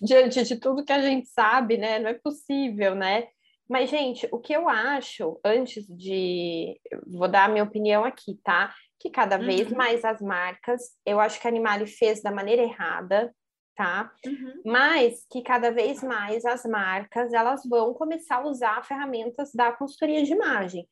diante 0.00 0.42
de 0.44 0.56
tudo 0.56 0.84
que 0.84 0.92
a 0.92 1.02
gente 1.02 1.28
sabe, 1.28 1.76
né, 1.76 1.98
não 1.98 2.10
é 2.10 2.14
possível, 2.14 2.94
né, 2.94 3.28
mas, 3.68 3.90
gente, 3.90 4.26
o 4.32 4.38
que 4.38 4.54
eu 4.54 4.66
acho, 4.66 5.38
antes 5.44 5.86
de. 5.86 6.80
Vou 7.06 7.28
dar 7.28 7.44
a 7.44 7.48
minha 7.48 7.64
opinião 7.64 8.02
aqui, 8.02 8.40
tá? 8.42 8.74
Que 8.98 9.10
cada 9.10 9.38
uhum. 9.38 9.44
vez 9.44 9.70
mais 9.70 10.04
as 10.04 10.22
marcas, 10.22 10.82
eu 11.04 11.20
acho 11.20 11.38
que 11.38 11.46
a 11.46 11.50
Animale 11.50 11.86
fez 11.86 12.22
da 12.22 12.30
maneira 12.30 12.62
errada, 12.62 13.30
tá? 13.78 14.12
Uhum. 14.26 14.60
Mas 14.66 15.24
que 15.30 15.40
cada 15.40 15.70
vez 15.70 16.02
mais 16.02 16.44
as 16.44 16.64
marcas 16.64 17.32
elas 17.32 17.62
vão 17.64 17.94
começar 17.94 18.38
a 18.38 18.46
usar 18.48 18.84
ferramentas 18.84 19.52
da 19.54 19.70
consultoria 19.70 20.24
de 20.24 20.32
imagem. 20.32 20.84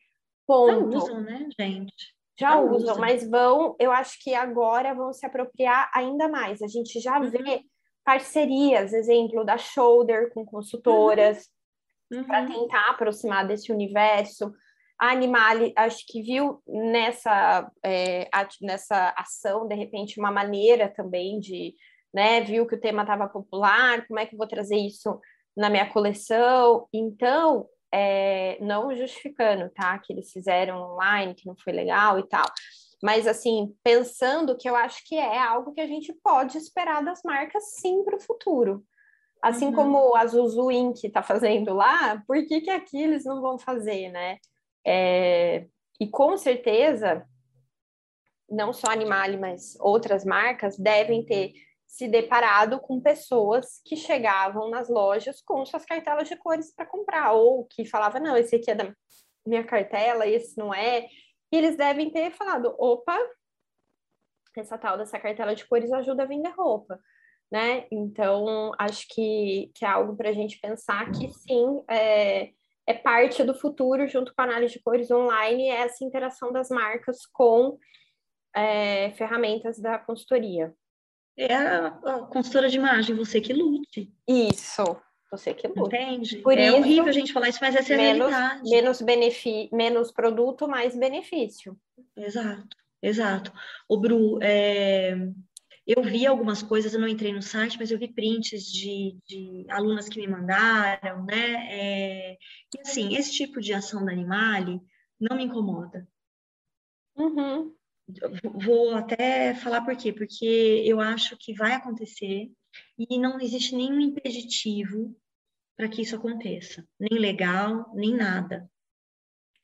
Ponto. 0.46 0.92
Já 0.92 0.98
usam, 0.98 1.20
né, 1.20 1.48
gente? 1.58 2.14
Já, 2.38 2.50
já 2.50 2.60
usam, 2.60 2.76
usam, 2.76 2.98
mas 2.98 3.28
vão, 3.28 3.74
eu 3.80 3.90
acho 3.90 4.22
que 4.22 4.34
agora 4.34 4.94
vão 4.94 5.12
se 5.12 5.26
apropriar 5.26 5.90
ainda 5.92 6.28
mais. 6.28 6.62
A 6.62 6.68
gente 6.68 7.00
já 7.00 7.18
uhum. 7.18 7.28
vê 7.28 7.62
parcerias, 8.04 8.92
exemplo 8.92 9.44
da 9.44 9.58
Shoulder 9.58 10.32
com 10.32 10.46
consultoras, 10.46 11.38
uhum 11.38 11.56
uhum. 12.12 12.24
para 12.24 12.46
tentar 12.46 12.90
aproximar 12.90 13.46
desse 13.46 13.72
universo. 13.72 14.52
A 14.98 15.10
Animale, 15.10 15.72
acho 15.76 16.06
que 16.06 16.22
viu 16.22 16.62
nessa, 16.66 17.70
é, 17.84 18.28
nessa 18.62 19.12
ação, 19.16 19.66
de 19.66 19.74
repente, 19.74 20.18
uma 20.18 20.30
maneira 20.30 20.88
também 20.88 21.38
de, 21.38 21.74
né, 22.16 22.40
viu 22.40 22.66
que 22.66 22.74
o 22.74 22.80
tema 22.80 23.02
estava 23.02 23.28
popular, 23.28 24.06
como 24.06 24.18
é 24.18 24.24
que 24.24 24.34
eu 24.34 24.38
vou 24.38 24.48
trazer 24.48 24.76
isso 24.76 25.20
na 25.54 25.68
minha 25.68 25.86
coleção? 25.92 26.88
Então, 26.90 27.68
é, 27.92 28.56
não 28.58 28.96
justificando, 28.96 29.68
tá, 29.68 29.98
que 29.98 30.14
eles 30.14 30.32
fizeram 30.32 30.80
online, 30.80 31.34
que 31.34 31.46
não 31.46 31.54
foi 31.54 31.74
legal 31.74 32.18
e 32.18 32.26
tal, 32.26 32.46
mas 33.02 33.26
assim, 33.26 33.76
pensando 33.84 34.56
que 34.56 34.66
eu 34.66 34.74
acho 34.74 35.04
que 35.04 35.14
é 35.14 35.38
algo 35.38 35.74
que 35.74 35.80
a 35.82 35.86
gente 35.86 36.10
pode 36.24 36.56
esperar 36.56 37.04
das 37.04 37.20
marcas 37.22 37.74
sim 37.74 38.02
para 38.02 38.16
o 38.16 38.20
futuro. 38.20 38.82
Assim 39.42 39.66
uhum. 39.66 39.74
como 39.74 40.16
a 40.16 40.26
Zuzu 40.26 40.70
Inc. 40.70 41.04
está 41.04 41.22
fazendo 41.22 41.74
lá, 41.74 42.22
por 42.26 42.38
que, 42.46 42.62
que 42.62 42.70
aqui 42.70 43.02
eles 43.02 43.26
não 43.26 43.42
vão 43.42 43.58
fazer, 43.58 44.08
né? 44.08 44.38
É, 44.86 45.66
e 46.00 46.08
com 46.08 46.34
certeza, 46.38 47.26
não 48.48 48.72
só 48.72 48.90
Animale, 48.90 49.36
mas 49.36 49.76
outras 49.78 50.24
marcas 50.24 50.78
devem 50.78 51.22
ter 51.22 51.52
se 51.86 52.08
deparado 52.08 52.80
com 52.80 53.00
pessoas 53.00 53.80
que 53.84 53.96
chegavam 53.96 54.68
nas 54.70 54.88
lojas 54.88 55.40
com 55.40 55.64
suas 55.64 55.84
cartelas 55.84 56.28
de 56.28 56.36
cores 56.36 56.74
para 56.74 56.86
comprar, 56.86 57.32
ou 57.32 57.64
que 57.66 57.84
falavam, 57.84 58.22
não, 58.22 58.36
esse 58.36 58.56
aqui 58.56 58.70
é 58.70 58.74
da 58.74 58.92
minha 59.46 59.64
cartela, 59.64 60.26
esse 60.26 60.58
não 60.58 60.74
é. 60.74 61.06
E 61.52 61.56
eles 61.56 61.76
devem 61.76 62.10
ter 62.10 62.32
falado, 62.32 62.74
opa, 62.78 63.16
essa 64.56 64.78
tal 64.78 64.96
dessa 64.96 65.18
cartela 65.18 65.54
de 65.54 65.66
cores 65.66 65.92
ajuda 65.92 66.22
a 66.22 66.26
vender 66.26 66.50
roupa 66.50 66.98
né? 67.50 67.86
Então, 67.90 68.72
acho 68.78 69.06
que, 69.08 69.70
que 69.74 69.84
é 69.84 69.88
algo 69.88 70.16
para 70.16 70.30
a 70.30 70.32
gente 70.32 70.58
pensar 70.58 71.10
que 71.12 71.30
sim, 71.30 71.82
é, 71.88 72.50
é 72.86 72.94
parte 72.94 73.42
do 73.44 73.54
futuro, 73.54 74.06
junto 74.08 74.34
com 74.34 74.42
a 74.42 74.44
análise 74.44 74.74
de 74.74 74.82
cores 74.82 75.10
online, 75.10 75.68
é 75.68 75.82
essa 75.82 76.04
interação 76.04 76.52
das 76.52 76.68
marcas 76.68 77.24
com 77.26 77.78
é, 78.54 79.12
ferramentas 79.12 79.78
da 79.78 79.98
consultoria. 79.98 80.74
É 81.36 81.54
a, 81.54 81.86
a 81.88 82.18
consultora 82.26 82.68
de 82.68 82.76
imagem, 82.76 83.14
você 83.14 83.40
que 83.40 83.52
lute. 83.52 84.10
Isso, 84.26 84.96
você 85.30 85.52
que 85.52 85.68
luta. 85.68 85.96
Entende? 85.96 86.38
Por 86.38 86.56
é 86.56 86.68
isso, 86.68 86.76
horrível 86.76 87.08
a 87.08 87.12
gente 87.12 87.32
falar 87.32 87.48
isso, 87.48 87.58
mas 87.60 87.74
essa 87.74 87.92
é 87.92 87.94
a 87.94 87.98
menos, 87.98 88.30
realidade. 88.30 88.70
Menos, 88.70 89.02
benefi 89.02 89.68
menos 89.72 90.10
produto, 90.10 90.66
mais 90.66 90.96
benefício. 90.96 91.78
Exato, 92.16 92.76
exato. 93.02 93.52
O 93.88 93.98
Bru, 93.98 94.38
é, 94.40 95.14
eu 95.86 96.02
vi 96.02 96.26
algumas 96.26 96.62
coisas, 96.62 96.94
eu 96.94 97.00
não 97.00 97.06
entrei 97.06 97.32
no 97.32 97.42
site, 97.42 97.78
mas 97.78 97.90
eu 97.90 97.98
vi 97.98 98.08
prints 98.08 98.64
de, 98.64 99.16
de 99.24 99.66
alunas 99.68 100.08
que 100.08 100.18
me 100.18 100.26
mandaram, 100.26 101.24
né? 101.24 101.68
É, 101.70 102.38
e 102.74 102.80
assim, 102.80 103.14
esse 103.14 103.32
tipo 103.32 103.60
de 103.60 103.74
ação 103.74 104.04
da 104.04 104.12
Animale 104.12 104.80
não 105.20 105.36
me 105.36 105.44
incomoda. 105.44 106.08
Uhum. 107.14 107.72
Vou 108.54 108.94
até 108.94 109.54
falar 109.54 109.82
por 109.82 109.96
quê, 109.96 110.12
porque 110.12 110.82
eu 110.84 111.00
acho 111.00 111.36
que 111.36 111.52
vai 111.54 111.72
acontecer 111.72 112.50
e 112.98 113.18
não 113.18 113.40
existe 113.40 113.74
nenhum 113.74 114.00
impeditivo 114.00 115.16
para 115.76 115.88
que 115.88 116.02
isso 116.02 116.16
aconteça, 116.16 116.86
nem 116.98 117.18
legal, 117.18 117.92
nem 117.94 118.14
nada. 118.14 118.70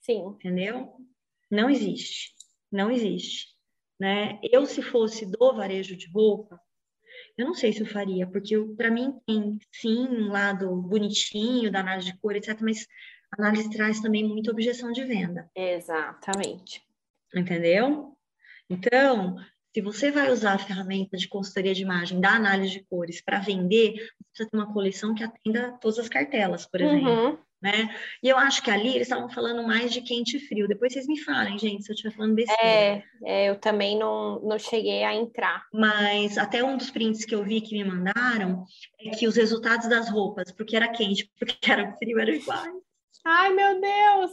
Sim. 0.00 0.26
Entendeu? 0.26 0.94
Não 1.50 1.70
existe, 1.70 2.34
não 2.70 2.90
existe. 2.90 3.52
Né? 3.98 4.40
Eu, 4.42 4.66
se 4.66 4.82
fosse 4.82 5.24
do 5.24 5.54
varejo 5.54 5.96
de 5.96 6.10
roupa, 6.10 6.60
eu 7.36 7.46
não 7.46 7.54
sei 7.54 7.72
se 7.72 7.80
eu 7.80 7.86
faria, 7.86 8.26
porque 8.26 8.58
para 8.76 8.90
mim 8.90 9.18
tem 9.26 9.58
sim 9.70 10.08
um 10.08 10.28
lado 10.28 10.74
bonitinho 10.82 11.70
da 11.70 11.80
análise 11.80 12.10
de 12.10 12.18
cor, 12.18 12.34
etc., 12.34 12.58
mas 12.60 12.86
a 13.30 13.40
análise 13.40 13.70
traz 13.70 14.00
também 14.00 14.26
muita 14.26 14.50
objeção 14.50 14.92
de 14.92 15.04
venda. 15.04 15.48
Exatamente. 15.54 16.82
Entendeu? 17.34 18.16
Então, 18.72 19.36
se 19.74 19.80
você 19.80 20.10
vai 20.10 20.30
usar 20.30 20.54
a 20.54 20.58
ferramenta 20.58 21.16
de 21.16 21.28
consultoria 21.28 21.74
de 21.74 21.82
imagem 21.82 22.20
da 22.20 22.34
análise 22.34 22.72
de 22.72 22.84
cores 22.84 23.22
para 23.22 23.40
vender, 23.40 23.94
você 23.94 24.24
precisa 24.28 24.50
ter 24.50 24.56
uma 24.56 24.72
coleção 24.72 25.14
que 25.14 25.24
atenda 25.24 25.78
todas 25.80 25.98
as 25.98 26.08
cartelas, 26.08 26.66
por 26.66 26.80
exemplo. 26.80 27.10
Uhum. 27.10 27.38
Né? 27.62 27.94
E 28.20 28.28
eu 28.28 28.36
acho 28.36 28.60
que 28.60 28.70
ali 28.72 28.88
eles 28.88 29.02
estavam 29.02 29.30
falando 29.30 29.62
mais 29.62 29.92
de 29.92 30.00
quente 30.00 30.36
e 30.36 30.40
frio. 30.40 30.66
Depois 30.66 30.92
vocês 30.92 31.06
me 31.06 31.16
falem, 31.20 31.56
gente, 31.56 31.84
se 31.84 31.92
eu 31.92 31.94
estiver 31.94 32.12
falando 32.12 32.34
besteira. 32.34 32.60
É, 32.60 33.04
é, 33.24 33.50
eu 33.50 33.56
também 33.56 33.96
não, 33.96 34.40
não 34.40 34.58
cheguei 34.58 35.04
a 35.04 35.14
entrar. 35.14 35.64
Mas 35.72 36.36
até 36.36 36.62
um 36.64 36.76
dos 36.76 36.90
prints 36.90 37.24
que 37.24 37.34
eu 37.34 37.44
vi 37.44 37.60
que 37.60 37.80
me 37.80 37.84
mandaram 37.84 38.64
é 39.00 39.10
que 39.10 39.28
os 39.28 39.36
resultados 39.36 39.88
das 39.88 40.10
roupas, 40.10 40.50
porque 40.50 40.74
era 40.74 40.88
quente, 40.88 41.30
porque 41.38 41.70
era 41.70 41.92
frio, 41.92 42.18
eram 42.18 42.34
iguais. 42.34 42.74
Ai, 43.24 43.54
meu 43.54 43.80
Deus! 43.80 44.32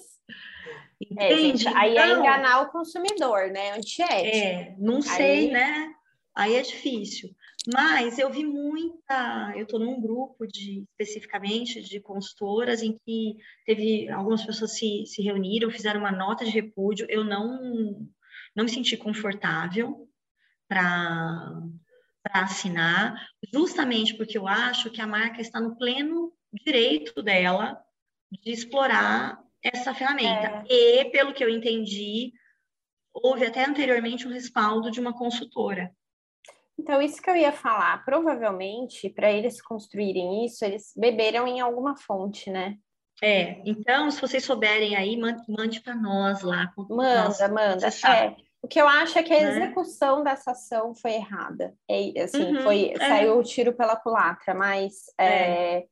É, 1.18 1.38
gente, 1.38 1.68
aí 1.70 1.98
é 1.98 2.06
então, 2.06 2.18
é 2.18 2.20
enganar 2.20 2.62
o 2.62 2.72
consumidor, 2.72 3.50
né? 3.52 3.72
Antiético. 3.72 4.36
É, 4.36 4.76
não 4.78 5.02
sei, 5.02 5.48
aí... 5.48 5.52
né? 5.52 5.94
Aí 6.36 6.56
é 6.56 6.62
difícil. 6.62 7.30
Mas 7.74 8.18
eu 8.18 8.30
vi 8.32 8.46
muita, 8.46 9.54
eu 9.56 9.64
estou 9.64 9.80
num 9.80 10.00
grupo 10.00 10.48
de 10.48 10.86
especificamente 10.92 11.82
de 11.82 12.00
consultoras 12.00 12.82
em 12.82 12.98
que 13.06 13.38
teve 13.66 14.10
algumas 14.10 14.46
pessoas 14.46 14.78
se, 14.78 15.06
se 15.06 15.22
reuniram, 15.22 15.70
fizeram 15.70 16.00
uma 16.00 16.12
nota 16.12 16.46
de 16.46 16.52
repúdio. 16.52 17.06
Eu 17.10 17.24
não 17.24 18.08
não 18.56 18.64
me 18.64 18.70
senti 18.70 18.98
confortável 18.98 20.08
para 20.68 21.62
assinar, 22.34 23.16
justamente 23.54 24.16
porque 24.16 24.38
eu 24.38 24.48
acho 24.48 24.90
que 24.90 25.02
a 25.02 25.08
marca 25.08 25.42
está 25.42 25.60
no 25.60 25.76
pleno 25.76 26.34
direito 26.66 27.22
dela 27.22 27.80
de 28.32 28.52
explorar 28.52 29.40
essa 29.64 29.94
ferramenta. 29.94 30.64
É. 30.70 30.74
E, 30.74 31.06
pelo 31.06 31.34
que 31.34 31.44
eu 31.44 31.50
entendi, 31.50 32.32
houve 33.14 33.46
até 33.46 33.66
anteriormente 33.66 34.28
um 34.28 34.32
respaldo 34.32 34.92
de 34.92 35.00
uma 35.00 35.14
consultora. 35.14 35.92
Então, 36.78 37.02
isso 37.02 37.22
que 37.22 37.30
eu 37.30 37.36
ia 37.36 37.52
falar, 37.52 38.06
provavelmente, 38.06 39.10
para 39.10 39.30
eles 39.30 39.62
construírem 39.62 40.46
isso, 40.46 40.64
eles 40.64 40.94
beberam 40.96 41.46
em 41.46 41.60
alguma 41.60 41.98
fonte, 41.98 42.50
né? 42.50 42.78
É, 43.22 43.62
então, 43.66 44.10
se 44.10 44.22
vocês 44.22 44.46
souberem 44.46 44.96
aí, 44.96 45.18
mande, 45.18 45.82
para 45.82 45.94
nós 45.94 46.42
lá. 46.42 46.74
Manda, 46.90 47.24
nós, 47.26 47.40
manda. 47.52 47.88
É. 47.88 48.36
O 48.62 48.68
que 48.68 48.80
eu 48.80 48.88
acho 48.88 49.20
é 49.20 49.24
que 49.24 49.34
a 49.34 49.42
né? 49.42 49.50
execução 49.50 50.24
dessa 50.24 50.52
ação 50.52 50.94
foi 50.94 51.14
errada. 51.16 51.74
É, 51.90 52.22
assim, 52.22 52.56
uhum, 52.56 52.62
foi, 52.62 52.94
é. 52.94 52.98
saiu 52.98 53.38
o 53.38 53.44
tiro 53.44 53.74
pela 53.74 53.98
culatra, 53.98 54.54
mas 54.54 54.94
é. 55.18 55.86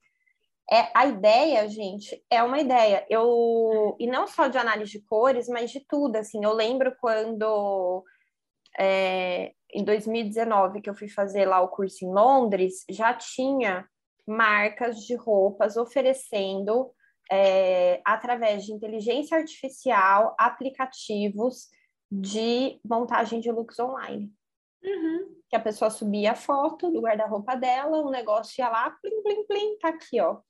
É 0.69 0.91
a 0.93 1.05
ideia, 1.05 1.67
gente, 1.69 2.21
é 2.29 2.43
uma 2.43 2.59
ideia. 2.59 3.05
Eu 3.09 3.95
e 3.99 4.05
não 4.05 4.27
só 4.27 4.47
de 4.47 4.57
análise 4.57 4.91
de 4.91 5.01
cores, 5.01 5.47
mas 5.47 5.71
de 5.71 5.79
tudo. 5.79 6.17
Assim, 6.17 6.43
eu 6.43 6.51
lembro 6.51 6.93
quando 6.99 8.03
é, 8.77 9.53
em 9.73 9.83
2019 9.83 10.81
que 10.81 10.89
eu 10.89 10.95
fui 10.95 11.07
fazer 11.07 11.45
lá 11.45 11.61
o 11.61 11.69
curso 11.69 12.03
em 12.03 12.11
Londres, 12.11 12.83
já 12.89 13.13
tinha 13.13 13.87
marcas 14.27 14.97
de 15.05 15.15
roupas 15.15 15.77
oferecendo 15.77 16.91
é, 17.31 18.01
através 18.03 18.65
de 18.65 18.73
inteligência 18.73 19.37
artificial 19.37 20.35
aplicativos 20.37 21.69
de 22.11 22.79
montagem 22.83 23.39
de 23.39 23.49
looks 23.51 23.79
online. 23.79 24.29
Uhum. 24.83 25.33
Que 25.49 25.55
a 25.55 25.61
pessoa 25.61 25.89
subia 25.89 26.33
a 26.33 26.35
foto 26.35 26.91
do 26.91 27.01
guarda-roupa 27.01 27.55
dela, 27.55 27.99
o 27.99 28.11
negócio 28.11 28.61
ia 28.61 28.69
lá, 28.69 28.91
plim, 29.01 29.23
plim, 29.23 29.45
plim, 29.45 29.77
tá 29.79 29.89
aqui, 29.89 30.19
ó 30.19 30.41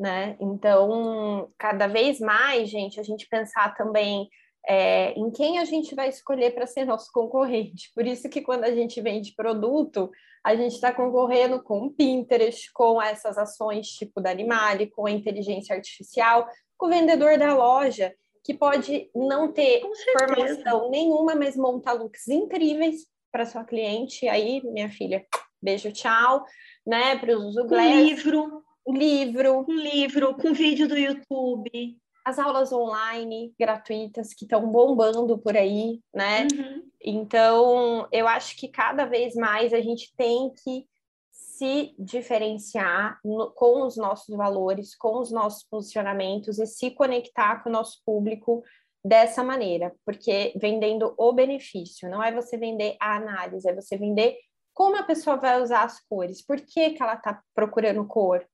né? 0.00 0.34
Então, 0.40 1.52
cada 1.58 1.86
vez 1.86 2.18
mais, 2.18 2.70
gente, 2.70 2.98
a 2.98 3.02
gente 3.02 3.28
pensar 3.28 3.76
também 3.76 4.30
é, 4.66 5.12
em 5.12 5.30
quem 5.30 5.58
a 5.58 5.64
gente 5.66 5.94
vai 5.94 6.08
escolher 6.08 6.54
para 6.54 6.66
ser 6.66 6.86
nosso 6.86 7.12
concorrente. 7.12 7.92
Por 7.94 8.06
isso 8.06 8.26
que 8.30 8.40
quando 8.40 8.64
a 8.64 8.74
gente 8.74 8.98
vende 9.02 9.34
produto, 9.34 10.10
a 10.42 10.56
gente 10.56 10.72
está 10.72 10.90
concorrendo 10.90 11.62
com 11.62 11.82
o 11.82 11.90
Pinterest, 11.90 12.72
com 12.72 13.00
essas 13.00 13.36
ações 13.36 13.88
tipo 13.88 14.22
da 14.22 14.30
Animale, 14.30 14.90
com 14.90 15.06
a 15.06 15.10
inteligência 15.10 15.76
artificial, 15.76 16.48
com 16.78 16.86
o 16.86 16.90
vendedor 16.90 17.36
da 17.36 17.54
loja, 17.54 18.14
que 18.42 18.54
pode 18.54 19.10
não 19.14 19.52
ter 19.52 19.82
formação 20.18 20.88
nenhuma, 20.88 21.34
mas 21.34 21.56
montar 21.56 21.92
looks 21.92 22.26
incríveis 22.26 23.06
para 23.30 23.44
sua 23.44 23.64
cliente. 23.64 24.26
Aí, 24.28 24.62
minha 24.64 24.88
filha, 24.88 25.26
beijo, 25.62 25.92
tchau, 25.92 26.42
né? 26.86 27.18
Para 27.18 27.36
os 27.36 27.54
uso 27.54 27.66
livro 27.68 28.64
livro. 28.88 29.64
Um 29.68 29.74
livro 29.74 30.34
com 30.34 30.52
vídeo 30.52 30.88
do 30.88 30.96
YouTube. 30.96 31.96
As 32.24 32.38
aulas 32.38 32.72
online 32.72 33.54
gratuitas 33.58 34.34
que 34.34 34.44
estão 34.44 34.70
bombando 34.70 35.38
por 35.38 35.56
aí, 35.56 36.00
né? 36.14 36.46
Uhum. 36.52 36.82
Então, 37.02 38.06
eu 38.12 38.28
acho 38.28 38.56
que 38.56 38.68
cada 38.68 39.06
vez 39.06 39.34
mais 39.34 39.72
a 39.72 39.80
gente 39.80 40.12
tem 40.16 40.52
que 40.62 40.86
se 41.32 41.94
diferenciar 41.98 43.18
no, 43.24 43.50
com 43.50 43.82
os 43.86 43.96
nossos 43.96 44.34
valores, 44.34 44.94
com 44.94 45.18
os 45.18 45.30
nossos 45.30 45.62
posicionamentos 45.64 46.58
e 46.58 46.66
se 46.66 46.90
conectar 46.90 47.62
com 47.62 47.68
o 47.68 47.72
nosso 47.72 48.00
público 48.04 48.62
dessa 49.04 49.42
maneira, 49.42 49.94
porque 50.04 50.52
vendendo 50.56 51.14
o 51.16 51.32
benefício, 51.32 52.08
não 52.08 52.22
é 52.22 52.32
você 52.32 52.56
vender 52.56 52.96
a 53.00 53.16
análise, 53.16 53.68
é 53.68 53.74
você 53.74 53.96
vender 53.96 54.36
como 54.74 54.96
a 54.96 55.02
pessoa 55.02 55.36
vai 55.36 55.60
usar 55.60 55.84
as 55.84 56.00
cores, 56.00 56.44
por 56.44 56.58
que, 56.58 56.90
que 56.90 57.02
ela 57.02 57.14
está 57.14 57.42
procurando 57.54 58.06
cor, 58.06 58.46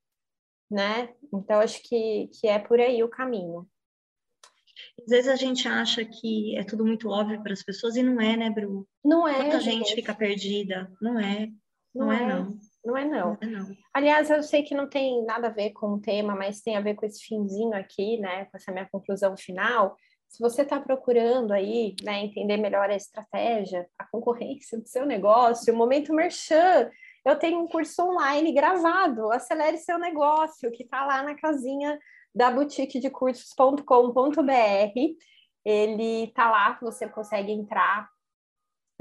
né? 0.70 1.08
Então, 1.32 1.60
acho 1.60 1.82
que, 1.82 2.28
que 2.28 2.46
é 2.48 2.58
por 2.58 2.80
aí 2.80 3.02
o 3.02 3.08
caminho. 3.08 3.66
Às 5.00 5.08
vezes 5.08 5.28
a 5.28 5.36
gente 5.36 5.66
acha 5.68 6.04
que 6.04 6.56
é 6.56 6.64
tudo 6.64 6.84
muito 6.84 7.08
óbvio 7.08 7.42
para 7.42 7.52
as 7.52 7.62
pessoas 7.62 7.96
e 7.96 8.02
não 8.02 8.20
é, 8.20 8.36
né, 8.36 8.50
Bru? 8.50 8.86
Não 9.04 9.26
é. 9.26 9.42
Muita 9.42 9.60
gente 9.60 9.94
fica 9.94 10.14
perdida. 10.14 10.90
Não 11.00 11.18
é. 11.18 11.48
Não, 11.94 12.06
não 12.06 12.12
é, 12.12 12.22
é, 12.22 12.26
não. 12.26 12.58
Não 12.84 12.96
é 12.96 13.04
não. 13.04 13.30
não 13.30 13.38
é, 13.40 13.46
não. 13.46 13.76
Aliás, 13.92 14.30
eu 14.30 14.42
sei 14.42 14.62
que 14.62 14.74
não 14.74 14.88
tem 14.88 15.24
nada 15.24 15.48
a 15.48 15.50
ver 15.52 15.70
com 15.70 15.94
o 15.94 16.00
tema, 16.00 16.34
mas 16.34 16.60
tem 16.60 16.76
a 16.76 16.80
ver 16.80 16.94
com 16.94 17.06
esse 17.06 17.24
finzinho 17.24 17.74
aqui, 17.74 18.18
né? 18.18 18.44
Com 18.46 18.56
essa 18.56 18.72
minha 18.72 18.88
conclusão 18.90 19.36
final. 19.36 19.96
Se 20.28 20.40
você 20.40 20.62
está 20.62 20.80
procurando 20.80 21.52
aí, 21.52 21.94
né, 22.02 22.24
entender 22.24 22.56
melhor 22.56 22.90
a 22.90 22.96
estratégia, 22.96 23.88
a 23.98 24.04
concorrência 24.04 24.78
do 24.78 24.86
seu 24.86 25.06
negócio, 25.06 25.72
o 25.72 25.76
momento 25.76 26.12
merchan, 26.12 26.90
eu 27.26 27.36
tenho 27.36 27.58
um 27.58 27.66
curso 27.66 28.00
online 28.02 28.52
gravado, 28.52 29.32
Acelere 29.32 29.78
Seu 29.78 29.98
Negócio, 29.98 30.70
que 30.70 30.84
está 30.84 31.04
lá 31.04 31.24
na 31.24 31.34
casinha 31.34 31.98
da 32.32 32.52
boutique 32.52 33.00
de 33.00 33.10
cursos.com.br. 33.10 33.82
Ele 35.64 36.24
está 36.24 36.48
lá, 36.48 36.78
você 36.80 37.08
consegue 37.08 37.50
entrar, 37.50 38.08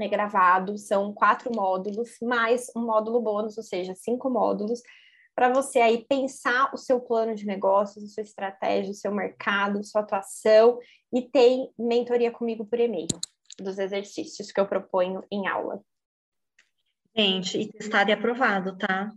é 0.00 0.08
gravado, 0.08 0.76
são 0.76 1.14
quatro 1.14 1.54
módulos, 1.54 2.16
mais 2.20 2.66
um 2.76 2.80
módulo 2.80 3.20
bônus, 3.20 3.56
ou 3.56 3.62
seja, 3.62 3.94
cinco 3.94 4.28
módulos, 4.28 4.82
para 5.32 5.52
você 5.52 5.78
aí 5.78 6.04
pensar 6.04 6.74
o 6.74 6.76
seu 6.76 6.98
plano 6.98 7.32
de 7.32 7.46
negócios, 7.46 8.04
a 8.04 8.08
sua 8.08 8.24
estratégia, 8.24 8.90
o 8.90 8.94
seu 8.94 9.14
mercado, 9.14 9.84
sua 9.84 10.00
atuação, 10.00 10.80
e 11.12 11.22
tem 11.22 11.70
mentoria 11.78 12.32
comigo 12.32 12.66
por 12.66 12.80
e-mail 12.80 13.06
dos 13.56 13.78
exercícios 13.78 14.50
que 14.50 14.60
eu 14.60 14.66
proponho 14.66 15.22
em 15.30 15.46
aula. 15.46 15.80
Gente, 17.16 17.58
e 17.58 17.72
testado 17.72 18.10
e 18.10 18.12
aprovado, 18.12 18.76
tá? 18.76 19.10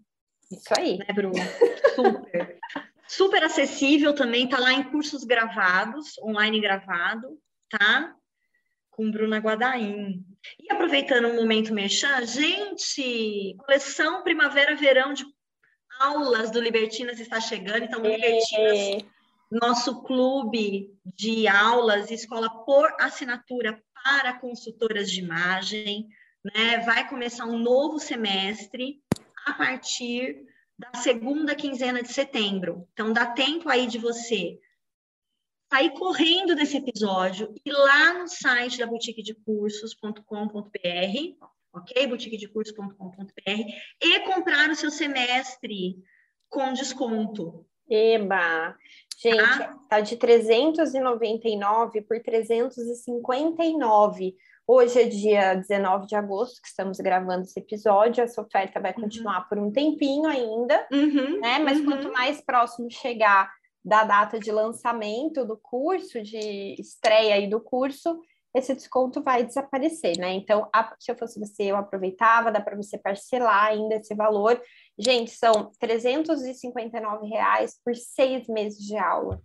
Isso 0.50 0.74
aí. 0.78 0.98
Né, 0.98 1.06
Bruno? 1.14 1.34
Super. 1.96 2.60
Super 3.08 3.44
acessível 3.44 4.14
também, 4.14 4.48
tá 4.48 4.60
lá 4.60 4.72
em 4.72 4.84
cursos 4.84 5.24
gravados, 5.24 6.18
online 6.20 6.62
gravado, 6.62 7.40
tá? 7.70 8.16
Com 8.92 9.10
Bruna 9.10 9.40
Guadaim. 9.40 10.24
E 10.60 10.72
aproveitando 10.72 11.28
um 11.28 11.36
momento 11.36 11.74
merchan, 11.74 12.26
gente, 12.26 13.56
coleção 13.58 14.24
Primavera-Verão 14.24 15.14
de 15.14 15.26
aulas 16.00 16.52
do 16.52 16.62
Libertinas 16.62 17.20
está 17.20 17.42
chegando, 17.42 17.84
então 17.84 18.02
Libertinas, 18.02 19.04
nosso 19.52 20.04
clube 20.04 20.94
de 21.04 21.48
aulas, 21.48 22.12
escola 22.12 22.50
por 22.64 22.96
assinatura 23.00 23.82
para 24.04 24.40
consultoras 24.40 25.12
de 25.12 25.20
imagem, 25.20 26.08
né? 26.44 26.80
Vai 26.80 27.08
começar 27.08 27.46
um 27.46 27.58
novo 27.58 28.00
semestre 28.00 29.02
a 29.46 29.54
partir 29.54 30.46
da 30.78 30.94
segunda 30.94 31.56
quinzena 31.56 32.02
de 32.02 32.14
setembro. 32.14 32.88
Então 32.94 33.12
dá 33.12 33.26
tempo 33.26 33.70
aí 33.70 33.88
de 33.88 33.98
você 33.98 34.60
sair 35.72 35.92
correndo 35.92 36.56
desse 36.56 36.78
episódio 36.78 37.54
e 37.64 37.72
lá 37.72 38.20
no 38.20 38.28
site 38.28 38.80
da 38.80 38.88
boutique 38.88 39.22
de 39.22 39.36
cursos.com.br, 39.36 40.24
ok? 41.74 42.08
boutiquedecursos.com.br 42.08 43.52
e 44.02 44.20
comprar 44.22 44.70
o 44.70 44.76
seu 44.76 44.90
semestre 44.90 45.98
com 46.50 46.74
desconto. 46.74 47.66
Eba! 47.90 48.76
Gente, 49.22 49.38
tá, 49.38 49.78
tá 49.90 50.00
de 50.00 50.16
399 50.16 52.02
por 52.04 52.22
359. 52.22 54.34
Hoje 54.72 55.02
é 55.02 55.08
dia 55.08 55.56
19 55.56 56.06
de 56.06 56.16
agosto 56.16 56.62
que 56.62 56.68
estamos 56.68 57.00
gravando 57.00 57.42
esse 57.42 57.60
episódio. 57.60 58.24
Essa 58.24 58.40
oferta 58.40 58.80
vai 58.80 58.94
uhum. 58.94 59.02
continuar 59.02 59.40
uhum. 59.40 59.46
por 59.50 59.58
um 59.58 59.72
tempinho 59.72 60.28
ainda, 60.28 60.88
uhum, 60.92 61.40
né? 61.40 61.58
Mas 61.58 61.80
uhum. 61.80 61.86
quanto 61.86 62.12
mais 62.12 62.40
próximo 62.40 62.88
chegar 62.92 63.52
da 63.84 64.04
data 64.04 64.40
de 64.40 64.52
lançamento 64.52 65.44
do 65.44 65.58
curso, 65.58 66.22
de 66.22 66.76
estreia 66.80 67.34
aí 67.34 67.50
do 67.50 67.60
curso, 67.60 68.22
esse 68.56 68.76
desconto 68.76 69.24
vai 69.24 69.44
desaparecer, 69.44 70.20
né? 70.20 70.34
Então, 70.34 70.70
a, 70.72 70.96
se 71.00 71.12
eu 71.12 71.18
fosse 71.18 71.40
você, 71.40 71.64
eu 71.64 71.76
aproveitava, 71.76 72.52
dá 72.52 72.62
para 72.62 72.78
você 72.78 72.96
parcelar 72.96 73.70
ainda 73.70 73.96
esse 73.96 74.14
valor. 74.14 74.62
Gente, 75.00 75.32
são 75.32 75.72
359 75.80 77.26
reais 77.26 77.76
por 77.84 77.96
seis 77.96 78.48
meses 78.48 78.86
de 78.86 78.96
aula, 78.96 79.42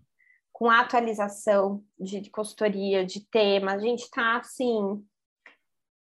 com 0.52 0.68
atualização 0.68 1.82
de, 1.98 2.20
de 2.20 2.28
consultoria, 2.28 3.06
de 3.06 3.26
tema. 3.26 3.72
A 3.72 3.78
gente 3.78 4.10
tá 4.10 4.36
assim. 4.36 5.02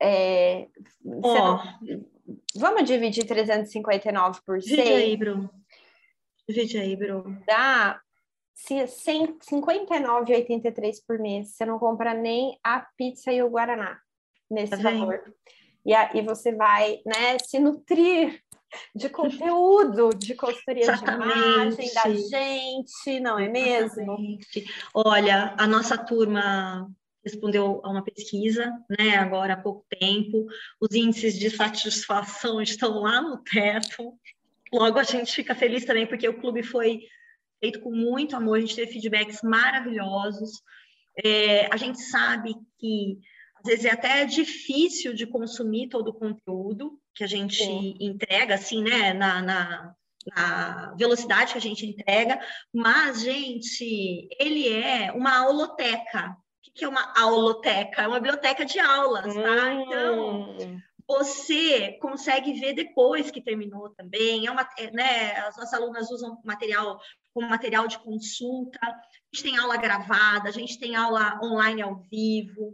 É, 0.01 0.68
oh. 1.05 1.59
Vamos 2.57 2.84
dividir 2.84 3.26
359 3.26 4.40
por 4.46 4.62
6? 4.62 4.76
Divide 4.76 4.92
aí, 4.92 5.16
Bruno. 5.16 5.51
Divide 6.48 6.78
aí, 6.78 6.94
Bruno. 6.96 7.42
Dá 7.46 8.01
59,83 8.68 10.96
por 11.07 11.18
mês. 11.18 11.51
Você 11.51 11.64
não 11.64 11.78
compra 11.78 12.12
nem 12.14 12.59
a 12.62 12.80
pizza 12.96 13.32
e 13.32 13.42
o 13.42 13.51
Guaraná 13.51 13.98
nesse 14.51 14.70
tá 14.70 14.76
valor. 14.76 15.22
E 15.84 15.94
aí 15.94 16.22
você 16.22 16.53
vai, 16.53 17.01
né, 17.07 17.38
se 17.38 17.59
nutrir 17.59 18.42
de 18.94 19.09
conteúdo, 19.09 20.11
de 20.11 20.34
consultoria 20.34 20.82
Exatamente. 20.82 21.34
de 21.34 21.38
imagem 21.38 21.94
da 21.94 22.14
gente, 22.14 23.20
não 23.20 23.38
é 23.38 23.48
mesmo? 23.48 24.03
Exatamente. 24.03 24.64
Olha, 24.94 25.55
a 25.59 25.66
nossa 25.66 25.98
turma 25.98 26.88
respondeu 27.25 27.81
a 27.85 27.91
uma 27.91 28.03
pesquisa, 28.03 28.73
né, 28.89 29.16
agora 29.16 29.55
há 29.55 29.57
pouco 29.61 29.85
tempo, 29.99 30.47
os 30.81 30.95
índices 30.95 31.39
de 31.39 31.51
satisfação 31.51 32.61
estão 32.61 33.01
lá 33.01 33.21
no 33.21 33.39
teto. 33.39 34.14
Logo 34.73 34.99
a 34.99 35.03
gente 35.03 35.33
fica 35.33 35.55
feliz 35.55 35.85
também 35.85 36.07
porque 36.07 36.29
o 36.29 36.41
clube 36.41 36.62
foi 36.62 37.03
feito 37.61 37.81
com 37.81 37.91
muito 37.91 38.35
amor, 38.35 38.57
a 38.57 38.61
gente 38.61 38.75
teve 38.75 38.93
feedbacks 38.93 39.43
maravilhosos. 39.43 40.62
É, 41.23 41.66
a 41.73 41.77
gente 41.77 42.01
sabe 42.01 42.55
que 42.79 43.18
às 43.57 43.64
vezes 43.64 43.85
é 43.85 43.91
até 43.91 44.25
difícil 44.25 45.12
de 45.12 45.27
consumir 45.27 45.89
todo 45.89 46.09
o 46.09 46.14
conteúdo 46.14 46.99
que 47.14 47.23
a 47.23 47.27
gente 47.27 47.62
Sim. 47.62 47.97
entrega, 48.01 48.55
assim, 48.55 48.83
né, 48.83 49.12
na, 49.12 49.43
na, 49.43 49.95
na, 50.35 50.95
velocidade 50.97 51.53
que 51.53 51.59
a 51.59 51.61
gente 51.61 51.85
entrega, 51.85 52.41
mas, 52.73 53.21
gente, 53.21 54.29
ele 54.39 54.68
é 54.68 55.12
uma 55.12 55.39
auloteca. 55.39 56.35
O 56.71 56.73
que 56.73 56.85
é 56.85 56.89
uma 56.89 57.12
auloteca? 57.16 58.03
É 58.03 58.09
uma 58.09 58.21
biblioteca 58.21 58.64
de 58.64 58.79
aulas, 58.79 59.35
tá? 59.35 59.73
Então, 59.75 60.57
hum 60.59 60.81
você 61.11 61.99
consegue 62.01 62.53
ver 62.53 62.73
depois 62.73 63.33
que 63.33 63.43
terminou 63.43 63.91
também. 63.91 64.47
É 64.47 64.51
uma, 64.51 64.68
é, 64.79 64.93
né, 64.93 65.33
as 65.41 65.57
nossas 65.57 65.75
alunas 65.75 66.09
usam 66.09 66.41
material 66.45 67.01
como 67.35 67.49
material 67.49 67.89
de 67.89 67.99
consulta, 67.99 68.79
a 68.83 68.93
gente 69.33 69.43
tem 69.43 69.59
aula 69.59 69.77
gravada, 69.77 70.49
a 70.49 70.53
gente 70.53 70.79
tem 70.79 70.95
aula 70.97 71.39
online 71.43 71.83
ao 71.83 71.97
vivo, 72.11 72.73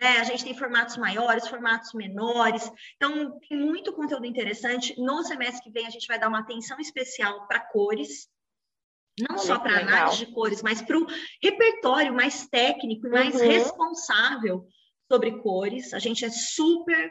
né? 0.00 0.18
a 0.18 0.24
gente 0.24 0.44
tem 0.44 0.54
formatos 0.54 0.96
maiores, 0.96 1.48
formatos 1.48 1.92
menores. 1.94 2.70
Então, 2.96 3.38
tem 3.40 3.58
muito 3.58 3.92
conteúdo 3.92 4.26
interessante. 4.26 4.94
No 4.98 5.22
semestre 5.22 5.62
que 5.62 5.70
vem, 5.70 5.86
a 5.86 5.90
gente 5.90 6.06
vai 6.06 6.18
dar 6.18 6.28
uma 6.28 6.40
atenção 6.40 6.78
especial 6.80 7.46
para 7.46 7.60
cores, 7.60 8.28
não 9.20 9.36
Olha 9.36 9.46
só 9.46 9.58
para 9.58 9.80
análise 9.80 10.24
de 10.24 10.32
cores, 10.32 10.62
mas 10.62 10.82
para 10.82 10.98
o 10.98 11.06
repertório 11.42 12.14
mais 12.14 12.46
técnico 12.48 13.06
e 13.06 13.10
mais 13.10 13.34
uhum. 13.34 13.46
responsável 13.46 14.66
sobre 15.10 15.38
cores. 15.40 15.92
A 15.92 15.98
gente 15.98 16.24
é 16.24 16.30
super 16.30 17.10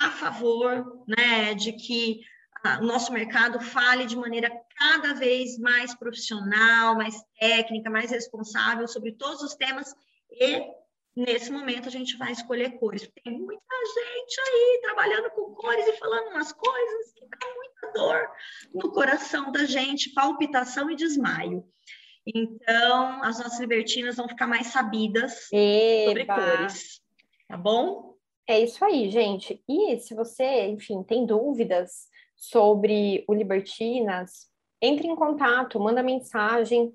a 0.00 0.10
favor 0.10 1.04
né, 1.06 1.54
de 1.54 1.72
que 1.72 2.20
o 2.80 2.84
nosso 2.84 3.12
mercado 3.12 3.60
fale 3.60 4.06
de 4.06 4.16
maneira 4.16 4.50
cada 4.76 5.14
vez 5.14 5.58
mais 5.58 5.94
profissional, 5.94 6.94
mais 6.94 7.22
técnica, 7.38 7.90
mais 7.90 8.10
responsável 8.10 8.86
sobre 8.86 9.12
todos 9.12 9.42
os 9.42 9.54
temas 9.54 9.94
e 10.30 10.79
nesse 11.16 11.50
momento 11.50 11.88
a 11.88 11.90
gente 11.90 12.16
vai 12.16 12.32
escolher 12.32 12.78
cores. 12.78 13.10
Tem 13.22 13.38
muita 13.38 13.74
gente 13.86 14.40
aí 14.40 14.80
trabalhando 14.82 15.30
com 15.30 15.54
cores 15.54 15.86
e 15.86 15.98
falando 15.98 16.28
umas 16.28 16.52
coisas 16.52 17.12
que 17.12 17.26
dá 17.26 17.54
muita 17.54 17.92
dor 17.92 18.30
no 18.74 18.92
coração 18.92 19.50
da 19.50 19.64
gente, 19.64 20.12
palpitação 20.12 20.90
e 20.90 20.96
desmaio. 20.96 21.64
Então, 22.26 23.22
as 23.22 23.38
nossas 23.38 23.58
libertinas 23.60 24.16
vão 24.16 24.28
ficar 24.28 24.46
mais 24.46 24.68
sabidas 24.68 25.48
Eba. 25.52 26.06
sobre 26.06 26.26
cores, 26.26 27.02
tá 27.48 27.56
bom? 27.56 28.14
É 28.46 28.60
isso 28.60 28.84
aí, 28.84 29.10
gente. 29.10 29.62
E 29.68 29.98
se 29.98 30.14
você, 30.14 30.66
enfim, 30.66 31.02
tem 31.02 31.24
dúvidas 31.24 32.08
sobre 32.36 33.24
o 33.28 33.34
Libertinas, 33.34 34.50
entre 34.82 35.06
em 35.06 35.14
contato, 35.14 35.78
manda 35.78 36.02
mensagem 36.02 36.94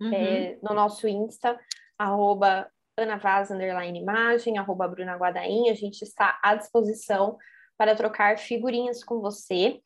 uhum. 0.00 0.12
é, 0.12 0.58
no 0.62 0.74
nosso 0.74 1.06
Insta, 1.08 1.58
arroba 1.96 2.70
Ana 2.96 3.16
Vaz, 3.16 3.50
underline 3.50 3.98
imagem, 3.98 4.58
arroba 4.58 4.86
Bruna 4.86 5.16
Guadain. 5.16 5.70
A 5.70 5.74
gente 5.74 6.02
está 6.02 6.38
à 6.42 6.54
disposição 6.54 7.38
para 7.76 7.96
trocar 7.96 8.38
figurinhas 8.38 9.02
com 9.02 9.20
você. 9.20 9.80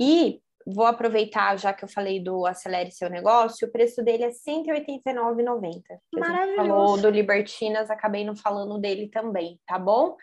E 0.00 0.40
vou 0.66 0.86
aproveitar, 0.86 1.56
já 1.58 1.72
que 1.72 1.84
eu 1.84 1.88
falei 1.88 2.22
do 2.22 2.46
Acelere 2.46 2.92
Seu 2.92 3.10
Negócio, 3.10 3.66
o 3.66 3.70
preço 3.70 4.02
dele 4.02 4.24
é 4.24 4.28
R$ 4.28 4.32
189,90. 4.32 5.82
Maravilhoso. 6.14 6.56
falou 6.56 7.00
do 7.00 7.10
Libertinas, 7.10 7.90
acabei 7.90 8.24
não 8.24 8.36
falando 8.36 8.78
dele 8.78 9.08
também, 9.08 9.60
tá 9.66 9.78
bom? 9.78 10.16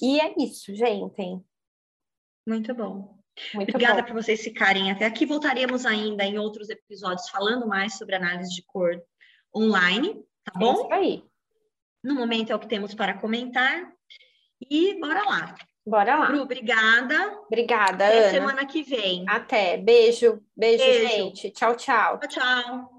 E 0.00 0.20
é 0.20 0.34
isso, 0.38 0.74
gente. 0.74 1.42
Muito 2.46 2.74
bom. 2.74 3.18
Muito 3.54 3.70
Obrigada 3.70 4.02
por 4.04 4.14
vocês 4.14 4.40
ficarem 4.42 4.90
até 4.90 5.06
aqui. 5.06 5.24
Voltaremos 5.24 5.86
ainda 5.86 6.24
em 6.24 6.38
outros 6.38 6.68
episódios 6.68 7.28
falando 7.28 7.66
mais 7.66 7.96
sobre 7.96 8.16
análise 8.16 8.54
de 8.54 8.62
cor 8.66 9.00
online, 9.54 10.22
tá 10.44 10.52
bom? 10.58 10.72
É 10.72 10.74
isso 10.74 10.92
aí. 10.92 11.24
No 12.02 12.14
momento 12.14 12.50
é 12.50 12.54
o 12.54 12.58
que 12.58 12.68
temos 12.68 12.94
para 12.94 13.14
comentar. 13.14 13.92
E 14.70 14.98
bora 15.00 15.22
lá. 15.24 15.54
Bora 15.86 16.16
lá. 16.16 16.26
Bru, 16.26 16.42
obrigada. 16.42 17.38
Obrigada, 17.46 18.06
Até 18.06 18.18
Ana. 18.18 18.30
semana 18.30 18.66
que 18.66 18.82
vem. 18.82 19.24
Até. 19.28 19.76
Beijo. 19.78 20.40
Beijo, 20.56 20.84
Beijo. 20.84 21.08
gente. 21.08 21.50
Tchau, 21.50 21.74
tchau. 21.76 22.18
Tchau, 22.18 22.28
tchau. 22.28 22.97